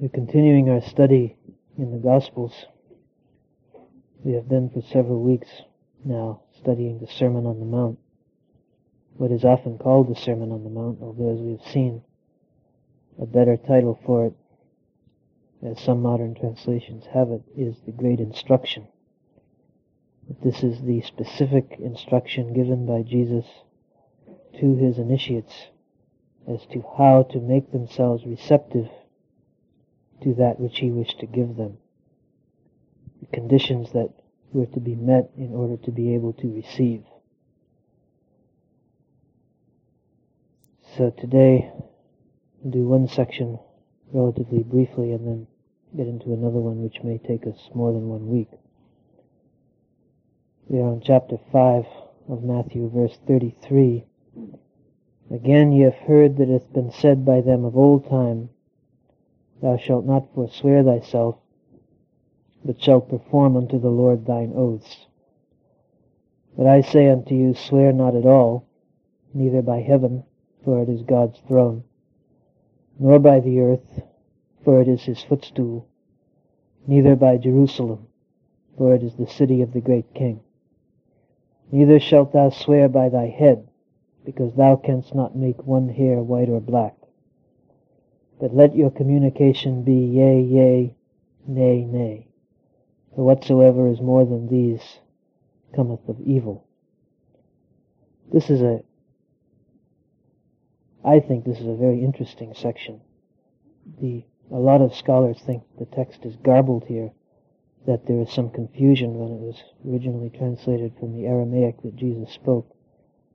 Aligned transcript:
We're 0.00 0.08
continuing 0.10 0.70
our 0.70 0.80
study 0.80 1.34
in 1.76 1.90
the 1.90 1.98
Gospels. 1.98 2.66
We 4.22 4.34
have 4.34 4.48
been 4.48 4.70
for 4.70 4.80
several 4.80 5.20
weeks 5.20 5.48
now 6.04 6.42
studying 6.56 7.00
the 7.00 7.08
Sermon 7.08 7.46
on 7.46 7.58
the 7.58 7.66
Mount, 7.66 7.98
what 9.16 9.32
is 9.32 9.42
often 9.42 9.76
called 9.76 10.08
the 10.08 10.14
Sermon 10.14 10.52
on 10.52 10.62
the 10.62 10.70
Mount, 10.70 11.00
although 11.02 11.34
as 11.34 11.40
we 11.40 11.50
have 11.50 11.72
seen, 11.72 12.02
a 13.20 13.26
better 13.26 13.56
title 13.56 13.98
for 14.06 14.26
it, 14.26 14.34
as 15.66 15.80
some 15.80 16.00
modern 16.00 16.36
translations 16.36 17.04
have 17.12 17.32
it, 17.32 17.42
is 17.56 17.74
the 17.84 17.90
Great 17.90 18.20
Instruction. 18.20 18.86
That 20.28 20.40
this 20.42 20.62
is 20.62 20.80
the 20.80 21.00
specific 21.00 21.74
instruction 21.80 22.52
given 22.52 22.86
by 22.86 23.02
Jesus 23.02 23.46
to 24.60 24.76
his 24.76 24.96
initiates 24.96 25.70
as 26.46 26.64
to 26.66 26.84
how 26.96 27.24
to 27.32 27.40
make 27.40 27.72
themselves 27.72 28.24
receptive 28.24 28.88
to 30.22 30.34
that 30.34 30.60
which 30.60 30.78
he 30.78 30.90
wished 30.90 31.20
to 31.20 31.26
give 31.26 31.56
them. 31.56 31.78
The 33.20 33.26
conditions 33.36 33.92
that 33.92 34.10
were 34.52 34.66
to 34.66 34.80
be 34.80 34.94
met 34.94 35.30
in 35.36 35.54
order 35.54 35.76
to 35.84 35.90
be 35.90 36.14
able 36.14 36.32
to 36.34 36.54
receive. 36.54 37.04
So 40.96 41.10
today, 41.10 41.70
we'll 42.60 42.72
do 42.72 42.88
one 42.88 43.08
section 43.08 43.58
relatively 44.12 44.62
briefly 44.62 45.12
and 45.12 45.26
then 45.26 45.46
get 45.96 46.06
into 46.06 46.32
another 46.32 46.58
one 46.58 46.82
which 46.82 47.02
may 47.02 47.18
take 47.18 47.46
us 47.46 47.70
more 47.74 47.92
than 47.92 48.08
one 48.08 48.28
week. 48.28 48.48
We 50.68 50.80
are 50.80 50.88
on 50.88 51.02
chapter 51.04 51.36
5 51.52 51.84
of 52.28 52.42
Matthew, 52.42 52.90
verse 52.90 53.16
33. 53.26 54.04
Again 55.30 55.72
ye 55.72 55.82
have 55.82 55.94
heard 55.94 56.36
that 56.38 56.48
it 56.48 56.62
hath 56.62 56.72
been 56.72 56.90
said 56.90 57.24
by 57.24 57.40
them 57.40 57.64
of 57.64 57.76
old 57.76 58.08
time, 58.08 58.50
Thou 59.60 59.76
shalt 59.76 60.04
not 60.04 60.32
forswear 60.34 60.84
thyself, 60.84 61.36
but 62.64 62.80
shalt 62.80 63.08
perform 63.08 63.56
unto 63.56 63.78
the 63.78 63.90
Lord 63.90 64.26
thine 64.26 64.52
oaths. 64.54 65.06
But 66.56 66.66
I 66.66 66.80
say 66.80 67.08
unto 67.08 67.34
you, 67.34 67.54
swear 67.54 67.92
not 67.92 68.14
at 68.14 68.26
all, 68.26 68.64
neither 69.32 69.62
by 69.62 69.80
heaven, 69.80 70.24
for 70.64 70.82
it 70.82 70.88
is 70.88 71.02
God's 71.02 71.38
throne, 71.40 71.84
nor 72.98 73.18
by 73.18 73.40
the 73.40 73.60
earth, 73.60 74.02
for 74.64 74.80
it 74.80 74.88
is 74.88 75.04
his 75.04 75.22
footstool, 75.22 75.86
neither 76.86 77.16
by 77.16 77.36
Jerusalem, 77.36 78.08
for 78.76 78.94
it 78.94 79.02
is 79.02 79.14
the 79.14 79.26
city 79.26 79.62
of 79.62 79.72
the 79.72 79.80
great 79.80 80.12
king. 80.14 80.40
Neither 81.70 82.00
shalt 82.00 82.32
thou 82.32 82.50
swear 82.50 82.88
by 82.88 83.08
thy 83.08 83.28
head, 83.28 83.68
because 84.24 84.54
thou 84.54 84.76
canst 84.76 85.14
not 85.14 85.36
make 85.36 85.66
one 85.66 85.88
hair 85.88 86.22
white 86.22 86.48
or 86.48 86.60
black. 86.60 86.97
But 88.40 88.54
let 88.54 88.76
your 88.76 88.90
communication 88.90 89.82
be 89.82 89.94
yea, 89.94 90.40
yea, 90.40 90.94
nay, 91.46 91.84
nay. 91.84 92.28
For 93.14 93.24
whatsoever 93.24 93.88
is 93.88 94.00
more 94.00 94.24
than 94.24 94.48
these 94.48 95.00
cometh 95.74 96.08
of 96.08 96.20
evil. 96.20 96.64
This 98.32 98.48
is 98.48 98.60
a, 98.60 98.80
I 101.04 101.18
think 101.20 101.44
this 101.44 101.58
is 101.58 101.66
a 101.66 101.74
very 101.74 102.04
interesting 102.04 102.54
section. 102.54 103.00
The, 104.00 104.24
a 104.52 104.58
lot 104.58 104.82
of 104.82 104.94
scholars 104.94 105.40
think 105.44 105.64
the 105.78 105.86
text 105.86 106.24
is 106.24 106.36
garbled 106.36 106.84
here, 106.86 107.10
that 107.86 108.06
there 108.06 108.20
is 108.20 108.30
some 108.30 108.50
confusion 108.50 109.14
when 109.14 109.32
it 109.32 109.40
was 109.40 109.62
originally 109.88 110.30
translated 110.30 110.92
from 111.00 111.16
the 111.16 111.26
Aramaic 111.26 111.82
that 111.82 111.96
Jesus 111.96 112.32
spoke 112.32 112.70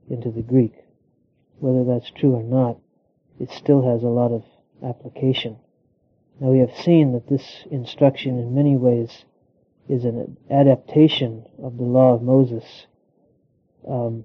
into 0.08 0.30
the 0.30 0.42
Greek. 0.42 0.74
Whether 1.58 1.84
that's 1.84 2.10
true 2.10 2.34
or 2.34 2.42
not, 2.42 2.78
it 3.38 3.50
still 3.50 3.82
has 3.90 4.02
a 4.02 4.08
lot 4.08 4.32
of 4.32 4.44
application. 4.84 5.56
Now 6.40 6.48
we 6.48 6.58
have 6.58 6.76
seen 6.76 7.12
that 7.12 7.28
this 7.28 7.64
instruction 7.70 8.38
in 8.38 8.54
many 8.54 8.76
ways 8.76 9.24
is 9.88 10.04
an 10.04 10.36
adaptation 10.50 11.46
of 11.62 11.76
the 11.76 11.84
law 11.84 12.14
of 12.14 12.22
Moses, 12.22 12.86
um, 13.88 14.24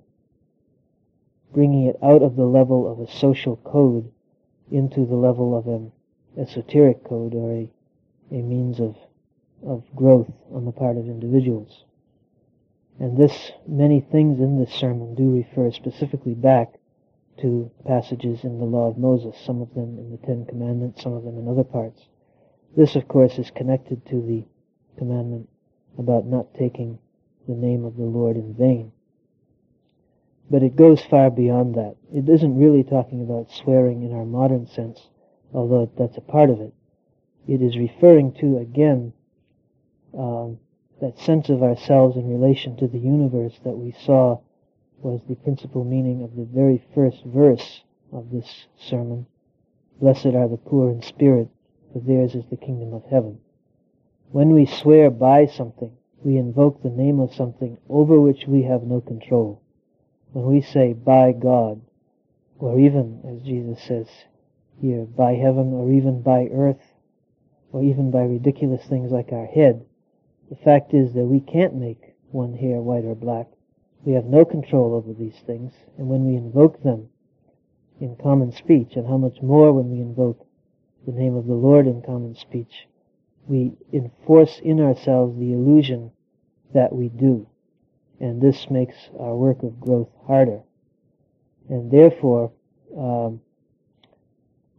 bringing 1.53 1.87
it 1.87 1.97
out 2.01 2.21
of 2.21 2.35
the 2.35 2.45
level 2.45 2.91
of 2.91 2.99
a 2.99 3.11
social 3.11 3.57
code 3.57 4.11
into 4.71 5.05
the 5.05 5.15
level 5.15 5.57
of 5.57 5.67
an 5.67 5.91
esoteric 6.37 7.03
code 7.03 7.33
or 7.33 7.51
a, 7.51 7.69
a 8.31 8.41
means 8.41 8.79
of, 8.79 8.95
of 9.65 9.83
growth 9.95 10.31
on 10.53 10.65
the 10.65 10.71
part 10.71 10.97
of 10.97 11.05
individuals. 11.05 11.83
And 12.99 13.17
this, 13.17 13.51
many 13.67 14.01
things 14.01 14.39
in 14.39 14.59
this 14.59 14.73
sermon 14.73 15.15
do 15.15 15.35
refer 15.35 15.71
specifically 15.71 16.35
back 16.35 16.73
to 17.41 17.71
passages 17.85 18.43
in 18.43 18.59
the 18.59 18.65
law 18.65 18.89
of 18.89 18.97
Moses, 18.97 19.35
some 19.45 19.61
of 19.61 19.73
them 19.73 19.97
in 19.97 20.11
the 20.11 20.17
Ten 20.25 20.45
Commandments, 20.45 21.01
some 21.01 21.13
of 21.13 21.23
them 21.23 21.37
in 21.37 21.47
other 21.47 21.63
parts. 21.63 22.01
This, 22.75 22.95
of 22.95 23.07
course, 23.07 23.37
is 23.39 23.51
connected 23.51 24.05
to 24.07 24.21
the 24.21 24.45
commandment 24.97 25.49
about 25.97 26.25
not 26.25 26.53
taking 26.53 26.99
the 27.47 27.55
name 27.55 27.85
of 27.85 27.95
the 27.95 28.03
Lord 28.03 28.35
in 28.35 28.53
vain. 28.53 28.91
But 30.49 30.63
it 30.63 30.75
goes 30.75 31.01
far 31.03 31.29
beyond 31.29 31.75
that. 31.75 31.95
It 32.13 32.27
isn't 32.27 32.57
really 32.57 32.83
talking 32.83 33.21
about 33.21 33.51
swearing 33.51 34.03
in 34.03 34.13
our 34.13 34.25
modern 34.25 34.67
sense, 34.67 35.09
although 35.53 35.91
that's 35.97 36.17
a 36.17 36.21
part 36.21 36.49
of 36.49 36.61
it. 36.61 36.73
It 37.47 37.61
is 37.61 37.77
referring 37.77 38.33
to, 38.33 38.57
again, 38.57 39.13
um, 40.17 40.59
that 41.01 41.19
sense 41.19 41.49
of 41.49 41.63
ourselves 41.63 42.17
in 42.17 42.27
relation 42.29 42.75
to 42.77 42.87
the 42.87 42.99
universe 42.99 43.57
that 43.63 43.77
we 43.77 43.91
saw 44.05 44.39
was 45.01 45.21
the 45.27 45.35
principal 45.35 45.83
meaning 45.83 46.23
of 46.23 46.35
the 46.35 46.45
very 46.45 46.83
first 46.93 47.23
verse 47.25 47.83
of 48.11 48.31
this 48.31 48.67
sermon. 48.77 49.25
Blessed 49.99 50.27
are 50.27 50.47
the 50.47 50.57
poor 50.57 50.89
in 50.91 51.01
spirit, 51.01 51.49
for 51.91 51.99
theirs 51.99 52.35
is 52.35 52.45
the 52.49 52.57
kingdom 52.57 52.93
of 52.93 53.03
heaven. 53.09 53.39
When 54.31 54.53
we 54.53 54.65
swear 54.65 55.09
by 55.09 55.45
something, 55.47 55.91
we 56.23 56.37
invoke 56.37 56.81
the 56.81 56.89
name 56.89 57.19
of 57.19 57.33
something 57.33 57.77
over 57.89 58.19
which 58.19 58.45
we 58.47 58.63
have 58.63 58.83
no 58.83 59.01
control. 59.01 59.61
When 60.33 60.45
we 60.45 60.61
say 60.61 60.93
by 60.93 61.31
God, 61.31 61.81
or 62.59 62.79
even, 62.79 63.21
as 63.25 63.41
Jesus 63.41 63.81
says 63.83 64.07
here, 64.81 65.05
by 65.05 65.33
heaven, 65.33 65.73
or 65.73 65.91
even 65.91 66.21
by 66.21 66.47
earth, 66.53 66.81
or 67.71 67.83
even 67.83 68.11
by 68.11 68.21
ridiculous 68.21 68.85
things 68.85 69.11
like 69.11 69.31
our 69.31 69.45
head, 69.45 69.85
the 70.49 70.55
fact 70.55 70.93
is 70.93 71.13
that 71.13 71.25
we 71.25 71.39
can't 71.39 71.75
make 71.75 72.15
one 72.31 72.53
hair 72.53 72.81
white 72.81 73.05
or 73.05 73.15
black. 73.15 73.47
We 74.03 74.13
have 74.13 74.25
no 74.25 74.45
control 74.45 74.93
over 74.95 75.13
these 75.13 75.39
things, 75.45 75.73
and 75.97 76.07
when 76.07 76.25
we 76.25 76.35
invoke 76.35 76.81
them 76.83 77.09
in 77.99 78.15
common 78.15 78.51
speech, 78.51 78.93
and 78.95 79.05
how 79.07 79.17
much 79.17 79.41
more 79.41 79.73
when 79.73 79.89
we 79.89 79.99
invoke 79.99 80.45
the 81.05 81.11
name 81.11 81.35
of 81.35 81.47
the 81.47 81.53
Lord 81.53 81.85
in 81.85 82.01
common 82.01 82.35
speech, 82.35 82.87
we 83.47 83.73
enforce 83.91 84.59
in 84.63 84.79
ourselves 84.79 85.37
the 85.37 85.53
illusion 85.53 86.11
that 86.73 86.93
we 86.93 87.09
do. 87.09 87.47
And 88.19 88.41
this 88.41 88.69
makes 88.69 88.95
our 89.19 89.35
work 89.35 89.63
of 89.63 89.79
growth 89.79 90.09
harder. 90.27 90.61
And 91.69 91.91
therefore, 91.91 92.51
um, 92.97 93.41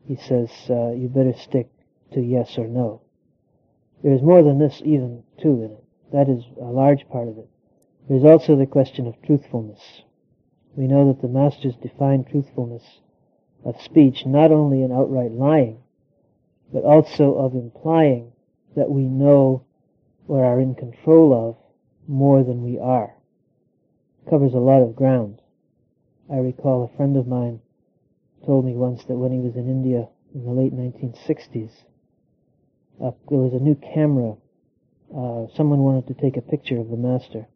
he 0.06 0.16
says, 0.16 0.50
uh, 0.68 0.92
you 0.92 1.08
better 1.08 1.34
stick 1.34 1.68
to 2.12 2.20
yes 2.20 2.58
or 2.58 2.66
no. 2.66 3.02
There 4.02 4.12
is 4.12 4.22
more 4.22 4.42
than 4.42 4.58
this 4.58 4.80
even 4.84 5.22
too 5.40 5.62
in 5.62 5.72
it. 5.72 5.84
That 6.12 6.28
is 6.28 6.44
a 6.60 6.64
large 6.64 7.08
part 7.08 7.28
of 7.28 7.38
it. 7.38 7.48
There 8.08 8.16
is 8.16 8.24
also 8.24 8.56
the 8.56 8.66
question 8.66 9.06
of 9.06 9.20
truthfulness. 9.22 10.02
We 10.76 10.86
know 10.86 11.08
that 11.08 11.22
the 11.22 11.28
masters 11.28 11.76
define 11.76 12.24
truthfulness 12.24 13.00
of 13.64 13.80
speech 13.80 14.24
not 14.26 14.50
only 14.50 14.82
in 14.82 14.92
outright 14.92 15.32
lying, 15.32 15.82
but 16.72 16.84
also 16.84 17.34
of 17.34 17.54
implying 17.54 18.32
that 18.76 18.90
we 18.90 19.02
know 19.02 19.64
or 20.28 20.44
are 20.44 20.60
in 20.60 20.74
control 20.74 21.34
of 21.34 21.56
more 22.08 22.44
than 22.44 22.62
we 22.62 22.78
are. 22.78 23.14
It 24.24 24.30
covers 24.30 24.54
a 24.54 24.58
lot 24.58 24.82
of 24.82 24.94
ground. 24.94 25.40
I 26.30 26.36
recall 26.36 26.84
a 26.84 26.96
friend 26.96 27.16
of 27.16 27.26
mine 27.26 27.60
told 28.46 28.64
me 28.64 28.74
once 28.74 29.04
that 29.04 29.16
when 29.16 29.32
he 29.32 29.40
was 29.40 29.56
in 29.56 29.68
India 29.68 30.08
in 30.34 30.44
the 30.44 30.52
late 30.52 30.72
1960s, 30.72 31.70
uh, 33.02 33.10
there 33.28 33.38
was 33.38 33.52
a 33.52 33.62
new 33.62 33.74
camera. 33.74 34.36
Uh, 35.14 35.46
someone 35.56 35.80
wanted 35.80 36.06
to 36.06 36.14
take 36.14 36.36
a 36.36 36.42
picture 36.42 36.78
of 36.78 36.88
the 36.90 36.96
master, 36.96 37.46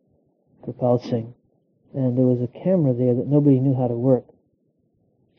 Kirpal 0.64 1.02
Singh, 1.02 1.34
and 1.92 2.16
there 2.16 2.26
was 2.26 2.40
a 2.40 2.64
camera 2.64 2.94
there 2.94 3.14
that 3.14 3.26
nobody 3.26 3.60
knew 3.60 3.74
how 3.74 3.88
to 3.88 3.94
work. 3.94 4.24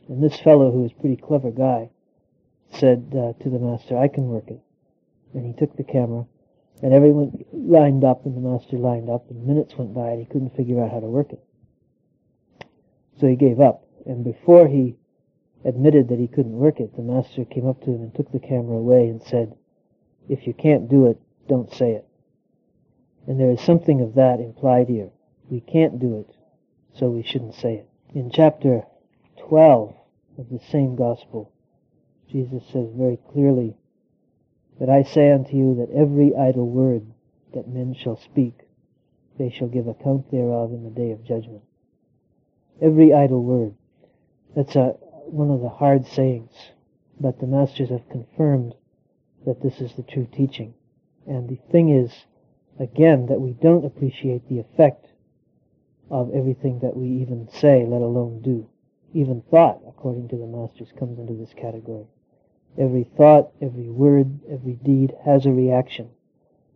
And 0.08 0.24
this 0.24 0.40
fellow, 0.40 0.72
who 0.72 0.84
was 0.84 0.92
a 0.92 1.02
pretty 1.02 1.18
clever 1.18 1.52
guy, 1.52 1.90
said 2.70 3.12
uh, 3.12 3.34
to 3.44 3.50
the 3.50 3.60
master, 3.60 3.98
I 3.98 4.08
can 4.08 4.28
work 4.28 4.50
it. 4.50 4.60
And 5.34 5.46
he 5.46 5.54
took 5.54 5.76
the 5.76 5.84
camera, 5.84 6.26
and 6.82 6.94
everyone 6.94 7.44
lined 7.52 8.04
up, 8.04 8.26
and 8.26 8.36
the 8.38 8.48
master 8.48 8.78
lined 8.78 9.10
up, 9.10 9.30
and 9.30 9.46
minutes 9.46 9.76
went 9.78 9.94
by, 9.94 10.10
and 10.10 10.20
he 10.20 10.26
couldn't 10.26 10.56
figure 10.56 10.84
out 10.84 10.92
how 10.92 11.00
to 11.00 11.08
work 11.08 11.32
it. 11.34 11.44
So 13.20 13.28
he 13.28 13.36
gave 13.36 13.60
up. 13.60 13.86
And 14.06 14.24
before 14.24 14.68
he 14.68 14.96
admitted 15.64 16.10
that 16.10 16.20
he 16.20 16.28
couldn't 16.28 16.54
work 16.54 16.80
it, 16.80 16.96
the 16.96 17.02
master 17.02 17.44
came 17.44 17.68
up 17.68 17.82
to 17.82 17.92
him 17.92 18.02
and 18.04 18.14
took 18.14 18.32
the 18.32 18.40
camera 18.40 18.78
away 18.78 19.08
and 19.08 19.22
said, 19.24 19.56
if 20.30 20.46
you 20.48 20.54
can't 20.54 20.90
do 20.90 21.08
it, 21.08 21.20
don't 21.48 21.74
say 21.74 21.92
it. 21.94 22.06
And 23.28 23.40
there 23.40 23.52
is 23.52 23.62
something 23.62 24.02
of 24.02 24.16
that 24.16 24.40
implied 24.40 24.88
here. 24.88 25.10
We 25.50 25.60
can't 25.60 26.00
do 26.00 26.20
it, 26.20 26.36
so 26.94 27.10
we 27.10 27.24
shouldn't 27.24 27.56
say 27.56 27.76
it. 27.76 27.90
In 28.14 28.32
chapter 28.32 28.84
12 29.48 29.96
of 30.38 30.50
the 30.50 30.60
same 30.72 30.96
gospel, 30.96 31.52
Jesus 32.32 32.64
says 32.72 32.90
very 32.96 33.18
clearly, 33.32 33.76
But 34.80 34.90
I 34.90 35.04
say 35.04 35.32
unto 35.32 35.56
you 35.56 35.76
that 35.76 35.96
every 35.96 36.36
idle 36.36 36.68
word 36.68 37.06
that 37.54 37.68
men 37.68 37.94
shall 37.94 38.18
speak, 38.18 38.68
they 39.38 39.50
shall 39.50 39.68
give 39.68 39.88
account 39.88 40.32
thereof 40.32 40.72
in 40.72 40.84
the 40.84 40.90
day 40.90 41.12
of 41.12 41.24
judgment. 41.24 41.64
Every 42.82 43.14
idle 43.14 43.44
word. 43.44 43.76
That's 44.56 44.76
a, 44.76 44.96
one 45.28 45.52
of 45.52 45.62
the 45.62 45.70
hard 45.70 46.08
sayings, 46.08 46.72
but 47.20 47.40
the 47.40 47.48
masters 47.48 47.90
have 47.90 48.10
confirmed 48.10 48.74
that 49.46 49.62
this 49.62 49.80
is 49.80 49.94
the 49.94 50.04
true 50.04 50.28
teaching. 50.32 50.74
And 51.28 51.48
the 51.48 51.60
thing 51.72 51.90
is, 51.90 52.26
again, 52.80 53.28
that 53.28 53.42
we 53.42 53.54
don't 53.54 53.86
appreciate 53.86 54.48
the 54.50 54.60
effect 54.60 55.08
of 56.10 56.34
everything 56.34 56.80
that 56.80 56.96
we 56.96 57.08
even 57.08 57.48
say, 57.50 57.86
let 57.86 58.02
alone 58.02 58.42
do. 58.42 58.68
Even 59.14 59.42
thought, 59.50 59.82
according 59.88 60.28
to 60.30 60.38
the 60.38 60.46
masters, 60.46 60.92
comes 60.98 61.18
into 61.20 61.34
this 61.34 61.54
category. 61.54 62.06
Every 62.78 63.04
thought, 63.04 63.52
every 63.62 63.90
word, 63.90 64.40
every 64.50 64.74
deed 64.74 65.16
has 65.24 65.46
a 65.46 65.52
reaction. 65.52 66.10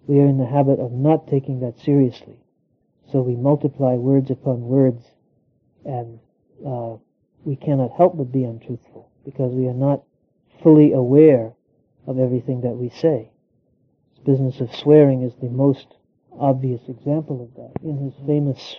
We 0.08 0.20
are 0.20 0.26
in 0.26 0.38
the 0.38 0.46
habit 0.46 0.80
of 0.80 0.92
not 0.92 1.28
taking 1.28 1.60
that 1.60 1.80
seriously. 1.80 2.40
So 3.12 3.22
we 3.22 3.36
multiply 3.36 3.96
words 3.96 4.32
upon 4.32 4.62
words 4.62 5.04
and 5.86 6.20
uh, 6.66 6.96
we 7.44 7.56
cannot 7.56 7.92
help 7.92 8.18
but 8.18 8.32
be 8.32 8.44
untruthful 8.44 9.10
because 9.26 9.54
we 9.54 9.68
are 9.68 9.74
not 9.74 10.04
fully 10.64 10.94
aware 10.94 11.54
of 12.08 12.20
everything 12.20 12.62
that 12.62 12.76
we 12.78 12.90
say. 12.90 13.32
This 14.16 14.24
business 14.26 14.62
of 14.62 14.76
swearing 14.76 15.22
is 15.22 15.34
the 15.42 15.50
most 15.50 15.88
obvious 16.40 16.82
example 16.88 17.44
of 17.44 17.54
that. 17.56 17.88
In 17.88 17.98
his 17.98 18.14
famous 18.26 18.76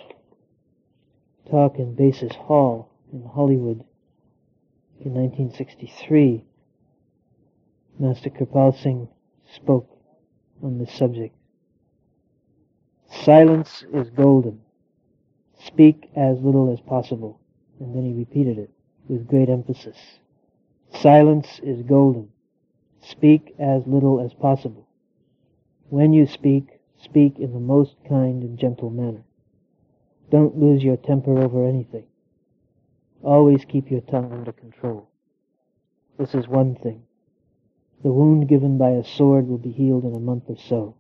talk 1.51 1.79
in 1.79 1.95
Basis 1.95 2.35
Hall 2.35 2.91
in 3.13 3.25
Hollywood 3.25 3.85
in 5.01 5.15
1963, 5.15 6.45
Master 7.99 8.31
Kirpal 8.31 8.77
Singh 8.83 9.09
spoke 9.55 9.89
on 10.63 10.79
this 10.79 10.93
subject. 10.93 11.35
Silence 13.11 13.85
is 13.93 14.11
golden. 14.11 14.61
Speak 15.59 16.11
as 16.17 16.39
little 16.41 16.73
as 16.73 16.81
possible. 16.81 17.41
And 17.81 17.95
then 17.95 18.05
he 18.05 18.13
repeated 18.13 18.59
it 18.59 18.71
with 19.09 19.27
great 19.27 19.49
emphasis. 19.49 19.97
Silence 21.01 21.61
is 21.63 21.83
golden. 21.83 22.29
Speak 23.01 23.55
as 23.59 23.83
little 23.87 24.21
as 24.21 24.35
possible. 24.35 24.87
When 25.89 26.13
you 26.13 26.27
speak, 26.27 26.81
speak 27.03 27.39
in 27.39 27.53
the 27.53 27.61
most 27.61 27.97
kind 28.07 28.43
and 28.43 28.59
gentle 28.59 28.91
manner. 28.91 29.23
Don't 30.31 30.59
lose 30.59 30.83
your 30.83 30.97
temper 30.97 31.39
over 31.39 31.67
anything. 31.67 32.05
Always 33.23 33.65
keep 33.65 33.91
your 33.91 34.01
tongue 34.01 34.33
under 34.33 34.53
control. 34.53 35.09
This 36.19 36.35
is 36.35 36.47
one 36.47 36.77
thing. 36.77 37.03
The 38.03 38.13
wound 38.13 38.49
given 38.49 38.79
by 38.79 38.91
a 38.91 39.05
sword 39.05 39.49
will 39.49 39.59
be 39.59 39.73
healed 39.73 40.05
in 40.05 40.15
a 40.15 40.21
month 40.21 40.45
or 40.49 40.57
so, 40.57 40.95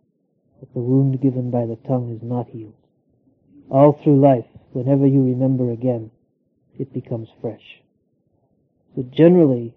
but 0.59 0.73
the 0.75 0.81
wound 0.81 1.21
given 1.21 1.51
by 1.51 1.65
the 1.65 1.77
tongue 1.77 2.15
is 2.15 2.23
not 2.23 2.49
healed. 2.49 2.75
All 3.71 3.93
through 3.93 4.21
life, 4.21 4.47
whenever 4.73 5.07
you 5.07 5.23
remember 5.23 5.71
again, 5.71 6.11
it 6.79 6.93
becomes 6.93 7.29
fresh. 7.41 7.81
So 8.95 9.03
generally, 9.03 9.75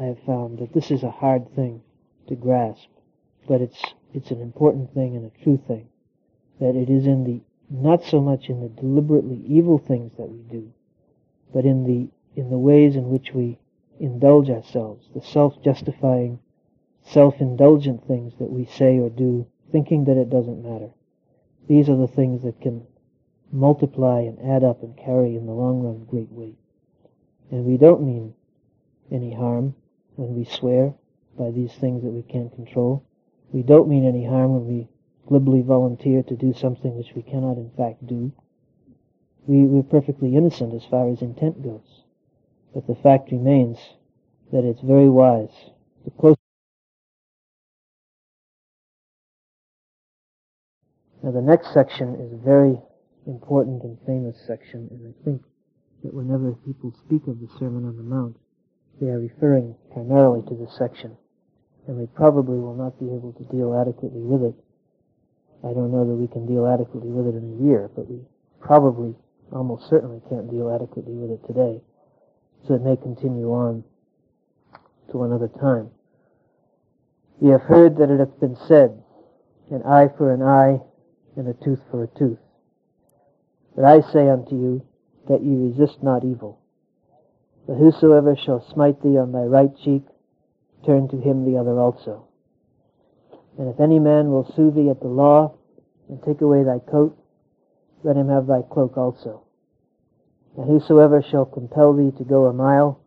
I 0.00 0.04
have 0.04 0.18
found 0.24 0.58
that 0.58 0.72
this 0.72 0.90
is 0.90 1.02
a 1.02 1.10
hard 1.10 1.54
thing 1.54 1.82
to 2.28 2.34
grasp, 2.36 2.88
but 3.46 3.60
it's, 3.60 3.82
it's 4.14 4.30
an 4.30 4.40
important 4.40 4.94
thing 4.94 5.16
and 5.16 5.26
a 5.26 5.44
true 5.44 5.60
thing. 5.66 5.88
That 6.60 6.74
it 6.74 6.90
is 6.90 7.06
in 7.06 7.24
the, 7.24 7.40
not 7.70 8.04
so 8.04 8.20
much 8.20 8.48
in 8.48 8.60
the 8.60 8.68
deliberately 8.68 9.42
evil 9.46 9.78
things 9.78 10.12
that 10.16 10.28
we 10.28 10.38
do, 10.50 10.72
but 11.52 11.64
in 11.64 11.84
the, 11.84 12.08
in 12.40 12.50
the 12.50 12.58
ways 12.58 12.96
in 12.96 13.10
which 13.10 13.32
we 13.34 13.58
indulge 14.00 14.48
ourselves, 14.48 15.08
the 15.14 15.20
self-justifying 15.20 16.38
self-indulgent 17.02 18.06
things 18.06 18.34
that 18.38 18.50
we 18.50 18.64
say 18.64 18.98
or 18.98 19.10
do, 19.10 19.46
thinking 19.72 20.04
that 20.04 20.16
it 20.16 20.30
doesn't 20.30 20.62
matter. 20.62 20.90
These 21.68 21.88
are 21.88 21.96
the 21.96 22.06
things 22.06 22.42
that 22.42 22.60
can 22.60 22.86
multiply 23.52 24.20
and 24.20 24.38
add 24.40 24.64
up 24.64 24.82
and 24.82 24.96
carry 24.96 25.36
in 25.36 25.46
the 25.46 25.52
long 25.52 25.82
run 25.82 26.04
great 26.04 26.30
weight. 26.30 26.56
And 27.50 27.64
we 27.64 27.76
don't 27.76 28.02
mean 28.02 28.34
any 29.10 29.32
harm 29.32 29.74
when 30.16 30.34
we 30.34 30.44
swear 30.44 30.94
by 31.38 31.50
these 31.50 31.72
things 31.74 32.02
that 32.02 32.10
we 32.10 32.22
can't 32.22 32.54
control. 32.54 33.04
We 33.52 33.62
don't 33.62 33.88
mean 33.88 34.06
any 34.06 34.26
harm 34.26 34.52
when 34.52 34.66
we 34.66 34.88
glibly 35.28 35.60
volunteer 35.62 36.22
to 36.22 36.34
do 36.34 36.54
something 36.54 36.96
which 36.96 37.12
we 37.14 37.22
cannot 37.22 37.58
in 37.58 37.70
fact 37.76 38.06
do. 38.06 38.32
We, 39.46 39.66
we're 39.66 39.82
perfectly 39.82 40.34
innocent 40.34 40.74
as 40.74 40.84
far 40.90 41.10
as 41.10 41.20
intent 41.20 41.62
goes. 41.62 42.02
But 42.74 42.86
the 42.86 42.94
fact 42.94 43.30
remains 43.30 43.78
that 44.52 44.64
it's 44.64 44.80
very 44.80 45.08
wise. 45.08 45.52
The 46.04 46.36
Now 51.22 51.32
the 51.32 51.42
next 51.42 51.74
section 51.74 52.14
is 52.14 52.32
a 52.32 52.36
very 52.36 52.80
important 53.26 53.82
and 53.82 53.98
famous 54.06 54.40
section, 54.46 54.88
and 54.90 55.12
I 55.12 55.24
think 55.24 55.42
that 56.02 56.14
whenever 56.14 56.52
people 56.64 56.94
speak 57.04 57.26
of 57.26 57.40
the 57.40 57.48
Sermon 57.58 57.84
on 57.84 57.96
the 57.96 58.02
Mount, 58.02 58.36
they 59.00 59.08
are 59.08 59.18
referring 59.18 59.74
primarily 59.92 60.42
to 60.48 60.54
this 60.54 60.74
section, 60.78 61.16
and 61.86 61.98
we 61.98 62.06
probably 62.06 62.58
will 62.58 62.76
not 62.76 62.98
be 62.98 63.06
able 63.06 63.32
to 63.32 63.44
deal 63.44 63.74
adequately 63.74 64.22
with 64.22 64.42
it. 64.42 64.54
I 65.64 65.72
don't 65.72 65.90
know 65.90 66.06
that 66.06 66.14
we 66.14 66.28
can 66.28 66.46
deal 66.46 66.66
adequately 66.66 67.10
with 67.10 67.26
it 67.26 67.36
in 67.36 67.58
a 67.58 67.64
year, 67.64 67.90
but 67.94 68.08
we 68.08 68.20
probably, 68.60 69.14
almost 69.52 69.88
certainly 69.88 70.20
can't 70.28 70.50
deal 70.50 70.70
adequately 70.70 71.14
with 71.14 71.30
it 71.30 71.46
today, 71.46 71.80
so 72.66 72.74
it 72.74 72.82
may 72.82 72.96
continue 72.96 73.50
on 73.52 73.82
to 75.10 75.24
another 75.24 75.48
time. 75.48 75.90
We 77.40 77.50
have 77.50 77.62
heard 77.62 77.96
that 77.98 78.10
it 78.10 78.20
hath 78.20 78.38
been 78.40 78.56
said, 78.68 79.02
an 79.70 79.82
eye 79.82 80.08
for 80.16 80.32
an 80.32 80.42
eye, 80.42 80.80
and 81.36 81.48
a 81.48 81.54
tooth 81.64 81.80
for 81.90 82.04
a 82.04 82.18
tooth. 82.18 82.38
But 83.74 83.84
I 83.84 84.00
say 84.12 84.28
unto 84.28 84.54
you 84.54 84.86
that 85.28 85.42
ye 85.42 85.54
resist 85.54 86.02
not 86.02 86.24
evil. 86.24 86.60
But 87.66 87.76
whosoever 87.76 88.34
shall 88.36 88.64
smite 88.72 89.02
thee 89.02 89.18
on 89.18 89.32
thy 89.32 89.42
right 89.42 89.76
cheek, 89.84 90.02
turn 90.86 91.08
to 91.08 91.16
him 91.16 91.44
the 91.44 91.58
other 91.58 91.78
also. 91.78 92.27
And 93.58 93.68
if 93.68 93.80
any 93.80 93.98
man 93.98 94.30
will 94.30 94.50
sue 94.54 94.70
thee 94.70 94.88
at 94.88 95.00
the 95.00 95.08
law, 95.08 95.54
and 96.08 96.22
take 96.22 96.40
away 96.40 96.62
thy 96.62 96.78
coat, 96.78 97.18
let 98.02 98.16
him 98.16 98.28
have 98.28 98.46
thy 98.46 98.62
cloak 98.62 98.96
also. 98.96 99.42
And 100.56 100.66
whosoever 100.66 101.22
shall 101.22 101.44
compel 101.44 101.92
thee 101.92 102.12
to 102.16 102.24
go 102.24 102.46
a 102.46 102.52
mile, 102.52 103.00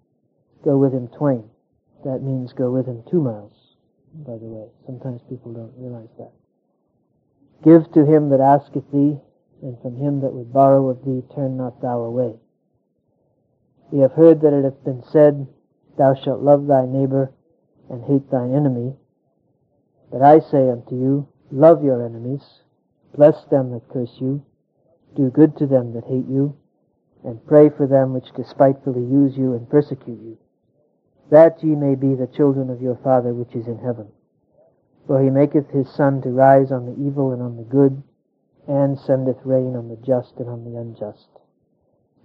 go 0.63 0.77
with 0.77 0.93
him 0.93 1.07
twain. 1.07 1.49
That 2.03 2.21
means 2.21 2.53
go 2.53 2.71
with 2.71 2.85
him 2.85 3.03
two 3.09 3.21
miles, 3.21 3.53
by 4.13 4.37
the 4.37 4.45
way. 4.45 4.67
Sometimes 4.85 5.21
people 5.29 5.53
don't 5.53 5.73
realize 5.77 6.09
that. 6.17 6.31
Give 7.63 7.91
to 7.93 8.05
him 8.05 8.29
that 8.29 8.41
asketh 8.41 8.91
thee, 8.91 9.17
and 9.61 9.79
from 9.81 9.95
him 9.95 10.21
that 10.21 10.33
would 10.33 10.51
borrow 10.51 10.89
of 10.89 11.03
thee 11.05 11.23
turn 11.33 11.57
not 11.57 11.81
thou 11.81 12.01
away. 12.01 12.35
We 13.91 13.99
have 13.99 14.13
heard 14.13 14.41
that 14.41 14.53
it 14.53 14.63
hath 14.63 14.83
been 14.83 15.03
said, 15.11 15.47
Thou 15.97 16.15
shalt 16.15 16.41
love 16.41 16.67
thy 16.67 16.85
neighbor 16.85 17.31
and 17.89 18.03
hate 18.03 18.29
thine 18.31 18.55
enemy. 18.55 18.95
But 20.11 20.21
I 20.21 20.39
say 20.39 20.69
unto 20.69 20.95
you, 20.95 21.27
Love 21.51 21.83
your 21.83 22.05
enemies, 22.05 22.61
bless 23.15 23.43
them 23.45 23.71
that 23.71 23.89
curse 23.89 24.15
you, 24.19 24.41
do 25.15 25.29
good 25.29 25.57
to 25.57 25.65
them 25.67 25.93
that 25.93 26.05
hate 26.05 26.27
you, 26.27 26.55
and 27.23 27.45
pray 27.45 27.69
for 27.69 27.87
them 27.87 28.13
which 28.13 28.31
despitefully 28.35 29.03
use 29.03 29.37
you 29.37 29.53
and 29.53 29.69
persecute 29.69 30.19
you, 30.21 30.37
that 31.29 31.61
ye 31.63 31.75
may 31.75 31.95
be 31.95 32.15
the 32.15 32.27
children 32.27 32.69
of 32.69 32.81
your 32.81 32.95
Father 32.95 33.33
which 33.33 33.53
is 33.55 33.67
in 33.67 33.77
heaven. 33.79 34.07
For 35.07 35.21
he 35.21 35.29
maketh 35.29 35.69
his 35.69 35.89
sun 35.89 36.21
to 36.21 36.29
rise 36.29 36.71
on 36.71 36.85
the 36.85 37.05
evil 37.05 37.31
and 37.31 37.41
on 37.41 37.57
the 37.57 37.63
good, 37.63 38.01
and 38.67 38.97
sendeth 38.97 39.43
rain 39.43 39.75
on 39.75 39.89
the 39.89 39.97
just 39.97 40.37
and 40.37 40.47
on 40.47 40.63
the 40.63 40.79
unjust. 40.79 41.27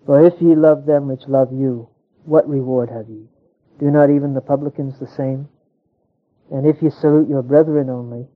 For 0.05 0.25
if 0.25 0.41
ye 0.41 0.55
love 0.55 0.87
them 0.87 1.09
which 1.09 1.27
love 1.27 1.53
you, 1.53 1.89
what 2.25 2.49
reward 2.49 2.91
have 2.91 3.09
ye? 3.09 3.29
Do 3.79 3.91
not 3.91 4.11
even 4.11 4.35
the 4.35 4.41
publicans 4.41 4.99
the 4.99 5.07
same? 5.07 5.49
And 6.51 6.67
if 6.67 6.83
ye 6.83 6.91
salute 6.91 7.29
your 7.29 7.43
brethren 7.43 7.91
only, 7.91 8.29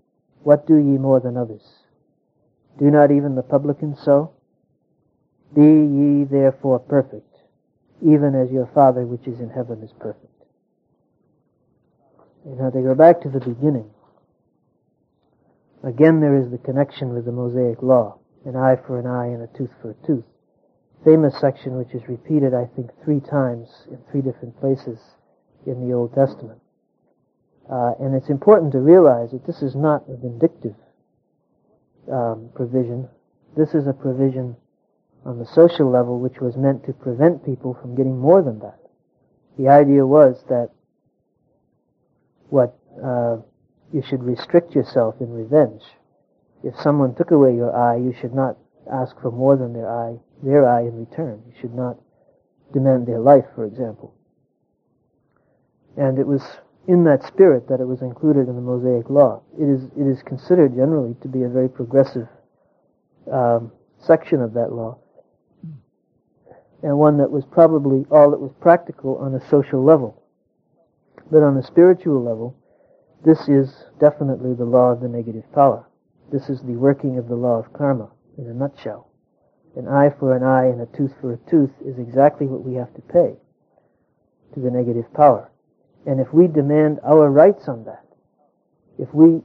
what 0.43 0.67
do 0.67 0.76
ye 0.76 0.99
more 0.99 1.21
than 1.21 1.37
others? 1.37 1.62
Do 2.79 2.90
not 2.90 3.11
even 3.11 3.35
the 3.35 3.43
publicans 3.43 4.00
so? 4.02 4.33
Be 5.55 5.62
ye 5.62 6.25
therefore 6.25 6.79
perfect, 6.79 7.37
even 8.02 8.35
as 8.35 8.50
your 8.50 8.67
Father 8.75 9.07
which 9.07 9.26
is 9.26 9.40
in 9.40 9.50
heaven 9.50 9.83
is 9.83 9.93
perfect. 9.99 10.26
And 12.45 12.59
now 12.59 12.71
they 12.71 12.83
go 12.83 12.95
back 12.95 13.21
to 13.23 13.29
the 13.29 13.40
beginning. 13.40 13.90
Again, 15.83 16.21
there 16.21 16.37
is 16.37 16.50
the 16.50 16.59
connection 16.59 17.14
with 17.14 17.25
the 17.25 17.33
Mosaic 17.33 17.83
law 17.83 18.21
an 18.45 18.57
eye 18.57 18.76
for 18.87 18.99
an 18.99 19.07
eye 19.07 19.26
and 19.26 19.43
a 19.43 19.47
tooth 19.59 19.71
for 19.83 19.90
a 19.90 20.07
tooth. 20.07 20.25
Famous 21.05 21.38
section 21.38 21.76
which 21.76 21.95
is 21.95 22.09
repeated, 22.09 22.55
I 22.55 22.67
think, 22.76 22.90
three 23.05 23.21
times 23.21 23.69
in 23.90 23.99
three 24.11 24.23
different 24.23 24.59
places 24.61 24.99
in 25.67 25.87
the 25.87 25.95
Old 25.95 26.14
Testament. 26.14 26.61
Uh, 27.70 27.92
and 28.00 28.14
it's 28.14 28.30
important 28.30 28.72
to 28.72 28.80
realize 28.80 29.30
that 29.30 29.46
this 29.46 29.62
is 29.62 29.76
not 29.76 30.02
a 30.08 30.16
vindictive 30.16 30.74
um, 32.10 32.50
provision. 32.54 33.08
This 33.56 33.74
is 33.74 33.86
a 33.86 33.92
provision 33.92 34.56
on 35.24 35.38
the 35.38 35.46
social 35.46 35.88
level 35.88 36.18
which 36.18 36.40
was 36.40 36.56
meant 36.56 36.84
to 36.86 36.92
prevent 36.92 37.44
people 37.44 37.74
from 37.80 37.94
getting 37.94 38.18
more 38.18 38.42
than 38.42 38.58
that. 38.60 38.78
The 39.56 39.68
idea 39.68 40.04
was 40.04 40.42
that 40.48 40.70
what 42.48 42.76
uh, 43.04 43.36
you 43.92 44.02
should 44.02 44.24
restrict 44.24 44.74
yourself 44.74 45.16
in 45.20 45.30
revenge. 45.30 45.82
If 46.64 46.74
someone 46.80 47.14
took 47.14 47.30
away 47.30 47.54
your 47.54 47.74
eye, 47.74 47.96
you 47.96 48.14
should 48.20 48.34
not 48.34 48.56
ask 48.92 49.14
for 49.20 49.30
more 49.30 49.56
than 49.56 49.72
their 49.72 49.88
eye, 49.88 50.16
their 50.42 50.68
eye 50.68 50.82
in 50.82 50.98
return. 50.98 51.42
You 51.46 51.52
should 51.60 51.74
not 51.74 51.98
demand 52.72 53.06
their 53.06 53.20
life, 53.20 53.44
for 53.54 53.64
example. 53.64 54.14
And 55.96 56.18
it 56.18 56.26
was 56.26 56.42
in 56.88 57.04
that 57.04 57.26
spirit 57.26 57.68
that 57.68 57.80
it 57.80 57.87
was 57.87 58.02
included 58.02 58.49
in 58.49 58.56
the 58.56 58.60
Mosaic 58.60 59.10
Law. 59.10 59.42
It 59.58 59.68
is, 59.68 59.84
it 59.96 60.06
is 60.06 60.22
considered 60.22 60.75
generally 60.75 61.14
to 61.22 61.28
be 61.28 61.42
a 61.42 61.49
very 61.49 61.68
progressive 61.68 62.26
um, 63.30 63.70
section 63.99 64.40
of 64.40 64.54
that 64.54 64.72
law, 64.72 64.99
and 66.82 66.99
one 66.99 67.18
that 67.18 67.30
was 67.30 67.44
probably 67.50 68.06
all 68.10 68.30
that 68.30 68.40
was 68.40 68.52
practical 68.60 69.16
on 69.18 69.34
a 69.34 69.49
social 69.49 69.84
level. 69.84 70.22
But 71.30 71.42
on 71.42 71.56
a 71.56 71.62
spiritual 71.62 72.22
level, 72.22 72.56
this 73.25 73.49
is 73.49 73.84
definitely 74.00 74.54
the 74.54 74.64
law 74.64 74.90
of 74.90 75.00
the 75.00 75.08
negative 75.08 75.44
power. 75.52 75.87
This 76.32 76.49
is 76.49 76.62
the 76.62 76.72
working 76.72 77.18
of 77.18 77.28
the 77.28 77.34
law 77.34 77.58
of 77.58 77.72
karma 77.72 78.10
in 78.38 78.46
a 78.46 78.54
nutshell. 78.54 79.10
An 79.76 79.87
eye 79.87 80.10
for 80.18 80.34
an 80.34 80.42
eye 80.42 80.66
and 80.66 80.80
a 80.80 80.87
tooth 80.96 81.12
for 81.20 81.32
a 81.32 81.50
tooth 81.50 81.70
is 81.84 81.99
exactly 81.99 82.46
what 82.46 82.64
we 82.64 82.75
have 82.75 82.92
to 82.94 83.02
pay 83.02 83.37
to 84.54 84.60
the 84.60 84.70
negative 84.70 85.12
power. 85.14 85.50
And 86.07 86.21
if 86.21 86.33
we 86.33 86.47
demand 86.47 87.00
our 87.04 87.30
rights 87.30 87.69
on 87.69 87.85
that, 87.85 88.04
if 88.99 89.12
we 89.12 89.42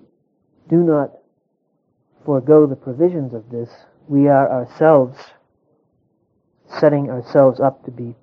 do 0.69 0.77
not 0.77 1.11
forego 2.25 2.65
the 2.65 2.75
provisions 2.75 3.33
of 3.33 3.49
this, 3.49 3.69
we 4.07 4.27
are 4.27 4.49
ourselves 4.49 5.17
setting 6.67 7.09
ourselves 7.09 7.59
up 7.59 7.83
to 7.85 7.91
be 7.91 8.15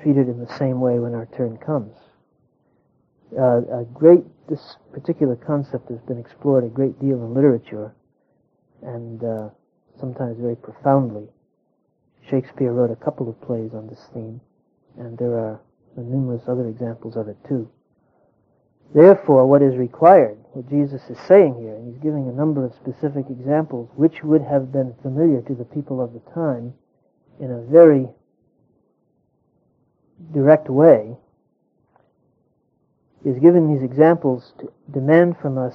treated 0.00 0.28
in 0.28 0.38
the 0.38 0.58
same 0.58 0.80
way 0.80 0.98
when 0.98 1.14
our 1.14 1.26
turn 1.36 1.56
comes. 1.58 1.96
Uh, 3.36 3.80
a 3.80 3.84
great, 3.92 4.22
this 4.48 4.76
particular 4.92 5.34
concept 5.34 5.88
has 5.90 5.98
been 6.00 6.18
explored 6.18 6.62
a 6.62 6.68
great 6.68 7.00
deal 7.00 7.16
in 7.16 7.34
literature, 7.34 7.92
and 8.82 9.24
uh, 9.24 9.48
sometimes 9.98 10.38
very 10.38 10.56
profoundly. 10.56 11.26
Shakespeare 12.30 12.72
wrote 12.72 12.90
a 12.90 13.04
couple 13.04 13.28
of 13.28 13.40
plays 13.40 13.74
on 13.74 13.88
this 13.88 14.08
theme, 14.12 14.40
and 14.98 15.18
there 15.18 15.36
are 15.36 15.60
numerous 16.02 16.42
other 16.48 16.66
examples 16.66 17.16
of 17.16 17.28
it 17.28 17.36
too. 17.46 17.70
Therefore, 18.94 19.46
what 19.46 19.62
is 19.62 19.76
required, 19.76 20.38
what 20.52 20.68
Jesus 20.68 21.02
is 21.10 21.18
saying 21.26 21.56
here, 21.58 21.74
and 21.74 21.92
he's 21.92 22.02
giving 22.02 22.28
a 22.28 22.32
number 22.32 22.64
of 22.64 22.74
specific 22.74 23.26
examples 23.28 23.90
which 23.96 24.22
would 24.22 24.42
have 24.42 24.70
been 24.72 24.94
familiar 25.02 25.40
to 25.42 25.54
the 25.54 25.64
people 25.64 26.00
of 26.00 26.12
the 26.12 26.20
time 26.32 26.74
in 27.40 27.50
a 27.50 27.60
very 27.62 28.06
direct 30.32 30.68
way, 30.68 31.16
is 33.24 33.38
giving 33.38 33.72
these 33.72 33.82
examples 33.82 34.52
to 34.60 34.70
demand 34.92 35.36
from 35.40 35.58
us 35.58 35.74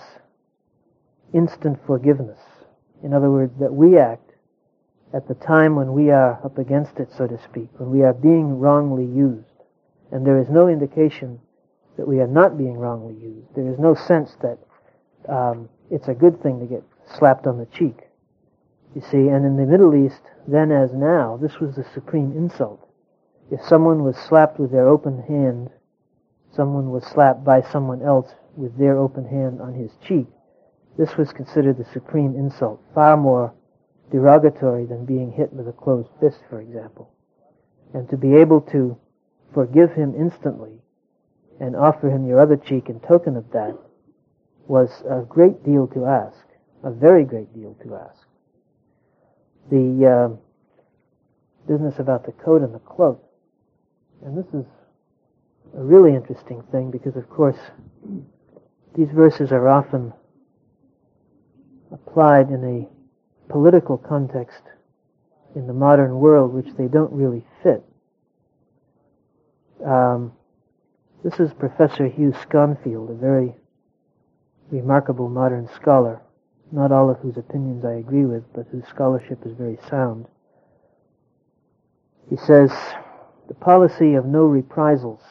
instant 1.34 1.78
forgiveness. 1.86 2.40
In 3.04 3.14
other 3.14 3.30
words, 3.30 3.54
that 3.60 3.74
we 3.74 3.98
act 3.98 4.32
at 5.14 5.28
the 5.28 5.34
time 5.34 5.76
when 5.76 5.94
we 5.94 6.12
are 6.12 6.40
up 6.46 6.58
against 6.58 7.00
it, 7.00 7.10
so 7.18 7.28
to 7.28 7.40
speak, 7.44 7.68
when 7.78 7.90
we 7.90 8.04
are 8.04 8.14
being 8.14 8.60
wrongly 8.60 9.06
used. 9.06 9.49
And 10.12 10.26
there 10.26 10.40
is 10.40 10.50
no 10.50 10.68
indication 10.68 11.40
that 11.98 12.08
we 12.08 12.20
are 12.20 12.28
not 12.28 12.58
being 12.58 12.78
wrongly 12.78 13.16
used. 13.16 13.54
There 13.56 13.68
is 13.68 13.80
no 13.80 13.94
sense 13.94 14.36
that 14.42 14.58
um, 15.28 15.70
it's 15.92 16.08
a 16.08 16.14
good 16.14 16.42
thing 16.42 16.60
to 16.60 16.66
get 16.66 16.84
slapped 17.18 17.46
on 17.46 17.58
the 17.58 17.66
cheek. 17.66 17.98
You 18.96 19.02
see, 19.02 19.28
and 19.28 19.46
in 19.46 19.56
the 19.56 19.66
Middle 19.66 19.96
East, 19.96 20.22
then 20.48 20.72
as 20.72 20.94
now, 20.94 21.38
this 21.38 21.60
was 21.60 21.76
the 21.76 21.86
supreme 21.94 22.32
insult. 22.36 22.88
If 23.52 23.62
someone 23.62 24.04
was 24.04 24.18
slapped 24.18 24.60
with 24.60 24.72
their 24.72 24.88
open 24.88 25.22
hand, 25.24 25.70
someone 26.56 26.90
was 26.90 27.06
slapped 27.06 27.44
by 27.44 27.62
someone 27.62 28.02
else 28.02 28.32
with 28.56 28.78
their 28.78 28.98
open 28.98 29.26
hand 29.26 29.62
on 29.62 29.74
his 29.74 29.92
cheek, 30.02 30.28
this 30.98 31.16
was 31.16 31.32
considered 31.32 31.78
the 31.78 31.86
supreme 31.86 32.36
insult, 32.36 32.82
far 32.94 33.16
more 33.16 33.54
derogatory 34.12 34.86
than 34.86 35.06
being 35.06 35.32
hit 35.32 35.54
with 35.54 35.68
a 35.68 35.72
closed 35.72 36.10
fist, 36.20 36.40
for 36.50 36.60
example. 36.60 37.10
And 37.94 38.10
to 38.10 38.18
be 38.18 38.36
able 38.36 38.62
to 38.74 38.98
forgive 39.54 39.92
him 39.94 40.14
instantly 40.18 40.82
and 41.60 41.76
offer 41.76 42.10
him 42.10 42.28
your 42.28 42.40
other 42.40 42.58
cheek 42.58 42.90
in 42.90 43.00
token 43.00 43.36
of 43.36 43.52
that 43.52 43.78
was 44.68 45.04
a 45.10 45.22
great 45.22 45.64
deal 45.64 45.88
to 45.88 46.06
ask, 46.06 46.38
a 46.84 46.92
very 46.92 47.24
great 47.24 47.54
deal 47.54 47.76
to 47.84 47.96
ask. 47.96 48.28
The 49.72 50.08
uh, 50.08 50.36
business 51.68 52.00
about 52.00 52.26
the 52.26 52.32
coat 52.32 52.62
and 52.62 52.74
the 52.74 52.80
cloak, 52.80 53.24
and 54.24 54.38
this 54.38 54.48
is 54.54 54.66
a 55.78 55.84
really 55.84 56.16
interesting 56.16 56.64
thing 56.72 56.92
because, 56.92 57.16
of 57.16 57.30
course, 57.30 57.58
these 58.96 59.10
verses 59.12 59.52
are 59.52 59.68
often 59.68 60.14
applied 61.92 62.50
in 62.50 62.64
a 62.64 63.52
political 63.52 63.98
context 63.98 64.62
in 65.56 65.68
the 65.68 65.74
modern 65.74 66.20
world, 66.20 66.54
which 66.54 66.74
they 66.78 66.88
don't 66.88 67.12
really. 67.12 67.44
Um, 69.86 70.34
this 71.24 71.40
is 71.40 71.54
Professor 71.54 72.08
Hugh 72.08 72.34
Schonfield, 72.34 73.12
a 73.12 73.14
very 73.14 73.56
remarkable 74.72 75.30
modern 75.30 75.70
scholar, 75.74 76.22
not 76.72 76.92
all 76.92 77.10
of 77.10 77.18
whose 77.20 77.38
opinions 77.38 77.86
I 77.86 77.94
agree 77.94 78.26
with, 78.26 78.44
but 78.54 78.68
whose 78.72 78.86
scholarship 78.88 79.46
is 79.46 79.54
very 79.54 79.78
sound. 79.90 80.28
He 82.30 82.36
says, 82.36 82.72
the 83.48 83.54
policy 83.54 84.16
of 84.16 84.26
no 84.26 84.44
reprisals 84.44 85.22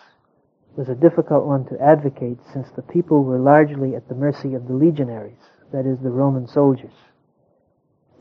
was 0.76 0.88
a 0.88 0.94
difficult 0.94 1.44
one 1.44 1.66
to 1.66 1.80
advocate 1.80 2.38
since 2.52 2.68
the 2.70 2.82
people 2.82 3.24
were 3.24 3.38
largely 3.38 3.94
at 3.94 4.08
the 4.08 4.14
mercy 4.14 4.54
of 4.54 4.66
the 4.66 4.74
legionaries, 4.74 5.38
that 5.72 5.86
is, 5.86 5.98
the 5.98 6.10
Roman 6.10 6.46
soldiers, 6.46 6.94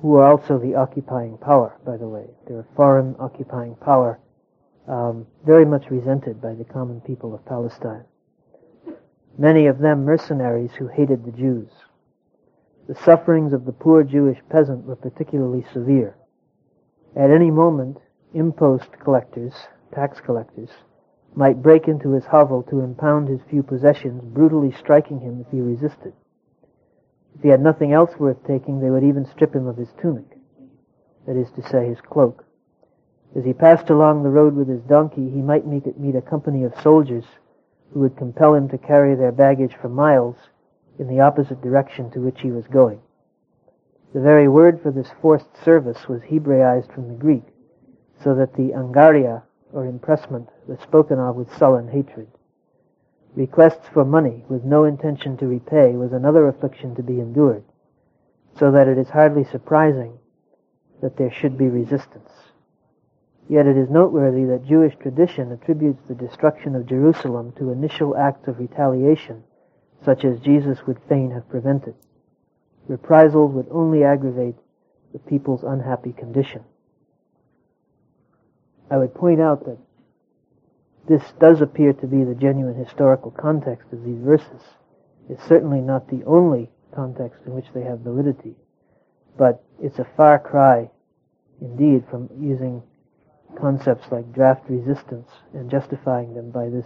who 0.01 0.15
are 0.15 0.27
also 0.27 0.59
the 0.59 0.75
occupying 0.75 1.37
power, 1.37 1.77
by 1.85 1.95
the 1.95 2.07
way. 2.07 2.25
They're 2.47 2.59
a 2.59 2.75
foreign 2.75 3.15
occupying 3.19 3.75
power 3.75 4.19
um, 4.87 5.27
very 5.45 5.65
much 5.65 5.89
resented 5.89 6.41
by 6.41 6.53
the 6.53 6.63
common 6.63 7.01
people 7.01 7.33
of 7.33 7.45
Palestine. 7.45 8.05
Many 9.37 9.67
of 9.67 9.79
them 9.79 10.05
mercenaries 10.05 10.71
who 10.77 10.87
hated 10.87 11.25
the 11.25 11.31
Jews. 11.31 11.69
The 12.87 12.95
sufferings 12.95 13.53
of 13.53 13.65
the 13.65 13.73
poor 13.73 14.03
Jewish 14.03 14.39
peasant 14.49 14.85
were 14.85 14.95
particularly 14.95 15.65
severe. 15.73 16.15
At 17.15 17.31
any 17.31 17.51
moment, 17.51 17.97
impost 18.33 18.89
collectors, 19.03 19.53
tax 19.93 20.19
collectors, 20.21 20.69
might 21.35 21.61
break 21.61 21.87
into 21.87 22.13
his 22.13 22.25
hovel 22.25 22.63
to 22.63 22.79
impound 22.79 23.27
his 23.27 23.41
few 23.49 23.61
possessions, 23.61 24.23
brutally 24.23 24.71
striking 24.71 25.19
him 25.19 25.41
if 25.45 25.51
he 25.51 25.61
resisted. 25.61 26.13
If 27.35 27.43
he 27.43 27.49
had 27.49 27.61
nothing 27.61 27.93
else 27.93 28.17
worth 28.17 28.43
taking, 28.47 28.79
they 28.79 28.89
would 28.89 29.03
even 29.03 29.25
strip 29.25 29.53
him 29.53 29.67
of 29.67 29.77
his 29.77 29.89
tunic, 30.01 30.37
that 31.27 31.35
is 31.35 31.51
to 31.51 31.61
say, 31.61 31.87
his 31.89 32.01
cloak. 32.01 32.46
As 33.35 33.45
he 33.45 33.53
passed 33.53 33.89
along 33.89 34.23
the 34.23 34.29
road 34.29 34.55
with 34.55 34.67
his 34.67 34.81
donkey, 34.83 35.29
he 35.29 35.41
might 35.41 35.67
meet, 35.67 35.99
meet 35.99 36.15
a 36.15 36.21
company 36.21 36.63
of 36.63 36.79
soldiers 36.81 37.25
who 37.93 37.99
would 37.99 38.17
compel 38.17 38.55
him 38.55 38.69
to 38.69 38.77
carry 38.77 39.15
their 39.15 39.31
baggage 39.31 39.75
for 39.75 39.89
miles 39.89 40.35
in 40.97 41.07
the 41.07 41.19
opposite 41.19 41.61
direction 41.61 42.09
to 42.11 42.19
which 42.19 42.41
he 42.41 42.51
was 42.51 42.67
going. 42.67 42.99
The 44.13 44.21
very 44.21 44.47
word 44.47 44.81
for 44.81 44.91
this 44.91 45.11
forced 45.21 45.55
service 45.63 46.07
was 46.07 46.21
Hebraized 46.23 46.91
from 46.93 47.07
the 47.09 47.13
Greek, 47.13 47.43
so 48.23 48.33
that 48.35 48.53
the 48.53 48.71
angaria, 48.71 49.43
or 49.73 49.85
impressment, 49.85 50.49
was 50.65 50.79
spoken 50.79 51.19
of 51.19 51.35
with 51.35 51.55
sullen 51.55 51.89
hatred. 51.89 52.27
Requests 53.35 53.87
for 53.89 54.03
money 54.03 54.45
with 54.49 54.63
no 54.63 54.85
intention 54.85 55.37
to 55.37 55.47
repay 55.47 55.91
was 55.95 56.13
another 56.13 56.47
affliction 56.47 56.95
to 56.95 57.03
be 57.03 57.19
endured, 57.19 57.63
so 58.57 58.71
that 58.71 58.87
it 58.87 58.97
is 58.97 59.09
hardly 59.09 59.43
surprising 59.43 60.17
that 61.01 61.17
there 61.17 61.31
should 61.31 61.57
be 61.57 61.67
resistance. 61.67 62.31
Yet 63.49 63.65
it 63.65 63.77
is 63.77 63.89
noteworthy 63.89 64.43
that 64.45 64.65
Jewish 64.65 64.95
tradition 64.97 65.51
attributes 65.51 66.01
the 66.07 66.15
destruction 66.15 66.75
of 66.75 66.85
Jerusalem 66.85 67.53
to 67.53 67.71
initial 67.71 68.17
acts 68.17 68.47
of 68.47 68.59
retaliation, 68.59 69.43
such 70.03 70.25
as 70.25 70.39
Jesus 70.39 70.85
would 70.85 70.99
fain 71.07 71.31
have 71.31 71.47
prevented. 71.49 71.95
Reprisals 72.87 73.53
would 73.53 73.67
only 73.71 74.03
aggravate 74.03 74.55
the 75.13 75.19
people's 75.19 75.63
unhappy 75.63 76.11
condition. 76.11 76.63
I 78.89 78.97
would 78.97 79.13
point 79.13 79.41
out 79.41 79.65
that 79.65 79.77
this 81.07 81.23
does 81.39 81.61
appear 81.61 81.93
to 81.93 82.07
be 82.07 82.23
the 82.25 82.35
genuine 82.35 82.75
historical 82.75 83.31
context 83.31 83.93
of 83.93 84.03
these 84.03 84.19
verses. 84.19 84.61
It's 85.29 85.43
certainly 85.47 85.79
not 85.79 86.09
the 86.09 86.23
only 86.25 86.69
context 86.93 87.39
in 87.45 87.53
which 87.53 87.67
they 87.73 87.83
have 87.83 87.99
validity, 87.99 88.55
but 89.37 89.63
it's 89.81 89.99
a 89.99 90.07
far 90.17 90.39
cry 90.39 90.89
indeed 91.61 92.03
from 92.09 92.29
using 92.39 92.83
concepts 93.55 94.11
like 94.11 94.33
draft 94.33 94.63
resistance 94.69 95.29
and 95.53 95.69
justifying 95.69 96.33
them 96.33 96.51
by 96.51 96.69
this 96.69 96.85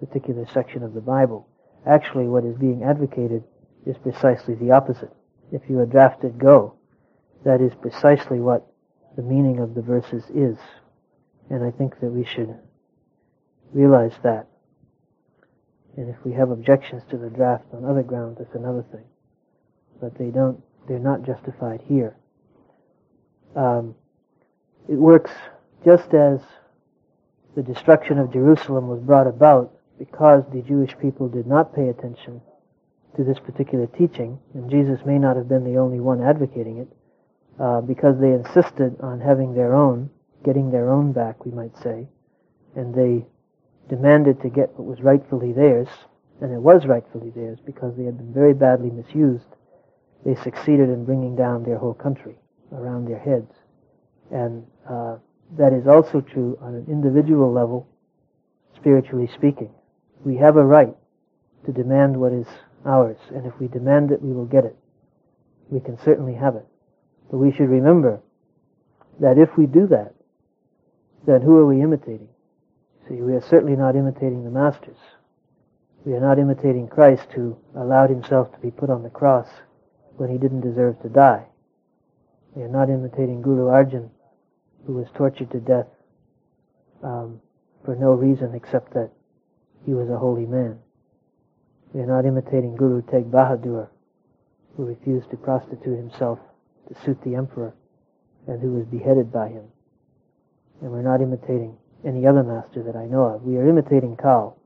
particular 0.00 0.46
section 0.52 0.82
of 0.82 0.94
the 0.94 1.00
Bible. 1.00 1.48
Actually, 1.86 2.26
what 2.26 2.44
is 2.44 2.56
being 2.56 2.82
advocated 2.84 3.44
is 3.86 3.96
precisely 3.98 4.54
the 4.54 4.70
opposite. 4.70 5.12
If 5.52 5.62
you 5.68 5.78
are 5.78 5.86
drafted 5.86 6.38
go, 6.38 6.74
that 7.44 7.60
is 7.60 7.72
precisely 7.80 8.40
what 8.40 8.66
the 9.16 9.22
meaning 9.22 9.60
of 9.60 9.74
the 9.74 9.82
verses 9.82 10.24
is. 10.34 10.58
And 11.48 11.64
I 11.64 11.70
think 11.70 12.00
that 12.00 12.10
we 12.10 12.24
should 12.24 12.54
realize 13.72 14.12
that. 14.22 14.48
And 15.96 16.10
if 16.10 16.16
we 16.24 16.32
have 16.32 16.50
objections 16.50 17.02
to 17.10 17.16
the 17.16 17.30
draft 17.30 17.64
on 17.72 17.84
other 17.84 18.02
grounds, 18.02 18.38
that's 18.38 18.54
another 18.54 18.84
thing. 18.90 19.04
But 20.00 20.18
they 20.18 20.30
don't, 20.30 20.62
they're 20.88 20.98
not 20.98 21.22
justified 21.22 21.80
here. 21.86 22.16
Um, 23.54 23.94
it 24.88 24.96
works 24.96 25.30
just 25.86 26.12
as 26.14 26.40
the 27.54 27.62
destruction 27.62 28.18
of 28.18 28.32
Jerusalem 28.32 28.88
was 28.88 28.98
brought 28.98 29.28
about 29.28 29.72
because 30.00 30.42
the 30.52 30.62
Jewish 30.62 30.98
people 30.98 31.28
did 31.28 31.46
not 31.46 31.74
pay 31.76 31.88
attention 31.88 32.42
to 33.16 33.22
this 33.22 33.38
particular 33.38 33.86
teaching, 33.86 34.36
and 34.52 34.68
Jesus 34.68 35.06
may 35.06 35.16
not 35.16 35.36
have 35.36 35.48
been 35.48 35.62
the 35.62 35.78
only 35.78 36.00
one 36.00 36.20
advocating 36.20 36.78
it, 36.78 36.88
uh, 37.60 37.80
because 37.80 38.20
they 38.20 38.32
insisted 38.32 39.00
on 39.00 39.20
having 39.20 39.54
their 39.54 39.74
own, 39.74 40.10
getting 40.44 40.72
their 40.72 40.90
own 40.90 41.12
back, 41.12 41.46
we 41.46 41.52
might 41.52 41.74
say, 41.78 42.08
and 42.74 42.92
they 42.92 43.24
demanded 43.88 44.42
to 44.42 44.50
get 44.50 44.68
what 44.74 44.86
was 44.86 45.00
rightfully 45.00 45.52
theirs, 45.52 45.88
and 46.40 46.52
it 46.52 46.60
was 46.60 46.84
rightfully 46.84 47.30
theirs 47.30 47.58
because 47.64 47.96
they 47.96 48.04
had 48.04 48.18
been 48.18 48.34
very 48.34 48.52
badly 48.52 48.90
misused. 48.90 49.46
They 50.24 50.34
succeeded 50.34 50.90
in 50.90 51.04
bringing 51.04 51.36
down 51.36 51.62
their 51.62 51.78
whole 51.78 51.94
country 51.94 52.34
around 52.72 53.06
their 53.06 53.20
heads. 53.20 53.52
And 54.32 54.66
uh, 54.90 55.16
that 55.58 55.72
is 55.72 55.86
also 55.86 56.20
true 56.20 56.58
on 56.60 56.74
an 56.74 56.86
individual 56.88 57.52
level, 57.52 57.88
spiritually 58.74 59.28
speaking. 59.34 59.70
We 60.24 60.36
have 60.36 60.56
a 60.56 60.64
right 60.64 60.94
to 61.64 61.72
demand 61.72 62.18
what 62.18 62.32
is 62.32 62.46
ours, 62.84 63.16
and 63.34 63.46
if 63.46 63.58
we 63.58 63.68
demand 63.68 64.10
it, 64.10 64.22
we 64.22 64.32
will 64.32 64.44
get 64.44 64.64
it. 64.64 64.76
We 65.70 65.80
can 65.80 65.98
certainly 65.98 66.34
have 66.34 66.56
it. 66.56 66.66
But 67.30 67.38
we 67.38 67.52
should 67.52 67.68
remember 67.68 68.20
that 69.20 69.38
if 69.38 69.56
we 69.56 69.66
do 69.66 69.86
that, 69.88 70.14
then 71.26 71.42
who 71.42 71.56
are 71.56 71.66
we 71.66 71.82
imitating? 71.82 72.28
See, 73.08 73.14
we 73.16 73.34
are 73.34 73.40
certainly 73.40 73.76
not 73.76 73.96
imitating 73.96 74.44
the 74.44 74.50
masters. 74.50 74.98
We 76.04 76.14
are 76.14 76.20
not 76.20 76.38
imitating 76.38 76.88
Christ 76.88 77.32
who 77.32 77.56
allowed 77.74 78.10
himself 78.10 78.52
to 78.52 78.58
be 78.58 78.70
put 78.70 78.90
on 78.90 79.02
the 79.02 79.10
cross 79.10 79.48
when 80.16 80.30
he 80.30 80.38
didn't 80.38 80.60
deserve 80.60 81.00
to 81.02 81.08
die. 81.08 81.46
We 82.54 82.62
are 82.62 82.68
not 82.68 82.88
imitating 82.88 83.42
Guru 83.42 83.66
Arjan 83.66 84.10
who 84.86 84.94
was 84.94 85.08
tortured 85.14 85.50
to 85.50 85.60
death 85.60 85.86
um, 87.02 87.40
for 87.84 87.94
no 87.96 88.12
reason 88.12 88.54
except 88.54 88.94
that 88.94 89.10
he 89.84 89.94
was 89.94 90.08
a 90.08 90.18
holy 90.18 90.46
man. 90.46 90.78
We 91.92 92.00
are 92.00 92.06
not 92.06 92.26
imitating 92.26 92.76
Guru 92.76 93.02
Tegh 93.02 93.30
Bahadur, 93.30 93.88
who 94.76 94.84
refused 94.84 95.30
to 95.30 95.36
prostitute 95.36 95.96
himself 95.96 96.38
to 96.88 97.04
suit 97.04 97.22
the 97.22 97.34
emperor 97.34 97.74
and 98.46 98.60
who 98.60 98.72
was 98.72 98.86
beheaded 98.86 99.32
by 99.32 99.48
him. 99.48 99.64
And 100.82 100.90
we're 100.90 101.02
not 101.02 101.22
imitating 101.22 101.76
any 102.04 102.26
other 102.26 102.42
master 102.42 102.82
that 102.82 102.96
I 102.96 103.06
know 103.06 103.24
of. 103.24 103.42
We 103.42 103.56
are 103.56 103.68
imitating 103.68 104.16
Kal, 104.16 104.58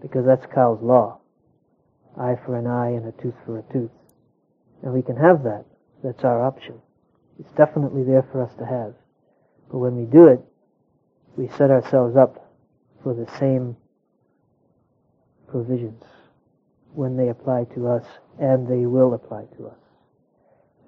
because 0.00 0.24
that's 0.24 0.46
Kal's 0.46 0.82
law. 0.82 1.18
Eye 2.18 2.36
for 2.44 2.56
an 2.56 2.66
eye 2.66 2.90
and 2.90 3.06
a 3.06 3.12
tooth 3.22 3.34
for 3.46 3.58
a 3.58 3.72
tooth. 3.72 3.90
And 4.82 4.92
we 4.92 5.02
can 5.02 5.16
have 5.16 5.44
that. 5.44 5.64
That's 6.02 6.24
our 6.24 6.42
option. 6.42 6.80
It's 7.38 7.52
definitely 7.52 8.02
there 8.02 8.26
for 8.32 8.42
us 8.42 8.54
to 8.58 8.66
have. 8.66 8.94
But 9.72 9.78
when 9.78 9.96
we 9.96 10.04
do 10.04 10.26
it, 10.26 10.40
we 11.34 11.48
set 11.48 11.70
ourselves 11.70 12.14
up 12.14 12.46
for 13.02 13.14
the 13.14 13.26
same 13.38 13.74
provisions 15.48 16.04
when 16.92 17.16
they 17.16 17.28
apply 17.28 17.64
to 17.74 17.88
us, 17.88 18.04
and 18.38 18.68
they 18.68 18.84
will 18.84 19.14
apply 19.14 19.46
to 19.56 19.68
us. 19.68 19.78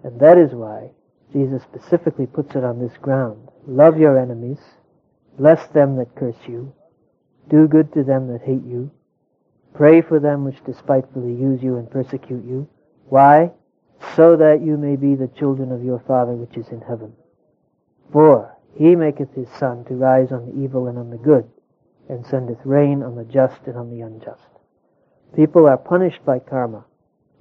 And 0.03 0.21
that 0.21 0.37
is 0.37 0.53
why 0.53 0.91
Jesus 1.33 1.63
specifically 1.63 2.27
puts 2.27 2.55
it 2.55 2.63
on 2.63 2.79
this 2.79 2.97
ground. 2.99 3.49
Love 3.67 3.99
your 3.99 4.19
enemies, 4.19 4.59
bless 5.39 5.67
them 5.69 5.97
that 5.97 6.15
curse 6.15 6.37
you, 6.47 6.75
do 7.49 7.67
good 7.67 7.91
to 7.95 8.05
them 8.05 8.29
that 8.29 8.43
hate 8.43 8.65
you, 8.65 8.91
pray 9.73 10.03
for 10.03 10.21
them 10.21 10.45
which 10.45 10.63
despitefully 10.67 11.33
use 11.33 11.63
you 11.63 11.79
and 11.79 11.91
persecute 11.91 12.45
you. 12.45 12.69
Why? 13.09 13.51
So 14.15 14.37
that 14.37 14.61
you 14.61 14.77
may 14.77 14.97
be 14.97 15.15
the 15.15 15.29
children 15.29 15.73
of 15.73 15.83
your 15.83 16.01
Father 16.01 16.33
which 16.33 16.57
is 16.59 16.69
in 16.69 16.83
heaven. 16.83 17.15
For 18.13 18.54
he 18.77 18.97
maketh 18.97 19.33
his 19.35 19.49
sun 19.51 19.85
to 19.85 19.95
rise 19.95 20.33
on 20.33 20.47
the 20.47 20.63
evil 20.63 20.89
and 20.89 20.99
on 20.99 21.11
the 21.11 21.17
good, 21.17 21.49
and 22.09 22.27
sendeth 22.27 22.59
rain 22.65 23.03
on 23.03 23.15
the 23.17 23.25
just 23.25 23.61
and 23.67 23.77
on 23.77 23.91
the 23.91 24.01
unjust. 24.01 24.43
People 25.35 25.67
are 25.67 25.77
punished 25.77 26.25
by 26.25 26.39
karma. 26.39 26.85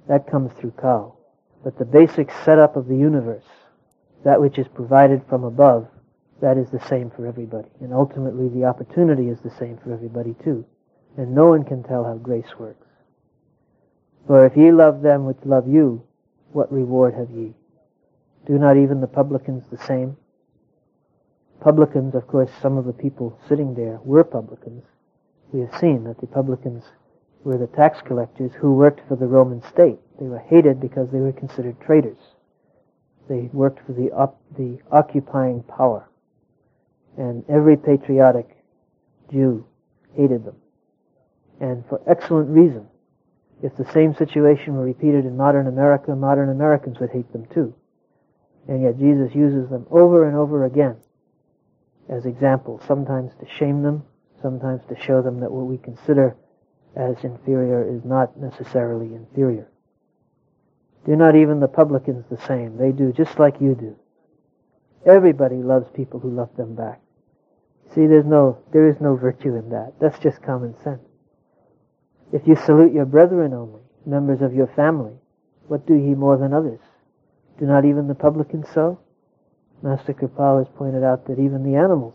That 0.08 0.30
comes 0.30 0.52
through 0.52 0.74
Kal. 0.80 1.18
But 1.62 1.78
the 1.78 1.84
basic 1.84 2.30
setup 2.44 2.76
of 2.76 2.88
the 2.88 2.96
universe, 2.96 3.44
that 4.24 4.40
which 4.40 4.58
is 4.58 4.68
provided 4.68 5.22
from 5.28 5.44
above, 5.44 5.88
that 6.40 6.58
is 6.58 6.70
the 6.70 6.80
same 6.88 7.10
for 7.10 7.26
everybody. 7.26 7.68
And 7.80 7.92
ultimately 7.92 8.48
the 8.48 8.66
opportunity 8.66 9.28
is 9.28 9.40
the 9.40 9.50
same 9.50 9.78
for 9.78 9.92
everybody 9.92 10.34
too. 10.44 10.64
And 11.16 11.34
no 11.34 11.46
one 11.46 11.64
can 11.64 11.82
tell 11.82 12.04
how 12.04 12.14
grace 12.16 12.58
works. 12.58 12.86
For 14.26 14.44
if 14.44 14.56
ye 14.56 14.72
love 14.72 15.02
them 15.02 15.26
which 15.26 15.38
love 15.44 15.68
you, 15.68 16.02
what 16.52 16.72
reward 16.72 17.14
have 17.14 17.30
ye? 17.30 17.54
Do 18.46 18.58
not 18.58 18.76
even 18.76 19.00
the 19.00 19.06
publicans 19.06 19.64
the 19.70 19.78
same? 19.78 20.16
Publicans, 21.60 22.14
of 22.14 22.26
course, 22.26 22.50
some 22.60 22.76
of 22.76 22.84
the 22.84 22.92
people 22.92 23.38
sitting 23.48 23.74
there 23.74 23.98
were 24.04 24.24
publicans. 24.24 24.84
We 25.52 25.60
have 25.60 25.78
seen 25.78 26.04
that 26.04 26.20
the 26.20 26.26
publicans 26.26 26.84
were 27.42 27.58
the 27.58 27.66
tax 27.68 28.00
collectors 28.02 28.52
who 28.54 28.74
worked 28.74 29.06
for 29.08 29.16
the 29.16 29.26
Roman 29.26 29.62
state. 29.62 29.98
They 30.20 30.26
were 30.26 30.38
hated 30.38 30.80
because 30.80 31.10
they 31.10 31.20
were 31.20 31.32
considered 31.32 31.80
traitors. 31.80 32.18
They 33.28 33.48
worked 33.52 33.86
for 33.86 33.92
the, 33.92 34.10
op- 34.12 34.40
the 34.56 34.78
occupying 34.90 35.62
power. 35.62 36.08
And 37.16 37.44
every 37.48 37.76
patriotic 37.76 38.48
Jew 39.30 39.64
hated 40.14 40.44
them. 40.44 40.56
And 41.60 41.84
for 41.88 42.00
excellent 42.06 42.50
reason. 42.50 42.86
If 43.62 43.76
the 43.76 43.90
same 43.92 44.14
situation 44.14 44.74
were 44.74 44.84
repeated 44.84 45.24
in 45.24 45.36
modern 45.36 45.68
America, 45.68 46.14
modern 46.14 46.50
Americans 46.50 46.98
would 46.98 47.10
hate 47.10 47.32
them 47.32 47.46
too. 47.54 47.74
And 48.68 48.82
yet 48.82 48.98
Jesus 48.98 49.34
uses 49.34 49.70
them 49.70 49.86
over 49.90 50.26
and 50.26 50.36
over 50.36 50.64
again 50.64 50.96
as 52.08 52.26
examples, 52.26 52.82
sometimes 52.86 53.32
to 53.40 53.46
shame 53.58 53.82
them, 53.82 54.04
sometimes 54.42 54.82
to 54.88 55.00
show 55.00 55.22
them 55.22 55.40
that 55.40 55.50
what 55.50 55.66
we 55.66 55.78
consider 55.78 56.36
as 56.96 57.24
inferior 57.24 57.82
is 57.88 58.04
not 58.04 58.36
necessarily 58.38 59.14
inferior. 59.14 59.68
Do 61.06 61.16
not 61.16 61.36
even 61.36 61.60
the 61.60 61.68
publicans 61.68 62.24
the 62.30 62.40
same. 62.46 62.76
They 62.76 62.92
do 62.92 63.12
just 63.12 63.38
like 63.38 63.60
you 63.60 63.74
do. 63.74 63.96
Everybody 65.06 65.56
loves 65.56 65.86
people 65.94 66.20
who 66.20 66.30
love 66.30 66.56
them 66.56 66.74
back. 66.74 67.00
See, 67.94 68.06
there's 68.06 68.24
no, 68.24 68.58
there 68.72 68.88
is 68.88 69.00
no 69.00 69.16
virtue 69.16 69.54
in 69.54 69.68
that. 69.70 69.94
That's 70.00 70.18
just 70.18 70.42
common 70.42 70.74
sense. 70.82 71.02
If 72.32 72.46
you 72.46 72.56
salute 72.56 72.92
your 72.92 73.04
brethren 73.04 73.52
only, 73.52 73.82
members 74.06 74.40
of 74.40 74.54
your 74.54 74.66
family, 74.68 75.14
what 75.68 75.86
do 75.86 75.94
ye 75.94 76.14
more 76.14 76.36
than 76.36 76.52
others? 76.52 76.80
Do 77.58 77.66
not 77.66 77.84
even 77.84 78.08
the 78.08 78.14
publicans 78.14 78.66
so? 78.72 78.98
Master 79.82 80.14
Kirpal 80.14 80.64
has 80.64 80.74
pointed 80.76 81.04
out 81.04 81.26
that 81.26 81.38
even 81.38 81.62
the 81.62 81.76
animals 81.76 82.14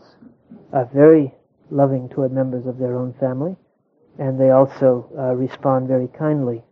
are 0.72 0.88
very 0.92 1.32
loving 1.70 2.08
toward 2.08 2.32
members 2.32 2.66
of 2.66 2.78
their 2.78 2.96
own 2.96 3.14
family, 3.20 3.56
and 4.18 4.38
they 4.38 4.50
also 4.50 5.08
uh, 5.16 5.34
respond 5.34 5.88
very 5.88 6.08
kindly, 6.08 6.62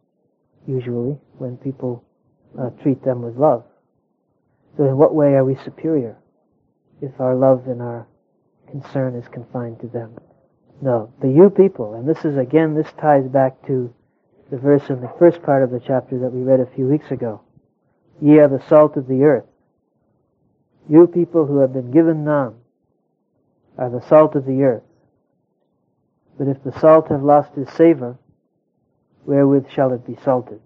usually, 0.66 1.16
when 1.38 1.56
people 1.56 2.04
uh, 2.58 2.70
treat 2.82 3.02
them 3.04 3.22
with 3.22 3.36
love. 3.36 3.64
So 4.76 4.84
in 4.84 4.96
what 4.96 5.14
way 5.14 5.34
are 5.34 5.44
we 5.44 5.56
superior 5.64 6.16
if 7.00 7.20
our 7.20 7.34
love 7.34 7.66
and 7.66 7.80
our 7.80 8.06
concern 8.70 9.14
is 9.14 9.26
confined 9.28 9.80
to 9.80 9.88
them? 9.88 10.16
No, 10.80 11.12
the 11.20 11.28
you 11.28 11.50
people, 11.50 11.94
and 11.94 12.08
this 12.08 12.24
is 12.24 12.36
again, 12.36 12.74
this 12.74 12.92
ties 13.00 13.26
back 13.26 13.66
to 13.66 13.92
the 14.50 14.58
verse 14.58 14.88
in 14.88 15.00
the 15.00 15.12
first 15.18 15.42
part 15.42 15.62
of 15.62 15.70
the 15.70 15.80
chapter 15.80 16.18
that 16.20 16.32
we 16.32 16.42
read 16.42 16.60
a 16.60 16.74
few 16.74 16.86
weeks 16.86 17.10
ago. 17.10 17.40
Ye 18.20 18.38
are 18.38 18.48
the 18.48 18.62
salt 18.68 18.96
of 18.96 19.06
the 19.06 19.22
earth. 19.22 19.47
You 20.88 21.06
people 21.06 21.44
who 21.44 21.58
have 21.58 21.74
been 21.74 21.90
given 21.90 22.24
Nam 22.24 22.54
are 23.76 23.90
the 23.90 24.00
salt 24.08 24.34
of 24.34 24.46
the 24.46 24.62
earth. 24.62 24.82
But 26.38 26.48
if 26.48 26.62
the 26.64 26.78
salt 26.80 27.08
have 27.08 27.22
lost 27.22 27.50
its 27.58 27.74
savor, 27.74 28.16
wherewith 29.26 29.68
shall 29.68 29.92
it 29.92 30.06
be 30.06 30.16
salted? 30.24 30.60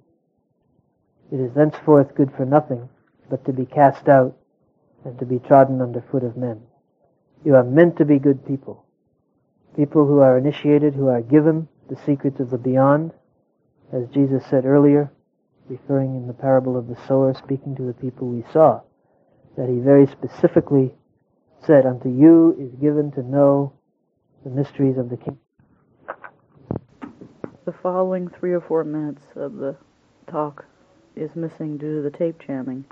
It 1.32 1.40
is 1.40 1.52
thenceforth 1.54 2.14
good 2.14 2.30
for 2.36 2.44
nothing 2.44 2.88
but 3.28 3.44
to 3.46 3.52
be 3.52 3.66
cast 3.66 4.08
out 4.08 4.36
and 5.04 5.18
to 5.18 5.26
be 5.26 5.40
trodden 5.40 5.80
under 5.80 6.00
foot 6.00 6.22
of 6.22 6.36
men. 6.36 6.62
You 7.44 7.56
are 7.56 7.64
meant 7.64 7.96
to 7.96 8.04
be 8.04 8.20
good 8.20 8.46
people. 8.46 8.84
People 9.74 10.06
who 10.06 10.20
are 10.20 10.38
initiated, 10.38 10.94
who 10.94 11.08
are 11.08 11.22
given 11.22 11.66
the 11.88 11.96
secrets 11.96 12.38
of 12.38 12.50
the 12.50 12.58
beyond, 12.58 13.12
as 13.92 14.06
Jesus 14.08 14.44
said 14.46 14.66
earlier, 14.66 15.10
referring 15.68 16.14
in 16.14 16.28
the 16.28 16.32
parable 16.32 16.76
of 16.76 16.86
the 16.86 16.96
sower, 17.08 17.34
speaking 17.34 17.74
to 17.76 17.82
the 17.82 17.94
people 17.94 18.28
we 18.28 18.44
saw 18.52 18.82
that 19.56 19.68
he 19.68 19.78
very 19.78 20.06
specifically 20.06 20.94
said, 21.64 21.86
Unto 21.86 22.08
you 22.08 22.56
is 22.58 22.74
given 22.80 23.10
to 23.12 23.22
know 23.22 23.72
the 24.44 24.50
mysteries 24.50 24.98
of 24.98 25.10
the 25.10 25.16
kingdom. 25.16 25.38
The 27.64 27.72
following 27.72 28.28
three 28.28 28.52
or 28.52 28.60
four 28.60 28.82
minutes 28.84 29.22
of 29.36 29.56
the 29.56 29.76
talk 30.26 30.64
is 31.14 31.36
missing 31.36 31.76
due 31.76 31.96
to 31.96 32.02
the 32.02 32.16
tape 32.16 32.42
jamming. 32.44 32.84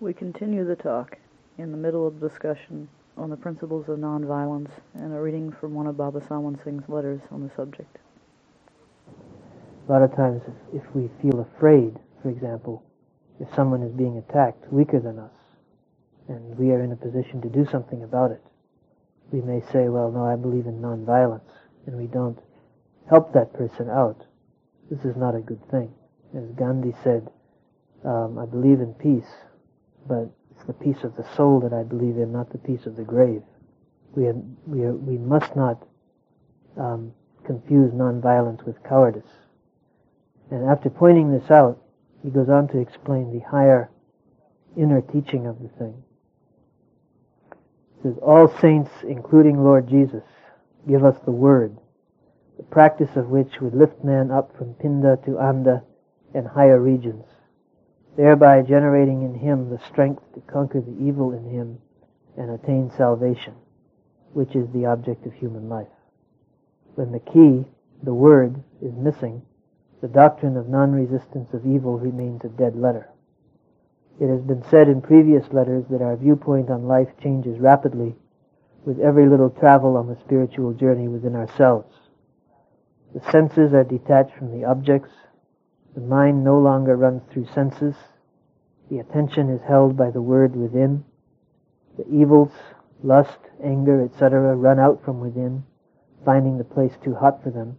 We 0.00 0.14
continue 0.14 0.64
the 0.64 0.76
talk 0.76 1.18
in 1.58 1.70
the 1.70 1.76
middle 1.76 2.06
of 2.06 2.20
the 2.20 2.28
discussion 2.28 2.88
on 3.16 3.30
the 3.30 3.36
principles 3.36 3.88
of 3.88 3.98
nonviolence 3.98 4.70
and 4.94 5.12
a 5.12 5.20
reading 5.20 5.52
from 5.52 5.74
one 5.74 5.86
of 5.86 5.96
Baba 5.96 6.20
Sawan 6.20 6.62
Singh's 6.62 6.88
letters 6.88 7.20
on 7.30 7.42
the 7.46 7.54
subject. 7.54 7.98
A 9.88 9.92
lot 9.92 10.02
of 10.02 10.14
times, 10.14 10.42
if, 10.72 10.82
if 10.82 10.94
we 10.94 11.08
feel 11.22 11.40
afraid, 11.40 11.98
for 12.22 12.30
example, 12.30 12.82
if 13.40 13.54
someone 13.54 13.82
is 13.82 13.92
being 13.92 14.18
attacked, 14.18 14.70
weaker 14.72 15.00
than 15.00 15.18
us, 15.18 15.30
and 16.28 16.56
we 16.58 16.70
are 16.70 16.82
in 16.82 16.92
a 16.92 16.96
position 16.96 17.40
to 17.42 17.48
do 17.48 17.66
something 17.70 18.02
about 18.02 18.30
it, 18.30 18.42
we 19.32 19.40
may 19.40 19.60
say, 19.72 19.88
well, 19.88 20.10
no, 20.10 20.24
I 20.24 20.36
believe 20.36 20.66
in 20.66 20.80
nonviolence, 20.80 21.50
and 21.86 21.96
we 21.96 22.06
don't 22.06 22.38
help 23.08 23.32
that 23.32 23.52
person 23.52 23.88
out. 23.90 24.24
This 24.90 25.04
is 25.04 25.16
not 25.16 25.34
a 25.34 25.40
good 25.40 25.60
thing. 25.70 25.92
As 26.36 26.44
Gandhi 26.56 26.94
said, 27.02 27.28
um, 28.04 28.38
I 28.38 28.46
believe 28.46 28.80
in 28.80 28.94
peace, 28.94 29.30
but 30.08 30.30
it's 30.50 30.64
the 30.66 30.72
peace 30.72 31.02
of 31.02 31.16
the 31.16 31.26
soul 31.34 31.60
that 31.60 31.72
I 31.72 31.82
believe 31.82 32.16
in, 32.16 32.32
not 32.32 32.50
the 32.50 32.58
peace 32.58 32.86
of 32.86 32.96
the 32.96 33.02
grave. 33.02 33.42
We, 34.14 34.26
are, 34.26 34.34
we, 34.66 34.82
are, 34.84 34.94
we 34.94 35.18
must 35.18 35.54
not 35.56 35.82
um, 36.76 37.12
confuse 37.44 37.92
nonviolence 37.92 38.64
with 38.64 38.82
cowardice. 38.84 39.30
And 40.50 40.68
after 40.68 40.90
pointing 40.90 41.32
this 41.32 41.50
out, 41.50 41.82
he 42.22 42.30
goes 42.30 42.48
on 42.48 42.68
to 42.68 42.78
explain 42.78 43.32
the 43.32 43.44
higher 43.44 43.90
inner 44.76 45.00
teaching 45.00 45.46
of 45.46 45.60
the 45.60 45.68
thing. 45.68 46.02
All 48.22 48.48
saints, 48.60 48.90
including 49.02 49.62
Lord 49.62 49.88
Jesus, 49.88 50.24
give 50.88 51.04
us 51.04 51.16
the 51.24 51.32
word, 51.32 51.76
the 52.56 52.62
practice 52.62 53.16
of 53.16 53.28
which 53.28 53.60
would 53.60 53.74
lift 53.74 54.04
man 54.04 54.30
up 54.30 54.56
from 54.56 54.74
Pinda 54.74 55.18
to 55.24 55.38
Anda 55.38 55.82
and 56.34 56.46
higher 56.46 56.80
regions, 56.80 57.24
thereby 58.16 58.62
generating 58.62 59.22
in 59.22 59.34
him 59.34 59.70
the 59.70 59.78
strength 59.86 60.22
to 60.34 60.40
conquer 60.40 60.80
the 60.80 60.96
evil 61.04 61.32
in 61.32 61.50
him 61.50 61.78
and 62.36 62.50
attain 62.50 62.90
salvation, 62.96 63.54
which 64.32 64.54
is 64.54 64.68
the 64.72 64.86
object 64.86 65.26
of 65.26 65.32
human 65.32 65.68
life. 65.68 65.88
When 66.94 67.12
the 67.12 67.20
key, 67.20 67.66
the 68.02 68.14
word, 68.14 68.62
is 68.80 68.94
missing, 68.94 69.42
the 70.00 70.08
doctrine 70.08 70.56
of 70.56 70.68
non-resistance 70.68 71.52
of 71.52 71.66
evil 71.66 71.98
remains 71.98 72.44
a 72.44 72.48
dead 72.48 72.76
letter. 72.76 73.08
It 74.18 74.28
has 74.28 74.40
been 74.40 74.62
said 74.70 74.88
in 74.88 75.02
previous 75.02 75.52
letters 75.52 75.84
that 75.90 76.00
our 76.00 76.16
viewpoint 76.16 76.70
on 76.70 76.88
life 76.88 77.08
changes 77.22 77.58
rapidly 77.58 78.14
with 78.84 78.98
every 78.98 79.28
little 79.28 79.50
travel 79.50 79.96
on 79.96 80.06
the 80.06 80.16
spiritual 80.20 80.72
journey 80.72 81.06
within 81.06 81.36
ourselves. 81.36 81.92
The 83.12 83.20
senses 83.30 83.74
are 83.74 83.84
detached 83.84 84.34
from 84.36 84.52
the 84.52 84.64
objects. 84.64 85.10
The 85.94 86.00
mind 86.00 86.44
no 86.44 86.58
longer 86.58 86.96
runs 86.96 87.22
through 87.30 87.46
senses. 87.46 87.94
The 88.90 89.00
attention 89.00 89.50
is 89.50 89.60
held 89.62 89.96
by 89.96 90.10
the 90.10 90.22
word 90.22 90.56
within. 90.56 91.04
The 91.98 92.08
evils, 92.08 92.52
lust, 93.02 93.38
anger, 93.62 94.02
etc., 94.02 94.54
run 94.54 94.78
out 94.78 95.04
from 95.04 95.20
within, 95.20 95.64
finding 96.24 96.56
the 96.56 96.64
place 96.64 96.92
too 97.02 97.14
hot 97.14 97.42
for 97.42 97.50
them, 97.50 97.78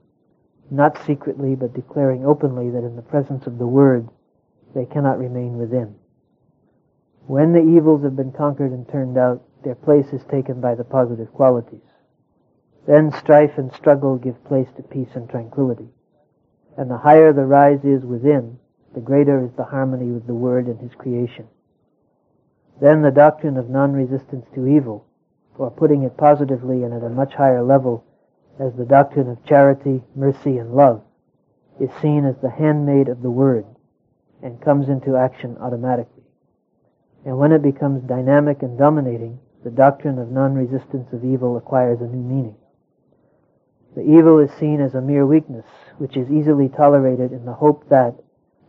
not 0.69 1.03
secretly 1.05 1.55
but 1.55 1.73
declaring 1.73 2.25
openly 2.25 2.69
that 2.69 2.83
in 2.83 2.95
the 2.95 3.01
presence 3.01 3.47
of 3.47 3.57
the 3.57 3.67
word 3.67 4.07
they 4.75 4.85
cannot 4.85 5.17
remain 5.17 5.57
within. 5.57 5.95
When 7.27 7.51
the 7.51 7.59
evils 7.59 8.03
have 8.03 8.15
been 8.15 8.31
conquered 8.31 8.71
and 8.71 8.87
turned 8.87 9.17
out, 9.17 9.43
their 9.61 9.75
place 9.75 10.13
is 10.13 10.23
taken 10.31 10.61
by 10.61 10.75
the 10.75 10.85
positive 10.85 11.33
qualities. 11.33 11.81
Then 12.87 13.11
strife 13.11 13.57
and 13.57 13.71
struggle 13.73 14.15
give 14.17 14.41
place 14.45 14.69
to 14.77 14.83
peace 14.83 15.09
and 15.13 15.29
tranquility. 15.29 15.89
And 16.77 16.89
the 16.89 16.97
higher 16.97 17.33
the 17.33 17.45
rise 17.45 17.83
is 17.83 18.05
within, 18.05 18.59
the 18.93 19.01
greater 19.01 19.43
is 19.43 19.51
the 19.57 19.65
harmony 19.65 20.09
with 20.09 20.25
the 20.25 20.33
Word 20.33 20.67
and 20.67 20.79
His 20.79 20.95
creation. 20.95 21.47
Then 22.79 23.01
the 23.01 23.11
doctrine 23.11 23.57
of 23.57 23.69
non-resistance 23.69 24.45
to 24.55 24.65
evil, 24.65 25.05
or 25.57 25.69
putting 25.69 26.03
it 26.03 26.15
positively 26.15 26.83
and 26.83 26.93
at 26.93 27.03
a 27.03 27.09
much 27.09 27.33
higher 27.33 27.61
level, 27.61 28.05
as 28.57 28.73
the 28.75 28.85
doctrine 28.85 29.29
of 29.29 29.43
charity, 29.43 30.01
mercy, 30.15 30.57
and 30.59 30.73
love, 30.73 31.03
is 31.77 31.89
seen 32.01 32.23
as 32.23 32.37
the 32.37 32.51
handmaid 32.51 33.09
of 33.09 33.21
the 33.21 33.31
Word 33.31 33.65
and 34.41 34.61
comes 34.61 34.87
into 34.87 35.17
action 35.17 35.57
automatically. 35.59 36.16
And 37.27 37.37
when 37.37 37.51
it 37.51 37.61
becomes 37.61 38.03
dynamic 38.03 38.63
and 38.63 38.77
dominating, 38.77 39.37
the 39.65 39.69
doctrine 39.69 40.17
of 40.17 40.31
non-resistance 40.31 41.11
of 41.11 41.25
evil 41.25 41.57
acquires 41.57 41.99
a 41.99 42.05
new 42.05 42.23
meaning. 42.23 42.55
The 43.97 44.01
evil 44.01 44.39
is 44.39 44.49
seen 44.53 44.79
as 44.79 44.95
a 44.95 45.01
mere 45.01 45.25
weakness, 45.25 45.65
which 45.97 46.15
is 46.15 46.31
easily 46.31 46.69
tolerated 46.69 47.33
in 47.33 47.43
the 47.43 47.51
hope 47.51 47.89
that, 47.89 48.15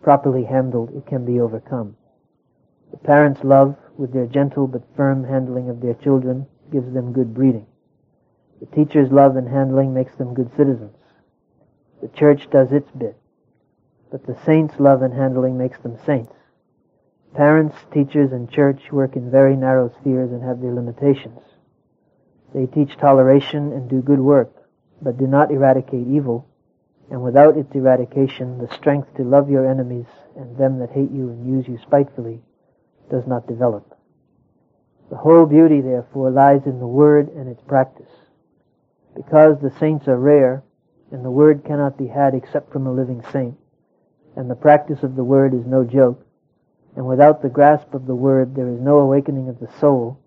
properly 0.02 0.42
handled, 0.42 0.90
it 0.96 1.06
can 1.06 1.24
be 1.24 1.38
overcome. 1.38 1.96
The 2.90 2.96
parents' 2.96 3.44
love, 3.44 3.76
with 3.96 4.12
their 4.12 4.26
gentle 4.26 4.66
but 4.66 4.82
firm 4.96 5.22
handling 5.22 5.70
of 5.70 5.80
their 5.80 5.94
children, 5.94 6.44
gives 6.72 6.92
them 6.92 7.12
good 7.12 7.32
breeding. 7.32 7.66
The 8.58 8.66
teacher's 8.66 9.12
love 9.12 9.36
and 9.36 9.48
handling 9.48 9.94
makes 9.94 10.16
them 10.16 10.34
good 10.34 10.50
citizens. 10.56 10.96
The 12.02 12.08
church 12.08 12.50
does 12.50 12.72
its 12.72 12.90
bit. 12.90 13.16
But 14.10 14.26
the 14.26 14.36
saints' 14.44 14.80
love 14.80 15.02
and 15.02 15.14
handling 15.14 15.56
makes 15.56 15.78
them 15.78 15.96
saints. 16.04 16.32
Parents, 17.34 17.76
teachers, 17.92 18.32
and 18.32 18.50
church 18.50 18.90
work 18.90 19.14
in 19.14 19.30
very 19.30 19.56
narrow 19.56 19.92
spheres 20.00 20.32
and 20.32 20.42
have 20.42 20.60
their 20.60 20.74
limitations. 20.74 21.40
They 22.54 22.66
teach 22.66 22.96
toleration 22.96 23.72
and 23.72 23.88
do 23.88 24.00
good 24.00 24.20
work, 24.20 24.52
but 25.02 25.18
do 25.18 25.26
not 25.26 25.50
eradicate 25.50 26.06
evil, 26.06 26.48
and 27.10 27.22
without 27.22 27.56
its 27.56 27.74
eradication, 27.74 28.58
the 28.58 28.72
strength 28.74 29.14
to 29.16 29.24
love 29.24 29.50
your 29.50 29.68
enemies 29.68 30.06
and 30.36 30.56
them 30.56 30.78
that 30.78 30.90
hate 30.90 31.10
you 31.10 31.28
and 31.28 31.48
use 31.48 31.68
you 31.68 31.78
spitefully 31.78 32.40
does 33.10 33.26
not 33.26 33.46
develop. 33.46 33.96
The 35.10 35.16
whole 35.16 35.46
beauty, 35.46 35.80
therefore, 35.80 36.30
lies 36.30 36.66
in 36.66 36.80
the 36.80 36.86
Word 36.86 37.28
and 37.28 37.48
its 37.48 37.62
practice. 37.62 38.10
Because 39.14 39.58
the 39.60 39.72
saints 39.78 40.06
are 40.06 40.18
rare, 40.18 40.62
and 41.10 41.24
the 41.24 41.30
Word 41.30 41.64
cannot 41.64 41.96
be 41.96 42.06
had 42.06 42.34
except 42.34 42.72
from 42.72 42.86
a 42.86 42.92
living 42.92 43.22
saint, 43.32 43.56
and 44.36 44.50
the 44.50 44.54
practice 44.54 45.02
of 45.02 45.16
the 45.16 45.24
Word 45.24 45.54
is 45.54 45.64
no 45.66 45.84
joke, 45.84 46.24
and 46.98 47.06
without 47.06 47.42
the 47.42 47.48
grasp 47.48 47.94
of 47.94 48.08
the 48.08 48.14
Word 48.16 48.56
there 48.56 48.68
is 48.68 48.80
no 48.80 48.98
awakening 48.98 49.48
of 49.48 49.60
the 49.60 49.70
soul, 49.78 50.18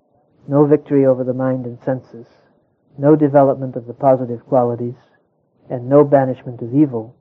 no 0.47 0.65
victory 0.65 1.05
over 1.05 1.21
the 1.21 1.34
mind 1.34 1.65
and 1.65 1.77
senses, 1.84 2.25
no 2.97 3.13
development 3.13 3.75
of 3.75 3.88
the 3.88 3.93
positive 3.93 4.45
qualities, 4.45 4.95
and 5.69 5.89
no 5.89 6.05
banishment 6.05 6.62
of 6.62 6.73
evil, 6.73 7.13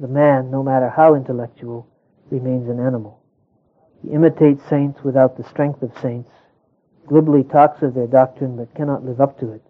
the 0.00 0.08
man, 0.08 0.50
no 0.50 0.62
matter 0.62 0.88
how 0.88 1.14
intellectual, 1.14 1.86
remains 2.30 2.70
an 2.70 2.80
animal. 2.80 3.22
He 4.00 4.12
imitates 4.12 4.66
saints 4.66 5.04
without 5.04 5.36
the 5.36 5.44
strength 5.44 5.82
of 5.82 5.92
saints, 6.00 6.30
glibly 7.06 7.44
talks 7.44 7.82
of 7.82 7.92
their 7.92 8.06
doctrine 8.06 8.56
but 8.56 8.74
cannot 8.74 9.04
live 9.04 9.20
up 9.20 9.38
to 9.40 9.52
it, 9.52 9.62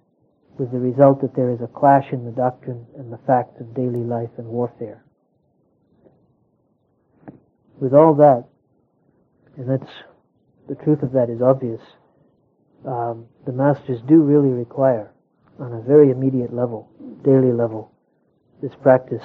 with 0.56 0.70
the 0.70 0.78
result 0.78 1.20
that 1.22 1.34
there 1.34 1.50
is 1.50 1.60
a 1.60 1.66
clash 1.66 2.12
in 2.12 2.24
the 2.24 2.30
doctrine 2.30 2.86
and 2.96 3.12
the 3.12 3.18
facts 3.26 3.60
of 3.60 3.74
daily 3.74 4.04
life 4.04 4.30
and 4.38 4.46
warfare. 4.46 5.02
With 7.80 7.92
all 7.92 8.14
that, 8.14 8.44
and 9.56 9.68
that's 9.68 9.92
the 10.68 10.74
truth 10.74 11.02
of 11.02 11.12
that 11.12 11.30
is 11.30 11.40
obvious, 11.40 11.80
um, 12.86 13.26
the 13.46 13.52
masters 13.52 14.00
do 14.06 14.20
really 14.22 14.50
require 14.50 15.12
on 15.58 15.72
a 15.72 15.80
very 15.80 16.10
immediate 16.10 16.52
level, 16.52 16.90
daily 17.24 17.52
level, 17.52 17.92
this 18.62 18.72
practice 18.82 19.24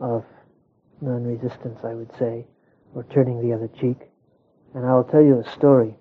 of 0.00 0.24
non-resistance, 1.00 1.78
I 1.84 1.94
would 1.94 2.10
say, 2.18 2.46
or 2.94 3.04
turning 3.04 3.40
the 3.40 3.54
other 3.54 3.68
cheek. 3.80 3.98
And 4.74 4.84
I 4.84 4.94
will 4.94 5.04
tell 5.04 5.22
you 5.22 5.40
a 5.40 5.50
story 5.52 5.96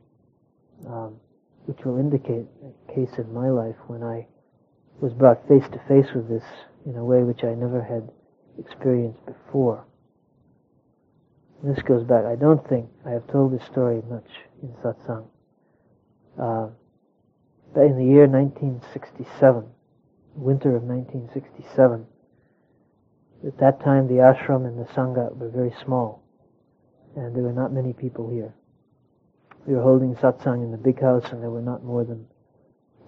um, 0.88 1.15
which 1.65 1.86
will 1.86 1.97
indicate 1.97 2.45
a 2.65 2.93
case 2.93 3.17
in 3.17 3.34
my 3.34 3.49
life 3.49 3.76
when 3.88 4.04
I 4.04 4.28
was 4.99 5.13
brought 5.13 5.47
face 5.47 5.63
to 5.71 5.80
face 5.88 6.13
with 6.13 6.28
this 6.28 6.43
in 6.86 6.95
a 6.97 7.04
way 7.04 7.23
which 7.23 7.43
I 7.43 7.54
never 7.56 7.82
had 7.82 8.10
experienced 8.60 9.26
before. 9.26 9.86
This 11.63 11.82
goes 11.82 12.04
back, 12.04 12.26
I 12.26 12.36
don't 12.36 12.67
think 12.67 12.89
I 13.06 13.12
have 13.12 13.26
told 13.28 13.54
this 13.54 13.65
story 13.65 14.02
much 14.10 14.28
in 14.62 14.67
satsang. 14.84 15.26
Uh, 16.38 16.67
in 17.80 17.97
the 17.97 18.04
year 18.04 18.28
1967, 18.28 19.63
winter 20.36 20.76
of 20.76 20.84
1967. 20.84 22.06
At 23.47 23.58
that 23.60 23.82
time, 23.82 24.08
the 24.08 24.15
ashram 24.15 24.67
and 24.67 24.78
the 24.78 24.91
sangha 24.91 25.34
were 25.38 25.47
very 25.47 25.73
small, 25.86 26.21
and 27.15 27.34
there 27.34 27.43
were 27.43 27.54
not 27.54 27.71
many 27.71 27.93
people 27.93 28.30
here. 28.30 28.54
We 29.65 29.76
were 29.76 29.84
holding 29.84 30.15
satsang 30.15 30.63
in 30.65 30.71
the 30.71 30.78
big 30.78 30.99
house, 30.99 31.32
and 31.32 31.41
there 31.41 31.49
were 31.49 31.62
not 31.62 31.86
more 31.86 32.04
than 32.04 32.28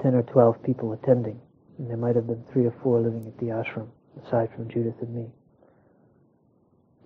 10 0.02 0.16
or 0.16 0.24
12 0.24 0.64
people 0.64 0.94
attending, 0.94 1.42
and 1.78 1.90
there 1.90 1.98
might 1.98 2.16
have 2.16 2.28
been 2.28 2.44
three 2.54 2.66
or 2.66 2.74
four 2.82 3.02
living 3.02 3.28
at 3.28 3.38
the 3.38 3.48
ashram, 3.48 3.90
aside 4.26 4.50
from 4.56 4.70
Judith 4.70 5.02
and 5.02 5.14
me. 5.14 5.28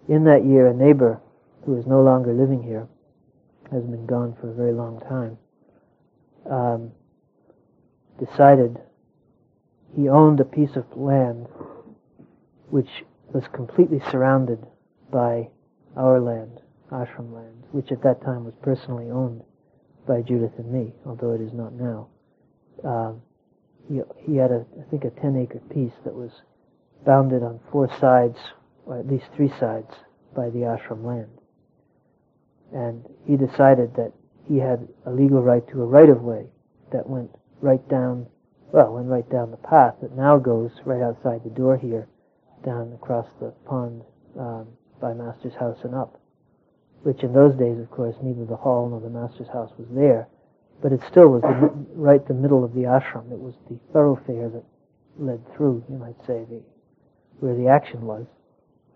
In 0.07 0.25
that 0.25 0.45
year, 0.45 0.67
a 0.67 0.73
neighbor 0.75 1.19
who 1.65 1.77
is 1.77 1.85
no 1.85 2.01
longer 2.01 2.33
living 2.33 2.63
here, 2.63 2.87
has 3.71 3.83
been 3.83 4.05
gone 4.05 4.35
for 4.39 4.49
a 4.49 4.53
very 4.53 4.73
long 4.73 4.99
time, 5.01 5.37
um, 6.49 6.91
decided 8.19 8.77
he 9.95 10.07
owned 10.09 10.39
a 10.39 10.45
piece 10.45 10.75
of 10.75 10.85
land 10.95 11.47
which 12.69 13.03
was 13.33 13.43
completely 13.53 14.01
surrounded 14.11 14.65
by 15.11 15.47
our 15.95 16.19
land, 16.19 16.59
ashram 16.91 17.33
land, 17.33 17.63
which 17.71 17.91
at 17.91 18.01
that 18.03 18.21
time 18.21 18.43
was 18.45 18.53
personally 18.61 19.09
owned 19.09 19.43
by 20.07 20.21
Judith 20.21 20.53
and 20.57 20.71
me, 20.71 20.93
although 21.05 21.33
it 21.33 21.41
is 21.41 21.53
not 21.53 21.73
now. 21.73 22.07
Uh, 22.83 23.13
he, 23.87 24.01
he 24.17 24.37
had, 24.37 24.51
a, 24.51 24.65
I 24.79 24.89
think, 24.89 25.03
a 25.03 25.09
10 25.09 25.35
acre 25.37 25.59
piece 25.73 25.93
that 26.03 26.13
was 26.13 26.31
bounded 27.05 27.43
on 27.43 27.59
four 27.71 27.89
sides 27.99 28.37
or 28.85 28.97
at 28.97 29.07
least 29.07 29.25
three 29.35 29.51
sides, 29.59 29.93
by 30.35 30.49
the 30.49 30.59
ashram 30.59 31.03
land. 31.03 31.38
And 32.73 33.03
he 33.25 33.35
decided 33.35 33.95
that 33.95 34.13
he 34.47 34.57
had 34.57 34.87
a 35.05 35.11
legal 35.11 35.41
right 35.41 35.67
to 35.69 35.81
a 35.81 35.85
right 35.85 36.09
of 36.09 36.21
way 36.21 36.45
that 36.91 37.07
went 37.07 37.29
right 37.61 37.87
down, 37.89 38.27
well, 38.71 38.93
went 38.93 39.07
right 39.07 39.29
down 39.29 39.51
the 39.51 39.57
path 39.57 39.95
that 40.01 40.15
now 40.15 40.37
goes 40.37 40.71
right 40.85 41.01
outside 41.01 41.43
the 41.43 41.49
door 41.49 41.77
here, 41.77 42.07
down 42.65 42.91
across 42.93 43.27
the 43.39 43.51
pond 43.65 44.01
um, 44.39 44.67
by 45.01 45.13
Master's 45.13 45.55
house 45.55 45.77
and 45.83 45.95
up. 45.95 46.19
Which 47.03 47.23
in 47.23 47.33
those 47.33 47.55
days, 47.55 47.79
of 47.79 47.89
course, 47.91 48.15
neither 48.21 48.45
the 48.45 48.57
hall 48.57 48.89
nor 48.89 48.99
the 48.99 49.09
Master's 49.09 49.47
house 49.47 49.71
was 49.77 49.87
there, 49.91 50.27
but 50.81 50.91
it 50.91 51.01
still 51.09 51.29
was 51.29 51.41
the, 51.41 51.71
right 51.95 52.25
the 52.27 52.33
middle 52.33 52.63
of 52.63 52.73
the 52.73 52.81
ashram. 52.81 53.31
It 53.31 53.39
was 53.39 53.53
the 53.69 53.79
thoroughfare 53.93 54.49
that 54.49 54.63
led 55.17 55.41
through, 55.55 55.83
you 55.89 55.97
might 55.97 56.17
say, 56.25 56.45
the 56.49 56.61
where 57.39 57.55
the 57.55 57.67
action 57.67 58.01
was, 58.01 58.25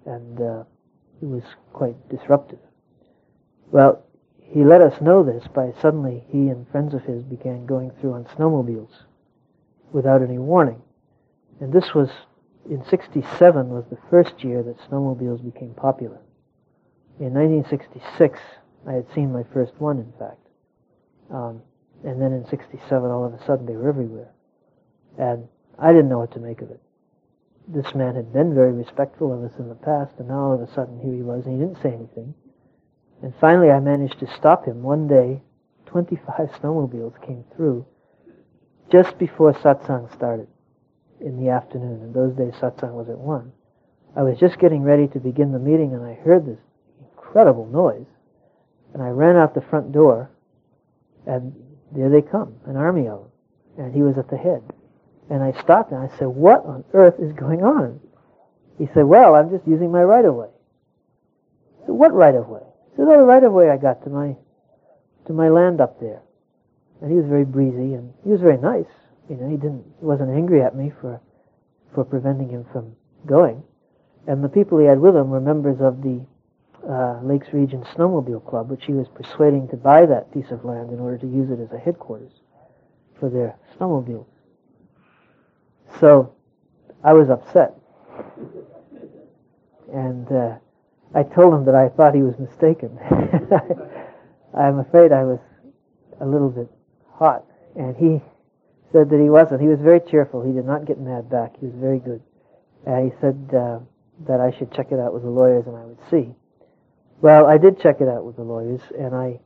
and 0.06 0.42
uh, 0.42 0.64
it 1.22 1.26
was 1.26 1.44
quite 1.72 1.96
disruptive. 2.10 2.60
Well, 3.72 4.04
he 4.40 4.64
let 4.64 4.82
us 4.82 5.02
know 5.02 5.24
this 5.24 5.48
by 5.48 5.74
suddenly 5.82 6.24
he 6.30 6.50
and 6.50 6.68
friends 6.70 6.94
of 6.94 7.04
his 7.04 7.24
began 7.24 7.66
going 7.66 7.92
through 7.92 8.14
on 8.14 8.26
snowmobiles 8.26 9.04
without 9.92 10.22
any 10.22 10.38
warning. 10.38 10.82
And 11.60 11.74
this 11.74 11.94
was 11.94 12.10
in 12.70 12.84
67 12.86 13.70
was 13.70 13.86
the 13.90 13.98
first 14.10 14.44
year 14.44 14.64
that 14.64 14.80
snowmobiles 14.90 15.44
became 15.44 15.74
popular. 15.74 16.20
In 17.20 17.34
1966, 17.34 18.40
I 18.88 18.94
had 18.94 19.06
seen 19.14 19.32
my 19.32 19.44
first 19.54 19.74
one, 19.80 20.00
in 20.00 20.14
fact. 20.18 20.40
Um, 21.32 21.62
and 22.04 22.22
then 22.22 22.34
in 22.34 22.46
67, 22.48 23.12
all 23.12 23.26
of 23.26 23.34
a 23.34 23.46
sudden, 23.46 23.66
they 23.66 23.76
were 23.76 23.90
everywhere. 23.90 24.32
And 25.18 25.48
I 25.80 25.92
didn't 25.92 26.10
know 26.10 26.20
what 26.20 26.34
to 26.34 26.40
make 26.40 26.62
of 26.62 26.70
it. 26.70 26.82
This 27.68 27.96
man 27.96 28.16
had 28.16 28.34
been 28.34 28.54
very 28.54 28.74
respectful 28.74 29.34
of 29.34 29.44
us 29.44 29.58
in 29.58 29.70
the 29.70 29.76
past, 29.76 30.14
and 30.20 30.28
now 30.28 30.40
all 30.40 30.54
of 30.54 30.62
a 30.62 30.74
sudden 30.74 31.00
here 31.00 31.14
he 31.14 31.22
was, 31.22 31.46
and 31.46 31.60
he 31.60 31.66
didn't 31.66 31.82
say 31.82 31.94
anything. 31.94 32.34
And 33.24 33.34
finally, 33.40 33.72
I 33.72 33.80
managed 33.80 34.20
to 34.20 34.28
stop 34.36 34.66
him. 34.66 34.84
One 34.84 35.08
day, 35.08 35.42
25 35.86 36.52
snowmobiles 36.62 37.20
came 37.26 37.46
through 37.56 37.86
just 38.92 39.18
before 39.18 39.54
satsang 39.54 40.14
started 40.14 40.48
in 41.22 41.42
the 41.42 41.50
afternoon. 41.50 42.04
In 42.04 42.12
those 42.12 42.36
days, 42.36 42.54
satsang 42.60 42.92
was 42.92 43.08
at 43.08 43.18
1. 43.18 43.52
I 44.18 44.24
was 44.24 44.38
just 44.38 44.60
getting 44.60 44.84
ready 44.84 45.08
to 45.08 45.20
begin 45.20 45.54
the 45.54 45.58
meeting, 45.58 45.94
and 45.94 46.04
I 46.04 46.16
heard 46.16 46.46
this 46.46 46.60
incredible 47.00 47.66
noise. 47.66 48.06
And 48.94 49.02
I 49.02 49.08
ran 49.08 49.38
out 49.38 49.56
the 49.56 49.62
front 49.62 49.94
door, 49.94 50.30
and 51.26 51.56
there 51.94 52.10
they 52.10 52.22
come, 52.22 52.54
an 52.66 52.76
army 52.76 53.08
of 53.08 53.22
them. 53.22 53.86
And 53.86 53.96
he 53.96 54.04
was 54.04 54.18
at 54.18 54.30
the 54.30 54.38
head. 54.38 54.62
And 55.30 55.42
I 55.42 55.54
stopped 55.62 55.94
and 55.94 56.02
I 56.02 56.16
said, 56.18 56.28
What 56.28 56.66
on 56.66 56.84
earth 56.92 57.16
is 57.20 57.32
going 57.32 57.64
on? 57.64 58.02
He 58.78 58.88
said, 58.94 59.06
Well, 59.06 59.34
I'm 59.34 59.50
just 59.50 59.66
using 59.66 59.92
my 59.94 60.04
right 60.04 60.26
of 60.26 60.36
way. 60.36 60.50
I 61.82 61.86
said, 61.86 61.96
What 61.96 62.14
right 62.14 62.36
So 62.96 63.06
the 63.06 63.18
right 63.18 63.44
of 63.44 63.54
way 63.54 63.70
I 63.70 63.78
got 63.78 64.04
to 64.04 64.10
my 64.10 64.36
to 65.26 65.34
my 65.34 65.50
land 65.50 65.82
up 65.82 66.00
there. 66.00 66.22
And 67.02 67.10
he 67.12 67.18
was 67.18 67.26
very 67.26 67.46
breezy 67.46 67.96
and 67.96 68.14
he 68.24 68.30
was 68.30 68.42
very 68.42 68.58
nice. 68.58 68.92
You 69.30 69.36
know, 69.38 69.50
he 69.50 69.58
didn't 69.58 69.84
he 70.00 70.06
wasn't 70.06 70.30
angry 70.30 70.62
at 70.62 70.76
me 70.76 70.92
for 71.02 71.20
for 71.94 72.04
preventing 72.04 72.50
him 72.50 72.66
from 72.72 72.96
going. 73.26 73.64
And 74.28 74.44
the 74.44 74.50
people 74.50 74.78
he 74.80 74.86
had 74.86 75.00
with 75.00 75.16
him 75.16 75.30
were 75.30 75.42
members 75.42 75.82
of 75.82 76.02
the 76.02 76.26
uh, 76.88 77.20
Lakes 77.24 77.48
Region 77.54 77.84
Snowmobile 77.96 78.46
Club, 78.48 78.70
which 78.70 78.86
he 78.86 78.94
was 78.94 79.08
persuading 79.08 79.68
to 79.70 79.78
buy 79.78 80.06
that 80.06 80.32
piece 80.34 80.52
of 80.52 80.66
land 80.66 80.92
in 80.92 81.00
order 81.00 81.18
to 81.18 81.28
use 81.28 81.50
it 81.50 81.60
as 81.60 81.72
a 81.72 81.80
headquarters 81.80 82.32
for 83.20 83.30
their 83.30 83.56
snowmobiles. 83.78 84.26
So 86.00 86.34
I 87.04 87.14
was 87.14 87.30
upset. 87.30 87.74
And 89.94 90.32
uh, 90.32 90.58
I 91.16 91.24
told 91.24 91.54
him 91.54 91.66
that 91.66 91.76
I 91.76 91.90
thought 91.90 92.16
he 92.16 92.24
was 92.24 92.38
mistaken. 92.40 92.98
I'm 94.58 94.80
afraid 94.80 95.12
I 95.12 95.24
was 95.24 95.40
a 96.20 96.26
little 96.26 96.50
bit 96.50 96.70
hot. 97.14 97.46
And 97.76 97.96
he 97.96 98.22
said 98.92 99.10
that 99.10 99.20
he 99.20 99.30
wasn't. 99.30 99.62
He 99.62 99.68
was 99.68 99.80
very 99.80 100.00
cheerful. 100.00 100.42
He 100.44 100.54
did 100.54 100.66
not 100.66 100.86
get 100.86 101.00
mad 101.00 101.30
back. 101.30 101.56
He 101.60 101.68
was 101.68 101.76
very 101.76 102.00
good. 102.00 102.22
And 102.86 103.12
he 103.12 103.18
said 103.20 103.50
uh, 103.56 103.80
that 104.28 104.40
I 104.40 104.52
should 104.58 104.72
check 104.74 104.92
it 104.92 105.00
out 105.00 105.14
with 105.14 105.24
the 105.24 105.30
lawyers 105.30 105.66
and 105.68 105.76
I 105.76 105.86
would 105.86 106.00
see. 106.10 106.36
Well, 107.24 107.46
I 107.46 107.58
did 107.58 107.80
check 107.80 108.02
it 108.02 108.10
out 108.10 108.26
with 108.26 108.36
the 108.36 108.44
lawyers, 108.44 108.82
and 109.00 109.16
I 109.16 109.40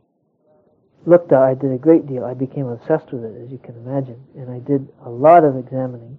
looked 1.06 1.32
I 1.32 1.54
did 1.54 1.72
a 1.72 1.78
great 1.78 2.08
deal. 2.08 2.26
I 2.26 2.34
became 2.34 2.66
obsessed 2.66 3.12
with 3.12 3.24
it, 3.24 3.40
as 3.44 3.52
you 3.52 3.60
can 3.60 3.76
imagine, 3.78 4.20
and 4.36 4.50
I 4.50 4.58
did 4.58 4.90
a 5.06 5.10
lot 5.12 5.44
of 5.44 5.56
examining, 5.56 6.18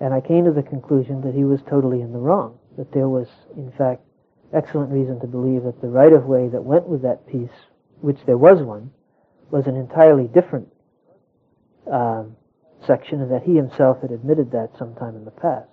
and 0.00 0.12
I 0.12 0.20
came 0.20 0.44
to 0.46 0.50
the 0.50 0.64
conclusion 0.64 1.20
that 1.20 1.34
he 1.34 1.44
was 1.44 1.60
totally 1.62 2.00
in 2.00 2.12
the 2.12 2.18
wrong, 2.18 2.58
that 2.76 2.90
there 2.90 3.08
was, 3.08 3.28
in 3.56 3.70
fact, 3.78 4.02
excellent 4.52 4.90
reason 4.90 5.20
to 5.20 5.26
believe 5.26 5.64
that 5.64 5.80
the 5.80 5.88
right 5.88 6.12
of 6.12 6.24
way 6.24 6.48
that 6.48 6.62
went 6.62 6.86
with 6.86 7.02
that 7.02 7.26
piece, 7.26 7.50
which 8.00 8.18
there 8.26 8.38
was 8.38 8.62
one, 8.62 8.90
was 9.50 9.66
an 9.66 9.76
entirely 9.76 10.28
different 10.28 10.68
um, 11.90 12.36
section, 12.86 13.20
and 13.20 13.30
that 13.30 13.42
he 13.42 13.56
himself 13.56 14.00
had 14.02 14.10
admitted 14.10 14.50
that 14.52 14.70
sometime 14.78 15.16
in 15.16 15.24
the 15.24 15.30
past. 15.30 15.68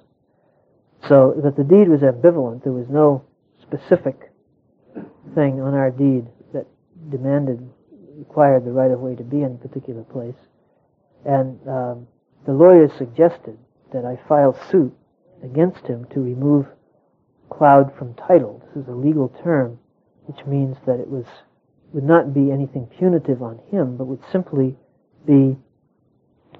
So 1.07 1.39
that 1.43 1.55
the 1.55 1.63
deed 1.63 1.89
was 1.89 2.01
ambivalent. 2.01 2.63
There 2.63 2.73
was 2.73 2.89
no 2.89 3.23
specific 3.61 4.31
thing 5.33 5.61
on 5.61 5.73
our 5.73 5.91
deed 5.91 6.25
that 6.53 6.65
demanded, 7.09 7.69
required 8.17 8.65
the 8.65 8.71
right 8.71 8.91
of 8.91 8.99
way 8.99 9.15
to 9.15 9.23
be 9.23 9.41
in 9.41 9.53
a 9.53 9.67
particular 9.67 10.03
place. 10.03 10.35
And 11.25 11.59
um, 11.67 12.07
the 12.45 12.53
lawyers 12.53 12.91
suggested 12.97 13.57
that 13.91 14.05
I 14.05 14.17
file 14.27 14.57
suit 14.71 14.93
against 15.43 15.85
him 15.85 16.05
to 16.13 16.21
remove 16.21 16.67
cloud 17.49 17.93
from 17.97 18.13
title. 18.15 18.61
This 18.67 18.83
is 18.83 18.89
a 18.89 18.95
legal 18.95 19.29
term, 19.43 19.79
which 20.25 20.45
means 20.45 20.77
that 20.85 20.99
it 20.99 21.09
was 21.09 21.25
would 21.93 22.03
not 22.03 22.33
be 22.33 22.51
anything 22.51 22.87
punitive 22.97 23.41
on 23.41 23.57
him, 23.71 23.95
but 23.95 24.05
would 24.05 24.21
simply 24.31 24.75
be 25.25 25.55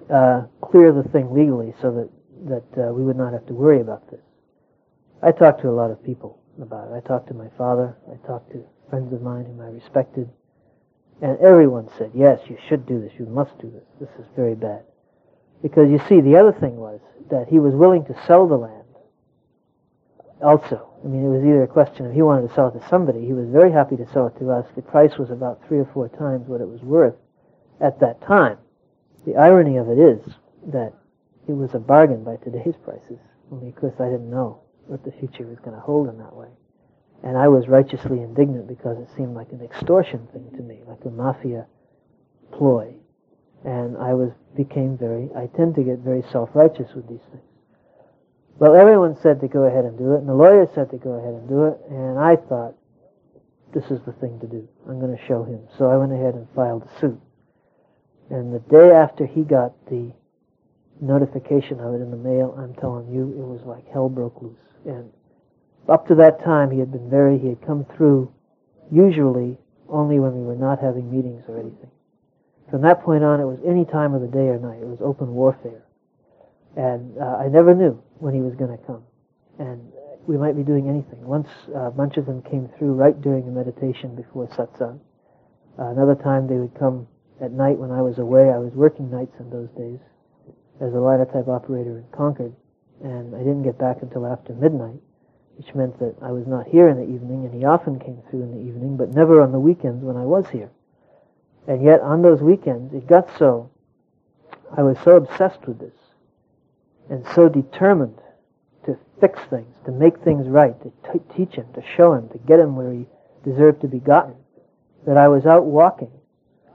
uh, 0.09 0.43
clear 0.61 0.93
the 0.93 1.03
thing 1.09 1.33
legally, 1.33 1.73
so 1.81 1.91
that 1.91 2.09
that 2.49 2.87
uh, 2.87 2.93
we 2.93 3.03
would 3.03 3.17
not 3.17 3.33
have 3.33 3.45
to 3.47 3.53
worry 3.53 3.81
about 3.81 4.09
this. 4.09 4.21
I 5.21 5.31
talked 5.31 5.61
to 5.61 5.69
a 5.69 5.75
lot 5.75 5.91
of 5.91 6.03
people 6.03 6.39
about 6.61 6.89
it. 6.89 6.93
I 6.93 6.99
talked 7.01 7.27
to 7.29 7.33
my 7.33 7.49
father. 7.57 7.95
I 8.11 8.27
talked 8.27 8.51
to 8.51 8.63
friends 8.89 9.11
of 9.13 9.21
mine 9.21 9.45
whom 9.45 9.61
I 9.61 9.67
respected, 9.67 10.29
and 11.21 11.37
everyone 11.39 11.89
said, 11.97 12.11
"Yes, 12.13 12.39
you 12.47 12.57
should 12.67 12.85
do 12.85 13.01
this. 13.01 13.11
You 13.17 13.25
must 13.25 13.57
do 13.59 13.69
this. 13.69 13.83
This 13.99 14.19
is 14.19 14.25
very 14.35 14.55
bad." 14.55 14.83
Because 15.61 15.89
you 15.89 15.99
see, 16.07 16.21
the 16.21 16.37
other 16.37 16.51
thing 16.51 16.77
was 16.77 16.99
that 17.29 17.47
he 17.49 17.59
was 17.59 17.73
willing 17.73 18.05
to 18.05 18.15
sell 18.27 18.47
the 18.47 18.57
land 18.57 18.84
also. 20.41 20.89
I 21.03 21.07
mean, 21.07 21.25
it 21.25 21.29
was 21.29 21.43
either 21.43 21.63
a 21.63 21.67
question 21.67 22.05
of 22.05 22.13
he 22.13 22.21
wanted 22.21 22.47
to 22.47 22.53
sell 22.55 22.67
it 22.69 22.79
to 22.79 22.87
somebody. 22.87 23.25
He 23.25 23.33
was 23.33 23.47
very 23.49 23.71
happy 23.71 23.95
to 23.97 24.07
sell 24.11 24.27
it 24.27 24.37
to 24.39 24.51
us. 24.51 24.65
The 24.75 24.81
price 24.81 25.17
was 25.17 25.29
about 25.29 25.61
three 25.67 25.79
or 25.79 25.89
four 25.93 26.09
times 26.09 26.47
what 26.47 26.61
it 26.61 26.67
was 26.67 26.81
worth 26.81 27.15
at 27.79 27.99
that 27.99 28.21
time. 28.21 28.57
The 29.25 29.35
irony 29.35 29.77
of 29.77 29.89
it 29.89 29.99
is 29.99 30.21
that 30.67 30.93
it 31.47 31.53
was 31.53 31.73
a 31.73 31.79
bargain 31.79 32.23
by 32.23 32.37
today's 32.37 32.75
prices, 32.83 33.19
only 33.51 33.69
of 33.69 33.75
course 33.75 33.93
I 33.99 34.05
didn't 34.05 34.29
know 34.29 34.61
what 34.87 35.03
the 35.03 35.11
future 35.11 35.45
was 35.45 35.59
going 35.59 35.75
to 35.75 35.81
hold 35.81 36.09
in 36.09 36.17
that 36.17 36.35
way. 36.35 36.49
And 37.23 37.37
I 37.37 37.47
was 37.47 37.67
righteously 37.67 38.21
indignant 38.21 38.67
because 38.67 38.97
it 38.99 39.09
seemed 39.15 39.35
like 39.35 39.51
an 39.51 39.61
extortion 39.61 40.27
thing 40.33 40.49
to 40.57 40.61
me, 40.61 40.81
like 40.87 41.03
a 41.05 41.09
mafia 41.09 41.65
ploy. 42.51 42.93
And 43.63 43.97
I 43.97 44.13
was 44.13 44.31
became 44.55 44.97
very, 44.97 45.29
I 45.35 45.47
tend 45.47 45.75
to 45.75 45.83
get 45.83 45.99
very 45.99 46.23
self-righteous 46.31 46.93
with 46.95 47.07
these 47.07 47.25
things. 47.31 47.43
Well, 48.57 48.75
everyone 48.75 49.17
said 49.21 49.41
to 49.41 49.47
go 49.47 49.63
ahead 49.63 49.83
and 49.83 49.97
do 49.97 50.13
it, 50.13 50.19
and 50.19 50.29
the 50.29 50.33
lawyer 50.33 50.67
said 50.73 50.89
to 50.91 50.97
go 50.97 51.11
ahead 51.11 51.33
and 51.33 51.47
do 51.49 51.65
it, 51.65 51.77
and 51.89 52.17
I 52.17 52.37
thought, 52.37 52.75
this 53.73 53.83
is 53.91 53.99
the 54.05 54.13
thing 54.13 54.39
to 54.39 54.47
do. 54.47 54.67
I'm 54.87 54.99
going 55.01 55.15
to 55.15 55.25
show 55.27 55.43
him. 55.43 55.67
So 55.77 55.91
I 55.91 55.97
went 55.97 56.13
ahead 56.13 56.35
and 56.35 56.47
filed 56.55 56.83
a 56.83 56.99
suit. 57.01 57.19
And 58.29 58.53
the 58.53 58.59
day 58.59 58.91
after 58.91 59.25
he 59.25 59.41
got 59.41 59.73
the 59.87 60.13
notification 61.01 61.81
of 61.81 61.93
it 61.93 62.01
in 62.01 62.09
the 62.09 62.17
mail, 62.17 62.55
I'm 62.57 62.73
telling 62.75 63.13
you, 63.13 63.35
it 63.37 63.45
was 63.45 63.61
like 63.65 63.85
hell 63.91 64.07
broke 64.07 64.41
loose. 64.41 64.57
And 64.85 65.11
up 65.89 66.07
to 66.07 66.15
that 66.15 66.43
time, 66.43 66.71
he 66.71 66.79
had 66.79 66.91
been 66.91 67.09
very, 67.09 67.37
he 67.37 67.49
had 67.49 67.61
come 67.65 67.85
through 67.97 68.31
usually 68.89 69.57
only 69.89 70.19
when 70.19 70.33
we 70.33 70.43
were 70.43 70.55
not 70.55 70.79
having 70.79 71.11
meetings 71.11 71.43
or 71.49 71.59
anything. 71.59 71.91
From 72.71 72.81
that 72.81 73.03
point 73.03 73.23
on, 73.23 73.41
it 73.41 73.45
was 73.45 73.59
any 73.65 73.85
time 73.85 74.13
of 74.13 74.21
the 74.21 74.27
day 74.27 74.47
or 74.47 74.57
night. 74.57 74.81
It 74.81 74.87
was 74.87 74.99
open 75.01 75.33
warfare. 75.35 75.84
And 76.75 77.17
uh, 77.17 77.37
I 77.37 77.47
never 77.47 77.73
knew 77.73 78.01
when 78.19 78.33
he 78.33 78.41
was 78.41 78.53
going 78.55 78.77
to 78.77 78.83
come. 78.85 79.03
And 79.59 79.91
we 80.27 80.37
might 80.37 80.55
be 80.55 80.63
doing 80.63 80.89
anything. 80.89 81.23
Once 81.23 81.47
uh, 81.73 81.87
a 81.87 81.91
bunch 81.91 82.17
of 82.17 82.25
them 82.25 82.41
came 82.41 82.69
through 82.77 82.93
right 82.93 83.19
during 83.21 83.45
the 83.45 83.51
meditation 83.51 84.15
before 84.15 84.47
satsang. 84.47 84.99
Uh, 85.79 85.87
another 85.87 86.15
time 86.15 86.47
they 86.47 86.55
would 86.55 86.73
come 86.77 87.07
at 87.41 87.51
night 87.51 87.77
when 87.77 87.91
I 87.91 88.01
was 88.01 88.17
away. 88.17 88.51
I 88.51 88.57
was 88.57 88.73
working 88.73 89.09
nights 89.09 89.35
in 89.39 89.49
those 89.49 89.69
days 89.77 89.99
as 90.81 90.93
a 90.93 90.99
linotype 90.99 91.47
operator 91.47 91.97
in 91.97 92.05
Concord. 92.11 92.53
And 93.03 93.35
I 93.35 93.39
didn't 93.39 93.63
get 93.63 93.77
back 93.77 94.01
until 94.01 94.25
after 94.25 94.53
midnight, 94.53 94.99
which 95.57 95.73
meant 95.75 95.99
that 95.99 96.15
I 96.21 96.31
was 96.31 96.47
not 96.47 96.67
here 96.67 96.89
in 96.89 96.97
the 96.97 97.03
evening. 97.03 97.45
And 97.45 97.53
he 97.53 97.63
often 97.63 97.99
came 97.99 98.21
through 98.29 98.43
in 98.43 98.51
the 98.51 98.67
evening, 98.67 98.97
but 98.97 99.13
never 99.13 99.41
on 99.41 99.51
the 99.51 99.59
weekends 99.59 100.03
when 100.03 100.17
I 100.17 100.25
was 100.25 100.47
here. 100.49 100.71
And 101.67 101.83
yet 101.83 102.01
on 102.01 102.21
those 102.21 102.41
weekends, 102.41 102.93
it 102.93 103.07
got 103.07 103.29
so, 103.37 103.69
I 104.75 104.83
was 104.83 104.97
so 105.03 105.15
obsessed 105.15 105.65
with 105.67 105.79
this 105.79 105.93
and 107.09 107.25
so 107.33 107.49
determined 107.49 108.19
to 108.85 108.97
fix 109.19 109.39
things, 109.49 109.75
to 109.85 109.91
make 109.91 110.19
things 110.19 110.47
right, 110.47 110.75
to 110.81 110.91
t- 111.11 111.19
teach 111.35 111.55
him, 111.55 111.65
to 111.73 111.83
show 111.95 112.13
him, 112.13 112.29
to 112.29 112.37
get 112.39 112.59
him 112.59 112.75
where 112.75 112.91
he 112.91 113.05
deserved 113.43 113.81
to 113.81 113.87
be 113.87 113.99
gotten, 113.99 114.35
that 115.05 115.17
I 115.17 115.27
was 115.27 115.45
out 115.45 115.65
walking 115.65 116.11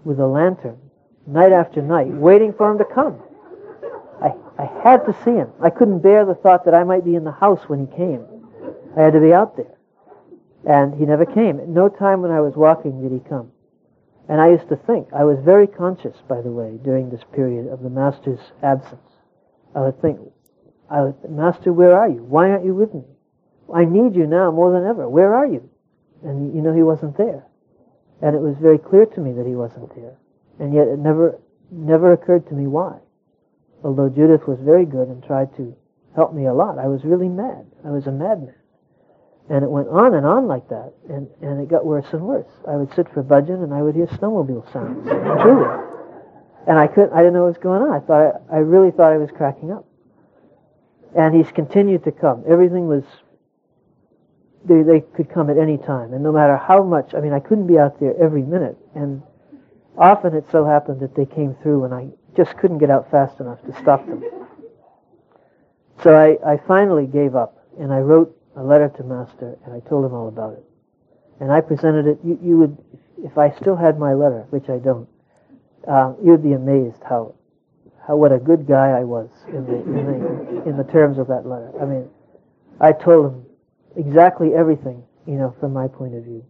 with 0.05 0.21
a 0.21 0.27
lantern 0.27 0.79
night 1.27 1.53
after 1.53 1.83
night, 1.83 2.09
waiting 2.09 2.53
for 2.53 2.71
him 2.71 2.79
to 2.79 2.85
come. 2.85 3.21
I, 4.23 4.33
I 4.59 4.83
had 4.83 5.05
to 5.07 5.17
see 5.25 5.33
him. 5.33 5.51
I 5.61 5.71
couldn't 5.71 6.01
bear 6.01 6.25
the 6.25 6.35
thought 6.35 6.65
that 6.65 6.75
I 6.75 6.85
might 6.85 7.05
be 7.05 7.15
in 7.15 7.25
the 7.25 7.33
house 7.33 7.69
when 7.69 7.87
he 7.87 7.97
came. 7.97 8.25
I 8.97 9.03
had 9.03 9.13
to 9.15 9.21
be 9.21 9.33
out 9.33 9.57
there. 9.57 9.77
And 10.69 10.95
he 10.95 11.07
never 11.07 11.25
came. 11.25 11.59
At 11.59 11.69
no 11.69 11.89
time 11.89 12.23
when 12.23 12.31
I 12.31 12.41
was 12.41 12.55
walking 12.55 13.01
did 13.01 13.13
he 13.13 13.21
come. 13.29 13.53
And 14.29 14.41
I 14.41 14.51
used 14.51 14.69
to 14.69 14.77
think, 14.77 15.09
I 15.13 15.25
was 15.25 15.39
very 15.41 15.67
conscious, 15.67 16.17
by 16.29 16.41
the 16.41 16.53
way, 16.53 16.79
during 16.85 17.11
this 17.11 17.25
period 17.33 17.67
of 17.67 17.83
the 17.83 17.91
Master's 17.91 18.53
absence. 18.63 19.01
I 19.75 19.81
would 19.81 20.01
think, 20.01 20.19
I 20.91 21.03
would, 21.03 21.31
Master, 21.31 21.73
where 21.73 21.95
are 21.97 22.09
you? 22.09 22.23
Why 22.25 22.51
aren't 22.51 22.65
you 22.65 22.75
with 22.75 22.93
me? 22.95 23.05
I 23.73 23.85
need 23.85 24.17
you 24.17 24.27
now 24.27 24.51
more 24.51 24.73
than 24.73 24.89
ever. 24.89 25.09
Where 25.09 25.35
are 25.35 25.47
you? 25.47 25.69
And 26.25 26.55
you 26.55 26.61
know, 26.61 26.75
he 26.75 26.83
wasn't 26.83 27.17
there. 27.17 27.45
And 28.21 28.35
it 28.35 28.41
was 28.41 28.57
very 28.61 28.79
clear 28.79 29.07
to 29.07 29.21
me 29.21 29.33
that 29.33 29.47
he 29.47 29.55
wasn't 29.55 29.95
there. 29.95 30.17
And 30.59 30.75
yet 30.75 30.89
it 30.89 30.99
never, 30.99 31.39
never 31.71 32.13
occurred 32.13 32.47
to 32.49 32.55
me 32.55 32.67
why. 32.67 32.99
Although 33.83 34.09
Judith 34.11 34.47
was 34.47 34.59
very 34.61 34.85
good 34.85 35.09
and 35.09 35.23
tried 35.25 35.57
to 35.57 35.75
help 36.15 36.35
me 36.35 36.47
a 36.47 36.53
lot, 36.53 36.79
I 36.79 36.89
was 36.89 37.05
really 37.05 37.29
mad. 37.29 37.65
I 37.85 37.91
was 37.91 38.07
a 38.07 38.13
madman. 38.13 38.55
And 39.49 39.65
it 39.65 39.71
went 39.71 39.89
on 39.89 40.15
and 40.15 40.27
on 40.27 40.47
like 40.47 40.69
that, 40.69 40.93
and, 41.09 41.27
and 41.41 41.61
it 41.61 41.69
got 41.69 41.85
worse 41.85 42.07
and 42.13 42.23
worse. 42.23 42.47
I 42.69 42.77
would 42.77 42.95
sit 42.95 43.09
for 43.13 43.23
bhajan 43.23 43.65
and 43.65 43.75
I 43.75 43.83
would 43.83 43.97
hear 43.97 44.07
snowmobile 44.07 44.71
sounds, 44.73 45.09
truly. 45.09 45.90
And 46.67 46.79
I 46.79 46.87
couldn't, 46.87 47.13
I 47.13 47.19
didn't 47.19 47.35
know 47.35 47.45
what 47.45 47.55
was 47.55 47.63
going 47.63 47.83
on. 47.83 47.91
I 47.91 48.01
thought, 48.01 48.43
I, 48.51 48.57
I 48.57 48.59
really 48.59 48.91
thought 48.91 49.13
I 49.13 49.17
was 49.17 49.31
cracking 49.31 49.73
up. 49.73 49.87
And 51.17 51.35
he's 51.35 51.51
continued 51.51 52.05
to 52.05 52.13
come. 52.13 52.45
Everything 52.49 52.87
was, 52.87 53.03
they, 54.65 54.83
they 54.83 55.01
could 55.01 55.31
come 55.31 55.51
at 55.51 55.59
any 55.59 55.79
time. 55.79 56.13
And 56.13 56.23
no 56.23 56.33
matter 56.33 56.57
how 56.57 56.83
much, 56.83 57.15
I 57.15 57.21
mean, 57.21 57.33
I 57.33 57.41
couldn't 57.41 57.67
be 57.67 57.79
out 57.79 57.99
there 57.99 58.15
every 58.21 58.43
minute. 58.43 58.77
And 58.95 59.23
often 59.97 60.35
it 60.35 60.45
so 60.53 60.65
happened 60.65 61.01
that 61.01 61.15
they 61.15 61.27
came 61.27 61.57
through 61.63 61.85
and 61.85 61.95
I 61.95 62.09
just 62.37 62.57
couldn't 62.59 62.79
get 62.79 62.91
out 62.91 63.11
fast 63.11 63.41
enough 63.41 63.61
to 63.63 63.73
stop 63.81 64.07
them. 64.07 64.23
So 66.03 66.17
I, 66.17 66.53
I 66.53 66.57
finally 66.69 67.07
gave 67.07 67.35
up 67.35 67.67
and 67.79 67.93
I 67.93 67.99
wrote 67.99 68.37
a 68.57 68.63
letter 68.63 68.89
to 68.97 69.05
Master, 69.05 69.57
and 69.65 69.73
I 69.73 69.81
told 69.89 70.05
him 70.05 70.13
all 70.13 70.29
about 70.29 70.55
it. 70.55 70.65
And 71.41 71.53
I 71.53 71.61
presented 71.61 72.07
it. 72.07 72.19
You, 72.25 72.39
you 72.43 72.59
would, 72.59 72.77
if 73.25 73.39
I 73.39 73.51
still 73.53 73.77
had 73.77 73.99
my 73.99 74.13
letter, 74.13 74.47
which 74.51 74.69
I 74.69 74.79
don't, 74.79 75.09
uh, 75.89 76.15
you 76.23 76.31
would 76.33 76.43
be 76.43 76.53
amazed 76.53 77.03
how, 77.09 77.35
how 78.07 78.17
what 78.17 78.33
a 78.33 78.39
good 78.39 78.67
guy 78.67 78.91
I 78.91 79.05
was 79.05 79.29
in 79.49 79.65
the, 79.67 79.77
in 79.77 80.07
the 80.07 80.71
in 80.71 80.77
the 80.77 80.85
terms 80.85 81.19
of 81.19 81.27
that 81.29 81.47
letter. 81.47 81.71
I 81.81 81.85
mean, 81.85 82.09
I 82.81 82.93
told 82.93 83.33
him 83.33 83.47
exactly 83.97 84.55
everything, 84.55 85.03
you 85.27 85.35
know, 85.35 85.55
from 85.61 85.73
my 85.73 85.89
point 85.89 86.15
of 86.15 86.25
view, 86.25 86.45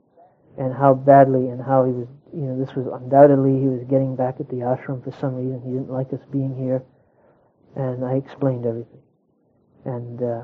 and 0.59 0.75
how 0.75 0.95
badly 0.95 1.49
and 1.49 1.62
how 1.62 1.85
he 1.85 1.93
was, 1.93 2.09
you 2.35 2.43
know, 2.43 2.59
this 2.59 2.75
was 2.75 2.87
undoubtedly 3.01 3.61
he 3.61 3.69
was 3.69 3.85
getting 3.85 4.16
back 4.16 4.37
at 4.40 4.49
the 4.49 4.57
ashram 4.57 5.03
for 5.05 5.12
some 5.21 5.35
reason. 5.35 5.61
He 5.64 5.71
didn't 5.71 5.90
like 5.90 6.12
us 6.12 6.21
being 6.33 6.57
here, 6.57 6.83
and 7.77 8.05
I 8.05 8.14
explained 8.14 8.66
everything, 8.66 9.03
and. 9.85 10.23
Uh, 10.23 10.43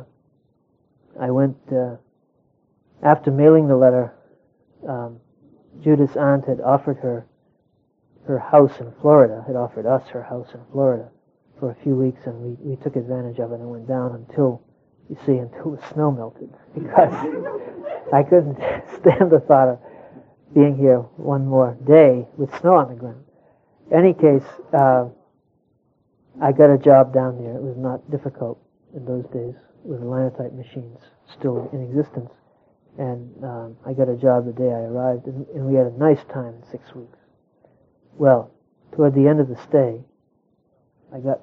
I 1.20 1.31
went, 1.31 1.57
uh, 1.72 1.96
after 3.03 3.31
mailing 3.31 3.68
the 3.68 3.77
letter, 3.77 4.14
um, 4.87 5.18
Judith's 5.83 6.16
aunt 6.16 6.46
had 6.46 6.61
offered 6.61 6.99
her 6.99 7.27
her 8.27 8.39
house 8.39 8.81
in 8.81 8.93
Florida, 9.01 9.45
had 9.47 9.57
offered 9.57 9.87
us 9.87 10.09
her 10.09 10.23
house 10.23 10.49
in 10.55 10.61
Florida 10.73 11.09
for 11.59 11.71
a 11.71 11.75
few 11.83 11.95
weeks, 11.95 12.21
and 12.27 12.35
we, 12.41 12.57
we 12.61 12.77
took 12.77 12.97
advantage 12.97 13.39
of 13.39 13.53
it 13.53 13.61
and 13.61 13.71
went 13.71 13.87
down 13.89 14.15
until, 14.15 14.62
you 15.09 15.17
see, 15.25 15.37
until 15.37 15.73
the 15.77 15.93
snow 15.93 16.11
melted, 16.11 16.53
because 16.75 17.12
I 18.12 18.23
couldn't 18.23 18.57
stand 19.01 19.31
the 19.31 19.43
thought 19.47 19.69
of 19.69 19.79
being 20.55 20.77
here 20.77 20.99
one 21.17 21.47
more 21.47 21.77
day 21.87 22.27
with 22.37 22.51
snow 22.61 22.75
on 22.75 22.89
the 22.89 22.95
ground. 22.95 23.25
Any 23.93 24.15
case, 24.15 24.45
uh, 24.73 25.09
I 26.43 26.53
got 26.53 26.71
a 26.71 26.79
job 26.79 27.15
down 27.15 27.39
there. 27.39 27.57
It 27.57 27.62
was 27.62 27.77
not 27.77 28.11
difficult 28.11 28.59
in 28.95 29.05
those 29.05 29.25
days 29.27 29.55
with 29.85 30.01
linotype 30.01 30.53
machines 30.53 30.99
still 31.31 31.71
in 31.73 31.83
existence. 31.83 32.31
And 32.99 33.45
um, 33.45 33.77
I 33.87 33.93
got 33.93 34.09
a 34.09 34.17
job 34.17 34.47
the 34.47 34.53
day 34.53 34.69
I 34.69 34.89
arrived, 34.89 35.27
and, 35.27 35.47
and 35.55 35.67
we 35.67 35.75
had 35.75 35.87
a 35.87 35.97
nice 35.99 36.25
time 36.33 36.55
in 36.55 36.62
six 36.71 36.95
weeks. 36.95 37.19
Well, 38.18 38.50
toward 38.92 39.14
the 39.14 39.29
end 39.29 39.40
of 39.40 39.48
the 39.48 39.57
stay, 39.68 40.00
I 41.14 41.20
got 41.20 41.40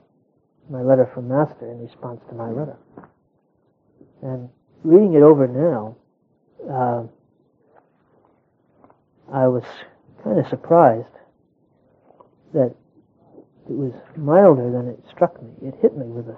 my 0.70 0.82
letter 0.82 1.10
from 1.14 1.28
Master 1.28 1.72
in 1.72 1.82
response 1.82 2.22
to 2.30 2.36
my 2.36 2.50
letter. 2.50 2.78
And 4.22 4.50
reading 4.84 5.14
it 5.14 5.22
over 5.22 5.48
now, 5.48 5.96
uh, 6.70 7.04
I 9.32 9.48
was 9.48 9.64
kind 10.24 10.40
of 10.40 10.48
surprised 10.48 11.08
that 12.54 12.76
it 13.70 13.74
was 13.74 13.94
milder 14.18 14.72
than 14.72 14.88
it 14.88 15.00
struck 15.10 15.42
me. 15.42 15.52
It 15.62 15.76
hit 15.82 15.98
me 15.98 16.08
with 16.08 16.28
a 16.28 16.38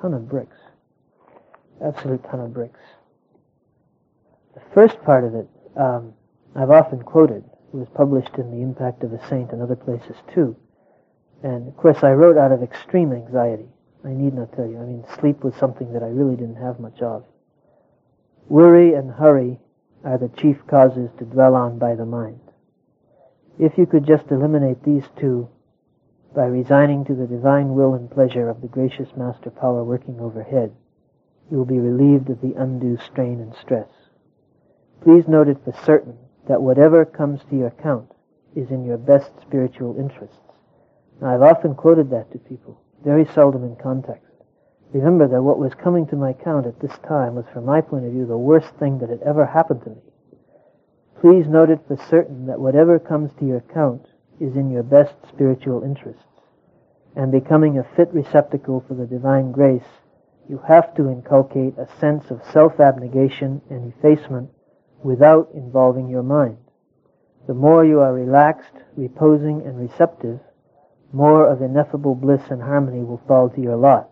ton 0.00 0.14
of 0.14 0.28
bricks 0.28 0.56
absolute 1.84 2.22
ton 2.24 2.40
of 2.40 2.52
bricks. 2.52 2.80
The 4.54 4.60
first 4.74 5.00
part 5.02 5.24
of 5.24 5.34
it, 5.34 5.48
um, 5.76 6.12
I've 6.54 6.70
often 6.70 7.02
quoted. 7.02 7.44
It 7.72 7.76
was 7.76 7.88
published 7.94 8.36
in 8.38 8.50
The 8.50 8.62
Impact 8.62 9.04
of 9.04 9.12
a 9.12 9.28
Saint 9.28 9.52
and 9.52 9.60
other 9.60 9.76
places 9.76 10.16
too. 10.32 10.56
And 11.42 11.68
of 11.68 11.76
course, 11.76 12.02
I 12.02 12.12
wrote 12.12 12.38
out 12.38 12.50
of 12.50 12.62
extreme 12.62 13.12
anxiety. 13.12 13.68
I 14.04 14.10
need 14.10 14.34
not 14.34 14.52
tell 14.52 14.66
you. 14.66 14.78
I 14.78 14.84
mean, 14.84 15.04
sleep 15.20 15.44
was 15.44 15.54
something 15.56 15.92
that 15.92 16.02
I 16.02 16.08
really 16.08 16.36
didn't 16.36 16.62
have 16.62 16.80
much 16.80 17.02
of. 17.02 17.24
Worry 18.48 18.94
and 18.94 19.10
hurry 19.10 19.58
are 20.02 20.16
the 20.16 20.30
chief 20.30 20.66
causes 20.66 21.10
to 21.18 21.24
dwell 21.24 21.54
on 21.54 21.78
by 21.78 21.94
the 21.94 22.06
mind. 22.06 22.40
If 23.58 23.76
you 23.76 23.86
could 23.86 24.06
just 24.06 24.30
eliminate 24.30 24.82
these 24.84 25.04
two 25.18 25.48
by 26.34 26.46
resigning 26.46 27.04
to 27.04 27.14
the 27.14 27.26
divine 27.26 27.74
will 27.74 27.94
and 27.94 28.10
pleasure 28.10 28.48
of 28.48 28.60
the 28.62 28.68
gracious 28.68 29.08
master 29.16 29.50
power 29.50 29.84
working 29.84 30.20
overhead, 30.20 30.72
you 31.50 31.58
will 31.58 31.64
be 31.64 31.78
relieved 31.78 32.30
of 32.30 32.40
the 32.40 32.54
undue 32.54 32.96
strain 32.98 33.40
and 33.40 33.54
stress. 33.54 33.88
Please 35.02 35.26
note 35.26 35.48
it 35.48 35.58
for 35.64 35.72
certain 35.84 36.16
that 36.48 36.62
whatever 36.62 37.04
comes 37.04 37.40
to 37.48 37.56
your 37.56 37.68
account 37.68 38.10
is 38.56 38.70
in 38.70 38.84
your 38.84 38.98
best 38.98 39.30
spiritual 39.42 39.96
interests. 39.98 40.36
Now, 41.20 41.34
I've 41.34 41.42
often 41.42 41.74
quoted 41.74 42.10
that 42.10 42.32
to 42.32 42.38
people, 42.38 42.80
very 43.04 43.26
seldom 43.26 43.64
in 43.64 43.76
context. 43.76 44.24
Remember 44.92 45.28
that 45.28 45.42
what 45.42 45.58
was 45.58 45.74
coming 45.74 46.06
to 46.08 46.16
my 46.16 46.30
account 46.30 46.66
at 46.66 46.80
this 46.80 46.96
time 47.06 47.34
was, 47.34 47.44
from 47.52 47.66
my 47.66 47.80
point 47.80 48.06
of 48.06 48.12
view, 48.12 48.26
the 48.26 48.38
worst 48.38 48.74
thing 48.78 48.98
that 48.98 49.10
had 49.10 49.22
ever 49.22 49.44
happened 49.44 49.82
to 49.84 49.90
me. 49.90 49.96
Please 51.20 51.46
note 51.46 51.70
it 51.70 51.80
for 51.86 51.96
certain 52.08 52.46
that 52.46 52.60
whatever 52.60 52.98
comes 52.98 53.30
to 53.38 53.44
your 53.44 53.58
account 53.58 54.06
is 54.40 54.56
in 54.56 54.70
your 54.70 54.82
best 54.82 55.14
spiritual 55.28 55.82
interests, 55.82 56.22
and 57.14 57.30
becoming 57.30 57.78
a 57.78 57.84
fit 57.96 58.08
receptacle 58.14 58.82
for 58.86 58.94
the 58.94 59.06
divine 59.06 59.52
grace 59.52 59.82
you 60.48 60.58
have 60.66 60.94
to 60.94 61.10
inculcate 61.10 61.76
a 61.76 61.86
sense 62.00 62.30
of 62.30 62.40
self-abnegation 62.52 63.60
and 63.68 63.92
effacement 63.92 64.48
without 65.02 65.50
involving 65.54 66.08
your 66.08 66.22
mind. 66.22 66.58
The 67.46 67.54
more 67.54 67.84
you 67.84 68.00
are 68.00 68.12
relaxed, 68.12 68.74
reposing, 68.96 69.62
and 69.62 69.78
receptive, 69.78 70.40
more 71.12 71.46
of 71.46 71.62
ineffable 71.62 72.14
bliss 72.14 72.42
and 72.50 72.60
harmony 72.60 73.02
will 73.02 73.22
fall 73.26 73.48
to 73.50 73.60
your 73.60 73.76
lot. 73.76 74.10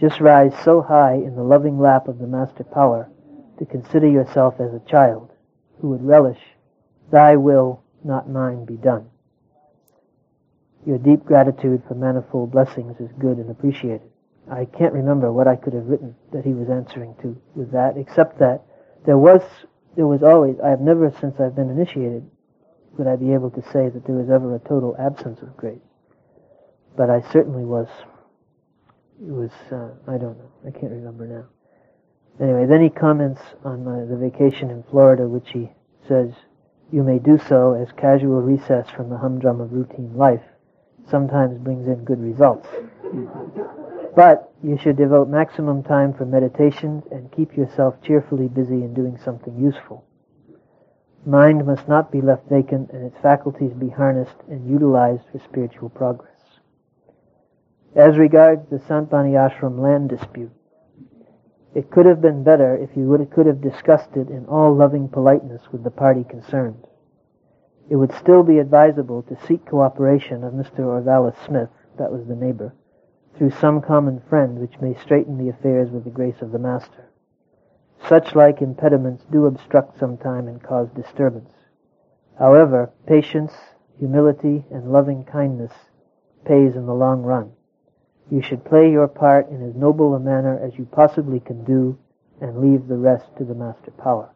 Just 0.00 0.20
rise 0.20 0.54
so 0.64 0.80
high 0.80 1.14
in 1.14 1.36
the 1.36 1.42
loving 1.42 1.78
lap 1.78 2.08
of 2.08 2.18
the 2.18 2.26
Master 2.26 2.64
Power 2.64 3.10
to 3.58 3.66
consider 3.66 4.08
yourself 4.08 4.54
as 4.58 4.72
a 4.72 4.88
child 4.90 5.30
who 5.80 5.90
would 5.90 6.02
relish, 6.02 6.40
Thy 7.10 7.36
will, 7.36 7.82
not 8.02 8.28
mine, 8.28 8.64
be 8.64 8.76
done. 8.76 9.10
Your 10.86 10.96
deep 10.96 11.24
gratitude 11.26 11.82
for 11.86 11.94
manifold 11.94 12.52
blessings 12.52 12.98
is 13.00 13.10
good 13.18 13.36
and 13.36 13.50
appreciated. 13.50 14.08
I 14.50 14.64
can't 14.64 14.94
remember 14.94 15.30
what 15.30 15.46
I 15.46 15.56
could 15.56 15.74
have 15.74 15.86
written 15.86 16.16
that 16.32 16.44
he 16.44 16.54
was 16.54 16.70
answering 16.70 17.14
to 17.20 17.36
with 17.54 17.70
that, 17.72 17.98
except 17.98 18.38
that 18.38 18.62
there 19.04 19.18
was 19.18 19.42
there 19.96 20.06
was 20.06 20.22
always 20.22 20.56
I 20.60 20.70
have 20.70 20.80
never 20.80 21.12
since 21.20 21.38
I've 21.40 21.54
been 21.54 21.70
initiated 21.70 22.28
would 22.98 23.06
I 23.06 23.16
be 23.16 23.32
able 23.32 23.50
to 23.50 23.62
say 23.72 23.88
that 23.88 24.04
there 24.06 24.16
was 24.16 24.30
ever 24.30 24.54
a 24.54 24.58
total 24.58 24.96
absence 24.98 25.40
of 25.42 25.56
grace. 25.56 25.80
But 26.96 27.08
I 27.08 27.22
certainly 27.32 27.64
was. 27.64 27.88
It 29.22 29.32
was 29.32 29.50
uh, 29.70 29.90
I 30.06 30.18
don't 30.18 30.36
know. 30.38 30.50
I 30.66 30.70
can't 30.70 30.92
remember 30.92 31.26
now. 31.26 31.46
Anyway, 32.44 32.66
then 32.66 32.82
he 32.82 32.88
comments 32.88 33.40
on 33.64 33.84
my, 33.84 34.04
the 34.04 34.16
vacation 34.16 34.70
in 34.70 34.82
Florida, 34.84 35.28
which 35.28 35.50
he 35.50 35.70
says, 36.08 36.30
"You 36.90 37.02
may 37.02 37.18
do 37.18 37.38
so 37.38 37.74
as 37.74 37.92
casual 37.96 38.40
recess 38.40 38.88
from 38.90 39.08
the 39.08 39.18
humdrum 39.18 39.60
of 39.60 39.72
routine 39.72 40.16
life. 40.16 40.42
Sometimes 41.08 41.58
brings 41.58 41.86
in 41.86 42.04
good 42.04 42.20
results." 42.20 42.66
But 44.14 44.52
you 44.62 44.76
should 44.76 44.96
devote 44.96 45.28
maximum 45.28 45.82
time 45.82 46.12
for 46.12 46.24
meditation 46.24 47.02
and 47.10 47.30
keep 47.32 47.56
yourself 47.56 48.02
cheerfully 48.02 48.48
busy 48.48 48.82
in 48.82 48.94
doing 48.94 49.18
something 49.18 49.56
useful. 49.58 50.04
Mind 51.24 51.66
must 51.66 51.86
not 51.86 52.10
be 52.10 52.20
left 52.20 52.48
vacant 52.48 52.90
and 52.90 53.04
its 53.04 53.18
faculties 53.20 53.72
be 53.72 53.90
harnessed 53.90 54.36
and 54.48 54.68
utilized 54.68 55.24
for 55.30 55.38
spiritual 55.38 55.90
progress. 55.90 56.60
As 57.94 58.16
regards 58.16 58.68
the 58.70 58.78
Sant 58.78 59.10
Bani 59.10 59.32
Ashram 59.32 59.78
land 59.78 60.08
dispute, 60.08 60.52
It 61.72 61.90
could 61.90 62.06
have 62.06 62.20
been 62.20 62.42
better 62.42 62.76
if 62.76 62.96
you 62.96 63.04
would, 63.08 63.30
could 63.30 63.46
have 63.46 63.60
discussed 63.60 64.16
it 64.16 64.28
in 64.28 64.46
all 64.46 64.74
loving 64.74 65.08
politeness 65.08 65.70
with 65.70 65.84
the 65.84 65.90
party 65.90 66.24
concerned. 66.24 66.86
It 67.88 67.96
would 67.96 68.12
still 68.12 68.42
be 68.42 68.58
advisable 68.58 69.22
to 69.22 69.36
seek 69.46 69.66
cooperation 69.66 70.42
of 70.42 70.52
Mr. 70.52 70.80
Orvalis 70.80 71.36
Smith, 71.46 71.70
that 71.96 72.10
was 72.10 72.26
the 72.26 72.34
neighbor, 72.34 72.72
through 73.36 73.50
some 73.50 73.80
common 73.80 74.20
friend 74.28 74.58
which 74.58 74.80
may 74.80 74.94
straighten 74.94 75.38
the 75.38 75.48
affairs 75.48 75.90
with 75.90 76.04
the 76.04 76.10
grace 76.10 76.40
of 76.40 76.52
the 76.52 76.58
Master. 76.58 77.08
Such 78.08 78.34
like 78.34 78.62
impediments 78.62 79.24
do 79.30 79.46
obstruct 79.46 79.98
sometime 79.98 80.48
and 80.48 80.62
cause 80.62 80.88
disturbance. 80.90 81.52
However, 82.38 82.90
patience, 83.06 83.52
humility, 83.98 84.64
and 84.70 84.92
loving 84.92 85.24
kindness 85.24 85.72
pays 86.44 86.74
in 86.74 86.86
the 86.86 86.94
long 86.94 87.22
run. 87.22 87.52
You 88.30 88.42
should 88.42 88.64
play 88.64 88.90
your 88.90 89.08
part 89.08 89.48
in 89.50 89.62
as 89.62 89.74
noble 89.74 90.14
a 90.14 90.20
manner 90.20 90.58
as 90.58 90.78
you 90.78 90.86
possibly 90.86 91.40
can 91.40 91.64
do 91.64 91.98
and 92.40 92.60
leave 92.60 92.88
the 92.88 92.96
rest 92.96 93.26
to 93.36 93.44
the 93.44 93.54
Master 93.54 93.90
Power. 93.90 94.30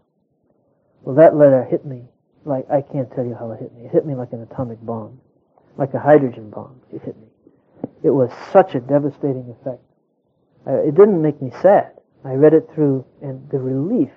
Well, 1.03 1.14
that 1.16 1.36
letter 1.36 1.64
hit 1.64 1.84
me 1.86 2.09
like, 2.45 2.70
I 2.70 2.82
can't 2.82 3.11
tell 3.12 3.24
you 3.24 3.34
how 3.34 3.51
it 3.53 3.61
hit 3.61 3.74
me. 3.74 3.84
It 3.84 3.90
hit 3.90 4.07
me 4.07 4.14
like 4.14 4.32
an 4.32 4.42
atomic 4.42 4.80
bomb, 4.82 5.20
like 5.76 5.95
a 5.95 5.99
hydrogen 5.99 6.51
bomb. 6.51 6.80
It 6.92 7.03
hit 7.03 7.18
me. 7.18 7.28
It 8.05 8.11
was 8.11 8.30
such 8.52 8.74
a 8.74 8.80
devastating 8.80 9.48
effect. 9.48 9.82
It 10.66 10.94
didn't 10.94 11.20
make 11.20 11.40
me 11.40 11.50
sad. 11.62 11.90
I 12.22 12.34
read 12.34 12.52
it 12.52 12.68
through, 12.74 13.05
and 13.22 13.48
the 13.50 13.59
relief. 13.59 14.11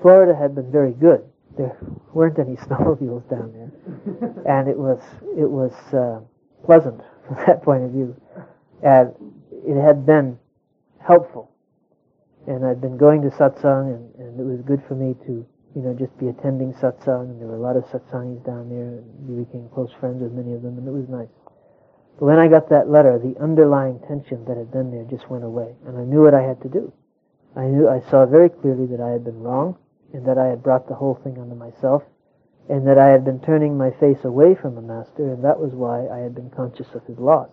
Florida 0.00 0.34
had 0.34 0.54
been 0.54 0.70
very 0.70 0.92
good. 0.92 1.24
There 1.56 1.76
weren't 2.12 2.38
any 2.40 2.56
snowmobiles 2.66 3.28
down 3.30 3.52
there, 3.52 3.72
and 4.46 4.68
it 4.68 4.76
was 4.76 5.00
it 5.36 5.48
was 5.48 5.72
uh, 5.94 6.20
pleasant 6.64 7.00
from 7.26 7.36
that 7.46 7.62
point 7.62 7.84
of 7.84 7.90
view. 7.90 8.16
And 8.82 9.14
it 9.50 9.80
had 9.80 10.04
been 10.04 10.38
helpful. 10.98 11.50
And 12.48 12.66
I'd 12.66 12.80
been 12.80 12.96
going 12.96 13.22
to 13.22 13.30
satsang, 13.30 13.94
and, 13.94 14.14
and 14.16 14.40
it 14.40 14.44
was 14.44 14.60
good 14.62 14.82
for 14.88 14.96
me 14.96 15.14
to, 15.26 15.46
you 15.76 15.82
know, 15.82 15.94
just 15.94 16.16
be 16.18 16.26
attending 16.26 16.72
satsang. 16.74 17.30
And 17.30 17.40
there 17.40 17.46
were 17.46 17.54
a 17.54 17.60
lot 17.60 17.76
of 17.76 17.84
satsangis 17.84 18.44
down 18.44 18.68
there, 18.68 18.98
and 18.98 19.28
we 19.28 19.44
became 19.44 19.68
close 19.68 19.92
friends 20.00 20.20
with 20.20 20.32
many 20.32 20.52
of 20.52 20.62
them, 20.62 20.78
and 20.78 20.88
it 20.88 20.90
was 20.90 21.08
nice. 21.08 21.28
But 22.18 22.26
when 22.26 22.38
I 22.38 22.48
got 22.48 22.68
that 22.68 22.88
letter, 22.88 23.18
the 23.18 23.38
underlying 23.40 24.00
tension 24.00 24.44
that 24.44 24.56
had 24.56 24.70
been 24.70 24.90
there 24.90 25.04
just 25.04 25.30
went 25.30 25.44
away, 25.44 25.74
and 25.86 25.96
I 25.98 26.04
knew 26.04 26.22
what 26.22 26.34
I 26.34 26.42
had 26.42 26.60
to 26.62 26.68
do. 26.68 26.92
I 27.56 27.66
knew, 27.66 27.88
I 27.88 28.00
saw 28.00 28.26
very 28.26 28.48
clearly 28.48 28.86
that 28.86 29.00
I 29.00 29.10
had 29.10 29.24
been 29.24 29.42
wrong, 29.42 29.76
and 30.12 30.24
that 30.26 30.38
I 30.38 30.46
had 30.46 30.62
brought 30.62 30.88
the 30.88 30.94
whole 30.94 31.14
thing 31.14 31.38
onto 31.38 31.54
myself, 31.54 32.02
and 32.68 32.86
that 32.86 32.98
I 32.98 33.08
had 33.08 33.24
been 33.24 33.40
turning 33.40 33.76
my 33.76 33.90
face 33.90 34.24
away 34.24 34.54
from 34.54 34.74
the 34.74 34.82
Master, 34.82 35.32
and 35.32 35.42
that 35.44 35.58
was 35.58 35.72
why 35.72 36.06
I 36.08 36.18
had 36.18 36.34
been 36.34 36.50
conscious 36.50 36.94
of 36.94 37.04
his 37.06 37.18
loss. 37.18 37.50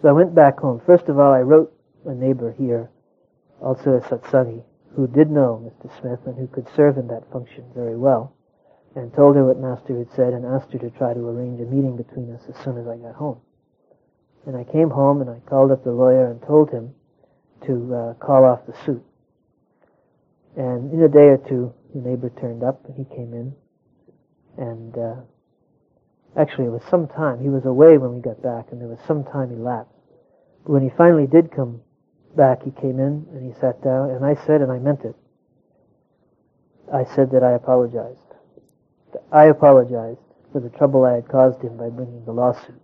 So 0.00 0.08
I 0.08 0.12
went 0.12 0.34
back 0.34 0.60
home. 0.60 0.80
First 0.86 1.08
of 1.08 1.18
all, 1.18 1.32
I 1.32 1.40
wrote 1.40 1.72
a 2.06 2.14
neighbor 2.14 2.52
here, 2.52 2.90
also 3.60 3.94
a 3.94 4.00
satsangi, 4.00 4.62
who 4.94 5.06
did 5.06 5.30
know 5.30 5.62
Mr. 5.64 6.00
Smith 6.00 6.20
and 6.26 6.36
who 6.36 6.46
could 6.46 6.68
serve 6.74 6.96
in 6.96 7.08
that 7.08 7.30
function 7.30 7.64
very 7.74 7.96
well, 7.96 8.32
and 8.94 9.12
told 9.14 9.36
her 9.36 9.44
what 9.44 9.58
Master 9.58 9.98
had 9.98 10.10
said 10.12 10.32
and 10.32 10.44
asked 10.44 10.72
her 10.72 10.78
to 10.78 10.90
try 10.90 11.14
to 11.14 11.20
arrange 11.20 11.60
a 11.60 11.64
meeting 11.64 11.96
between 11.96 12.32
us 12.34 12.42
as 12.48 12.56
soon 12.64 12.78
as 12.78 12.86
I 12.86 12.96
got 12.96 13.14
home. 13.14 13.40
And 14.46 14.56
I 14.56 14.64
came 14.64 14.90
home 14.90 15.20
and 15.20 15.30
I 15.30 15.40
called 15.48 15.70
up 15.70 15.84
the 15.84 15.92
lawyer 15.92 16.30
and 16.30 16.40
told 16.42 16.70
him 16.70 16.94
to 17.66 17.94
uh, 17.94 18.14
call 18.14 18.44
off 18.44 18.66
the 18.66 18.74
suit. 18.84 19.04
And 20.56 20.92
in 20.92 21.02
a 21.02 21.08
day 21.08 21.28
or 21.28 21.38
two, 21.38 21.72
the 21.94 22.00
neighbor 22.00 22.30
turned 22.40 22.62
up 22.62 22.84
and 22.86 22.96
he 22.96 23.04
came 23.14 23.32
in. 23.34 23.54
And 24.56 24.96
uh, 24.96 25.20
Actually, 26.36 26.66
it 26.66 26.70
was 26.70 26.82
some 26.88 27.08
time. 27.08 27.40
He 27.40 27.48
was 27.48 27.64
away 27.64 27.98
when 27.98 28.14
we 28.14 28.20
got 28.20 28.40
back, 28.42 28.66
and 28.70 28.80
there 28.80 28.88
was 28.88 29.00
some 29.06 29.24
time 29.24 29.50
elapsed. 29.50 29.92
But 30.64 30.72
when 30.72 30.82
he 30.82 30.90
finally 30.90 31.26
did 31.26 31.50
come 31.50 31.80
back, 32.36 32.62
he 32.62 32.70
came 32.70 33.00
in 33.00 33.26
and 33.32 33.42
he 33.42 33.58
sat 33.60 33.82
down, 33.82 34.10
and 34.10 34.24
I 34.24 34.34
said, 34.46 34.60
and 34.60 34.70
I 34.70 34.78
meant 34.78 35.02
it, 35.02 35.16
I 36.92 37.04
said 37.04 37.32
that 37.32 37.42
I 37.42 37.52
apologized. 37.52 38.20
I 39.32 39.44
apologized 39.44 40.20
for 40.52 40.60
the 40.60 40.70
trouble 40.70 41.04
I 41.04 41.14
had 41.14 41.28
caused 41.28 41.62
him 41.62 41.76
by 41.76 41.88
bringing 41.88 42.24
the 42.24 42.32
lawsuit. 42.32 42.80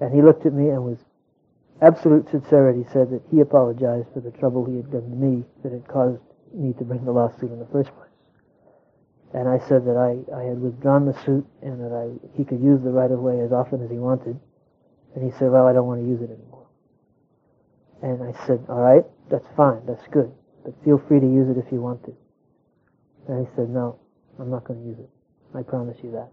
And 0.00 0.14
he 0.14 0.22
looked 0.22 0.46
at 0.46 0.52
me 0.52 0.70
and 0.70 0.84
with 0.84 0.98
absolute 1.80 2.28
sincerity 2.30 2.84
said 2.92 3.10
that 3.10 3.22
he 3.30 3.40
apologized 3.40 4.08
for 4.12 4.20
the 4.20 4.30
trouble 4.32 4.64
he 4.64 4.76
had 4.76 4.90
done 4.90 5.08
to 5.10 5.16
me 5.16 5.44
that 5.62 5.72
had 5.72 5.86
caused 5.88 6.20
me 6.52 6.72
to 6.74 6.84
bring 6.84 7.04
the 7.04 7.12
lawsuit 7.12 7.50
in 7.50 7.58
the 7.58 7.66
first 7.66 7.90
place. 7.94 8.04
And 9.34 9.48
I 9.48 9.58
said 9.68 9.84
that 9.86 9.96
I, 9.96 10.22
I 10.34 10.44
had 10.44 10.60
withdrawn 10.60 11.06
the 11.06 11.18
suit 11.24 11.44
and 11.62 11.80
that 11.80 11.92
I, 11.92 12.36
he 12.36 12.44
could 12.44 12.60
use 12.60 12.80
the 12.82 12.90
right 12.90 13.10
of 13.10 13.18
way 13.18 13.40
as 13.40 13.52
often 13.52 13.82
as 13.82 13.90
he 13.90 13.98
wanted. 13.98 14.38
And 15.14 15.24
he 15.24 15.36
said, 15.38 15.50
well, 15.50 15.66
I 15.66 15.72
don't 15.72 15.86
want 15.86 16.00
to 16.00 16.06
use 16.06 16.22
it 16.22 16.30
anymore. 16.30 16.66
And 18.02 18.22
I 18.22 18.46
said, 18.46 18.64
all 18.68 18.80
right, 18.80 19.04
that's 19.30 19.46
fine, 19.56 19.84
that's 19.86 20.06
good. 20.12 20.30
But 20.64 20.74
feel 20.84 21.02
free 21.08 21.20
to 21.20 21.26
use 21.26 21.48
it 21.48 21.58
if 21.58 21.70
you 21.72 21.80
want 21.80 22.04
to. 22.04 22.16
And 23.28 23.46
he 23.46 23.52
said, 23.56 23.70
no, 23.70 23.98
I'm 24.38 24.50
not 24.50 24.64
going 24.64 24.80
to 24.80 24.86
use 24.86 24.98
it. 24.98 25.10
I 25.54 25.62
promise 25.62 25.96
you 26.02 26.10
that. 26.12 26.30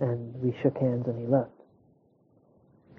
And 0.00 0.34
we 0.42 0.54
shook 0.62 0.78
hands 0.78 1.06
and 1.06 1.18
he 1.18 1.26
left. 1.26 1.50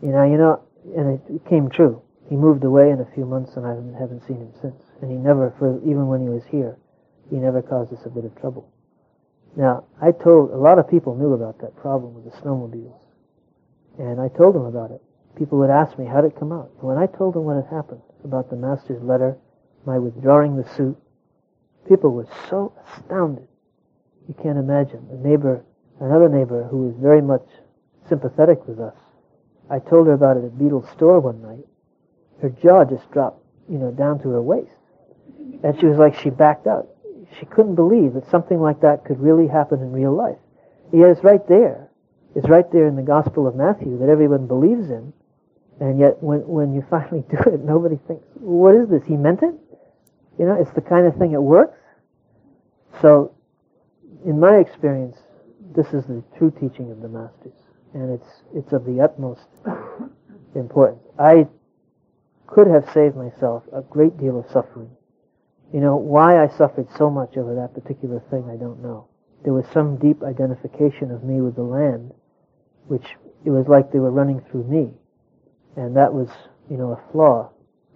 You 0.02 0.10
know, 0.10 0.24
you 0.24 0.38
know, 0.38 0.62
and 0.96 1.20
it 1.30 1.46
came 1.50 1.70
true. 1.70 2.02
He 2.30 2.36
moved 2.36 2.64
away 2.64 2.92
in 2.92 3.00
a 3.00 3.08
few 3.16 3.26
months 3.26 3.56
and 3.56 3.66
I 3.66 3.72
haven't 4.00 4.28
seen 4.28 4.38
him 4.38 4.52
since. 4.62 4.82
And 5.02 5.10
he 5.10 5.18
never, 5.18 5.54
for, 5.58 5.80
even 5.80 6.08
when 6.08 6.22
he 6.22 6.30
was 6.30 6.44
here, 6.50 6.78
he 7.30 7.38
never 7.38 7.62
caused 7.62 7.94
us 7.94 8.06
a 8.06 8.10
bit 8.10 8.26
of 8.26 8.36
trouble. 8.36 8.70
Now, 9.56 9.86
I 10.02 10.12
told, 10.12 10.52
a 10.52 10.58
lot 10.58 10.78
of 10.78 10.90
people 10.90 11.16
knew 11.16 11.34
about 11.34 11.60
that 11.62 11.76
problem 11.78 12.14
with 12.14 12.26
the 12.26 12.38
snowmobiles. 12.42 13.00
And 13.98 14.22
I 14.22 14.28
told 14.28 14.56
them 14.56 14.66
about 14.66 14.92
it. 14.92 15.02
People 15.36 15.58
would 15.60 15.70
ask 15.70 15.98
me, 15.98 16.06
how 16.06 16.22
did 16.22 16.34
it 16.34 16.40
come 16.40 16.52
out? 16.52 16.70
And 16.80 16.88
when 16.88 16.98
I 16.98 17.08
told 17.08 17.34
them 17.34 17.46
what 17.46 17.56
had 17.56 17.74
happened 17.74 18.02
about 18.24 18.50
the 18.50 18.56
master's 18.56 19.02
letter, 19.02 19.38
my 19.86 19.98
withdrawing 19.98 20.58
the 20.58 20.68
suit, 20.76 20.98
people 21.88 22.12
were 22.12 22.28
so 22.50 22.74
astounded. 22.86 23.48
You 24.28 24.36
can't 24.42 24.58
imagine. 24.58 25.08
A 25.12 25.28
neighbor, 25.28 25.64
another 26.00 26.30
neighbor 26.30 26.64
who 26.64 26.88
was 26.88 26.96
very 27.00 27.22
much 27.22 27.46
sympathetic 28.10 28.68
with 28.68 28.80
us, 28.80 28.96
I 29.70 29.80
told 29.80 30.08
her 30.08 30.14
about 30.14 30.38
it 30.38 30.46
at 30.46 30.58
Beadle's 30.58 30.90
store 30.90 31.20
one 31.20 31.42
night. 31.42 31.66
Her 32.42 32.50
jaw 32.50 32.86
just 32.86 33.10
dropped, 33.12 33.44
you 33.70 33.78
know, 33.78 33.92
down 33.92 34.20
to 34.22 34.30
her 34.30 34.42
waist. 34.42 34.72
And 35.64 35.80
she 35.80 35.86
was 35.86 35.98
like, 35.98 36.16
she 36.16 36.30
backed 36.30 36.68
up. 36.68 36.88
she 37.40 37.46
couldn't 37.46 37.76
believe 37.76 38.14
that 38.14 38.30
something 38.30 38.60
like 38.60 38.82
that 38.82 39.06
could 39.06 39.20
really 39.20 39.48
happen 39.48 39.82
in 39.82 39.92
real 39.92 40.16
life. 40.16 40.38
Yet 40.94 41.10
it's 41.10 41.24
right 41.24 41.46
there. 41.48 41.90
It's 42.36 42.48
right 42.48 42.70
there 42.72 42.88
in 42.88 42.96
the 42.96 43.02
Gospel 43.02 43.48
of 43.48 43.56
Matthew 43.56 43.98
that 44.00 44.10
everyone 44.10 44.48
believes 44.48 44.90
in. 44.90 45.14
And 45.80 46.00
yet 46.00 46.22
when, 46.22 46.48
when 46.48 46.74
you 46.74 46.86
finally 46.90 47.24
do 47.30 47.38
it, 47.52 47.64
nobody 47.64 47.98
thinks, 48.08 48.26
what 48.36 48.76
is 48.76 48.90
this? 48.90 49.04
He 49.06 49.18
meant 49.18 49.44
it? 49.44 49.54
You 50.38 50.46
know, 50.46 50.54
it's 50.54 50.72
the 50.72 50.82
kind 50.82 51.08
of 51.08 51.16
thing 51.18 51.32
that 51.32 51.42
works. 51.42 51.78
So, 53.02 53.34
in 54.26 54.40
my 54.40 54.58
experience, 54.58 55.18
this 55.76 55.88
is 55.88 56.06
the 56.06 56.24
true 56.38 56.52
teaching 56.52 56.92
of 56.92 57.02
the 57.02 57.10
Masters. 57.10 57.58
And 57.94 58.12
it's, 58.12 58.30
it's 58.54 58.74
of 58.74 58.86
the 58.86 59.02
utmost 59.02 59.48
importance. 60.56 61.02
I 61.20 61.48
could 62.48 62.68
have 62.68 62.90
saved 62.94 63.16
myself 63.16 63.64
a 63.74 63.82
great 63.82 64.18
deal 64.18 64.40
of 64.40 64.46
suffering 64.52 64.90
you 65.74 65.82
know, 65.82 65.98
why 65.98 66.42
I 66.42 66.48
suffered 66.48 66.88
so 66.98 67.10
much 67.10 67.36
over 67.36 67.56
that 67.56 67.74
particular 67.74 68.22
thing, 68.30 68.50
I 68.50 68.56
don't 68.56 68.82
know. 68.82 69.08
There 69.44 69.54
was 69.54 69.66
some 69.74 69.98
deep 69.98 70.24
identification 70.24 71.12
of 71.12 71.24
me 71.24 71.42
with 71.42 71.56
the 71.56 71.64
land, 71.64 72.14
which 72.88 73.06
it 73.46 73.50
was 73.50 73.68
like 73.68 73.92
they 73.92 74.00
were 74.00 74.12
running 74.12 74.42
through 74.50 74.64
me. 74.64 74.92
And 75.76 75.96
that 75.96 76.14
was, 76.14 76.30
you 76.70 76.78
know, 76.78 76.92
a 76.94 77.12
flaw 77.12 77.52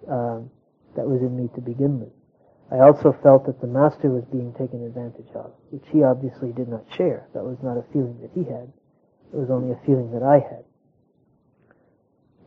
um, 0.08 0.50
that 0.96 1.06
was 1.06 1.20
in 1.22 1.36
me 1.36 1.48
to 1.54 1.60
begin 1.60 1.98
with. 1.98 2.12
I 2.72 2.78
also 2.80 3.12
felt 3.22 3.44
that 3.44 3.60
the 3.60 3.66
master 3.66 4.08
was 4.08 4.24
being 4.32 4.54
taken 4.54 4.82
advantage 4.82 5.28
of, 5.34 5.52
which 5.70 5.84
he 5.92 6.02
obviously 6.02 6.52
did 6.52 6.68
not 6.68 6.84
share. 6.96 7.28
That 7.34 7.44
was 7.44 7.58
not 7.62 7.76
a 7.76 7.84
feeling 7.92 8.16
that 8.22 8.30
he 8.32 8.44
had. 8.48 8.72
It 9.32 9.36
was 9.36 9.50
only 9.50 9.72
a 9.72 9.80
feeling 9.84 10.10
that 10.12 10.22
I 10.22 10.40
had. 10.40 10.64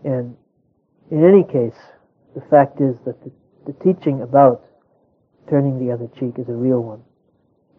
And 0.03 0.35
in 1.11 1.23
any 1.23 1.43
case, 1.43 1.77
the 2.33 2.41
fact 2.49 2.81
is 2.81 2.97
that 3.05 3.21
the, 3.23 3.31
the 3.67 3.73
teaching 3.83 4.21
about 4.21 4.65
turning 5.47 5.77
the 5.77 5.93
other 5.93 6.09
cheek 6.19 6.39
is 6.39 6.49
a 6.49 6.57
real 6.57 6.81
one. 6.81 7.03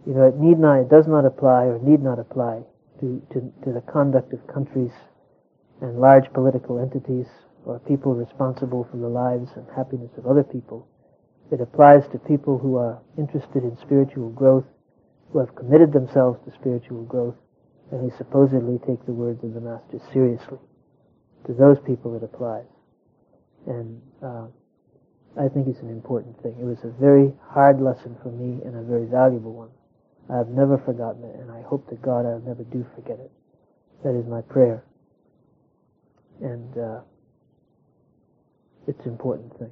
You 0.06 0.14
know, 0.14 0.22
it 0.22 0.36
need 0.38 0.58
not, 0.58 0.86
it 0.86 0.88
does 0.88 1.08
not 1.08 1.24
apply 1.24 1.64
or 1.66 1.80
need 1.82 2.00
not 2.00 2.20
apply 2.20 2.62
to, 3.00 3.22
to, 3.32 3.52
to 3.64 3.72
the 3.72 3.82
conduct 3.90 4.32
of 4.32 4.46
countries 4.46 4.92
and 5.80 5.98
large 5.98 6.32
political 6.32 6.78
entities 6.78 7.26
or 7.64 7.80
people 7.80 8.14
responsible 8.14 8.86
for 8.88 8.98
the 8.98 9.08
lives 9.08 9.50
and 9.56 9.66
happiness 9.74 10.12
of 10.16 10.26
other 10.26 10.44
people. 10.44 10.86
It 11.50 11.60
applies 11.60 12.08
to 12.08 12.18
people 12.18 12.58
who 12.58 12.76
are 12.76 13.00
interested 13.16 13.62
in 13.62 13.76
spiritual 13.78 14.30
growth, 14.30 14.64
who 15.30 15.38
have 15.38 15.54
committed 15.54 15.92
themselves 15.92 16.40
to 16.44 16.52
spiritual 16.52 17.04
growth, 17.04 17.36
and 17.90 18.00
who 18.00 18.16
supposedly 18.16 18.78
take 18.86 19.04
the 19.06 19.12
words 19.12 19.44
of 19.44 19.54
the 19.54 19.60
Master 19.60 20.00
seriously. 20.12 20.58
To 21.46 21.52
those 21.52 21.78
people 21.86 22.16
it 22.16 22.24
applies. 22.24 22.66
And 23.66 24.02
uh, 24.22 24.46
I 25.38 25.48
think 25.48 25.68
it's 25.68 25.80
an 25.80 25.90
important 25.90 26.40
thing. 26.42 26.56
It 26.58 26.64
was 26.64 26.82
a 26.82 26.90
very 27.00 27.32
hard 27.48 27.80
lesson 27.80 28.16
for 28.22 28.30
me 28.30 28.62
and 28.64 28.76
a 28.76 28.82
very 28.82 29.06
valuable 29.06 29.52
one. 29.52 29.70
I 30.28 30.36
have 30.38 30.48
never 30.48 30.78
forgotten 30.78 31.22
it, 31.22 31.36
and 31.38 31.50
I 31.52 31.62
hope 31.62 31.88
to 31.90 31.94
God 31.96 32.26
I'll 32.26 32.40
never 32.40 32.64
do 32.64 32.84
forget 32.96 33.20
it. 33.20 33.30
That 34.02 34.18
is 34.18 34.26
my 34.26 34.40
prayer. 34.40 34.82
And 36.40 36.76
uh, 36.76 37.00
it's 38.88 39.04
an 39.04 39.12
important 39.12 39.56
thing. 39.58 39.70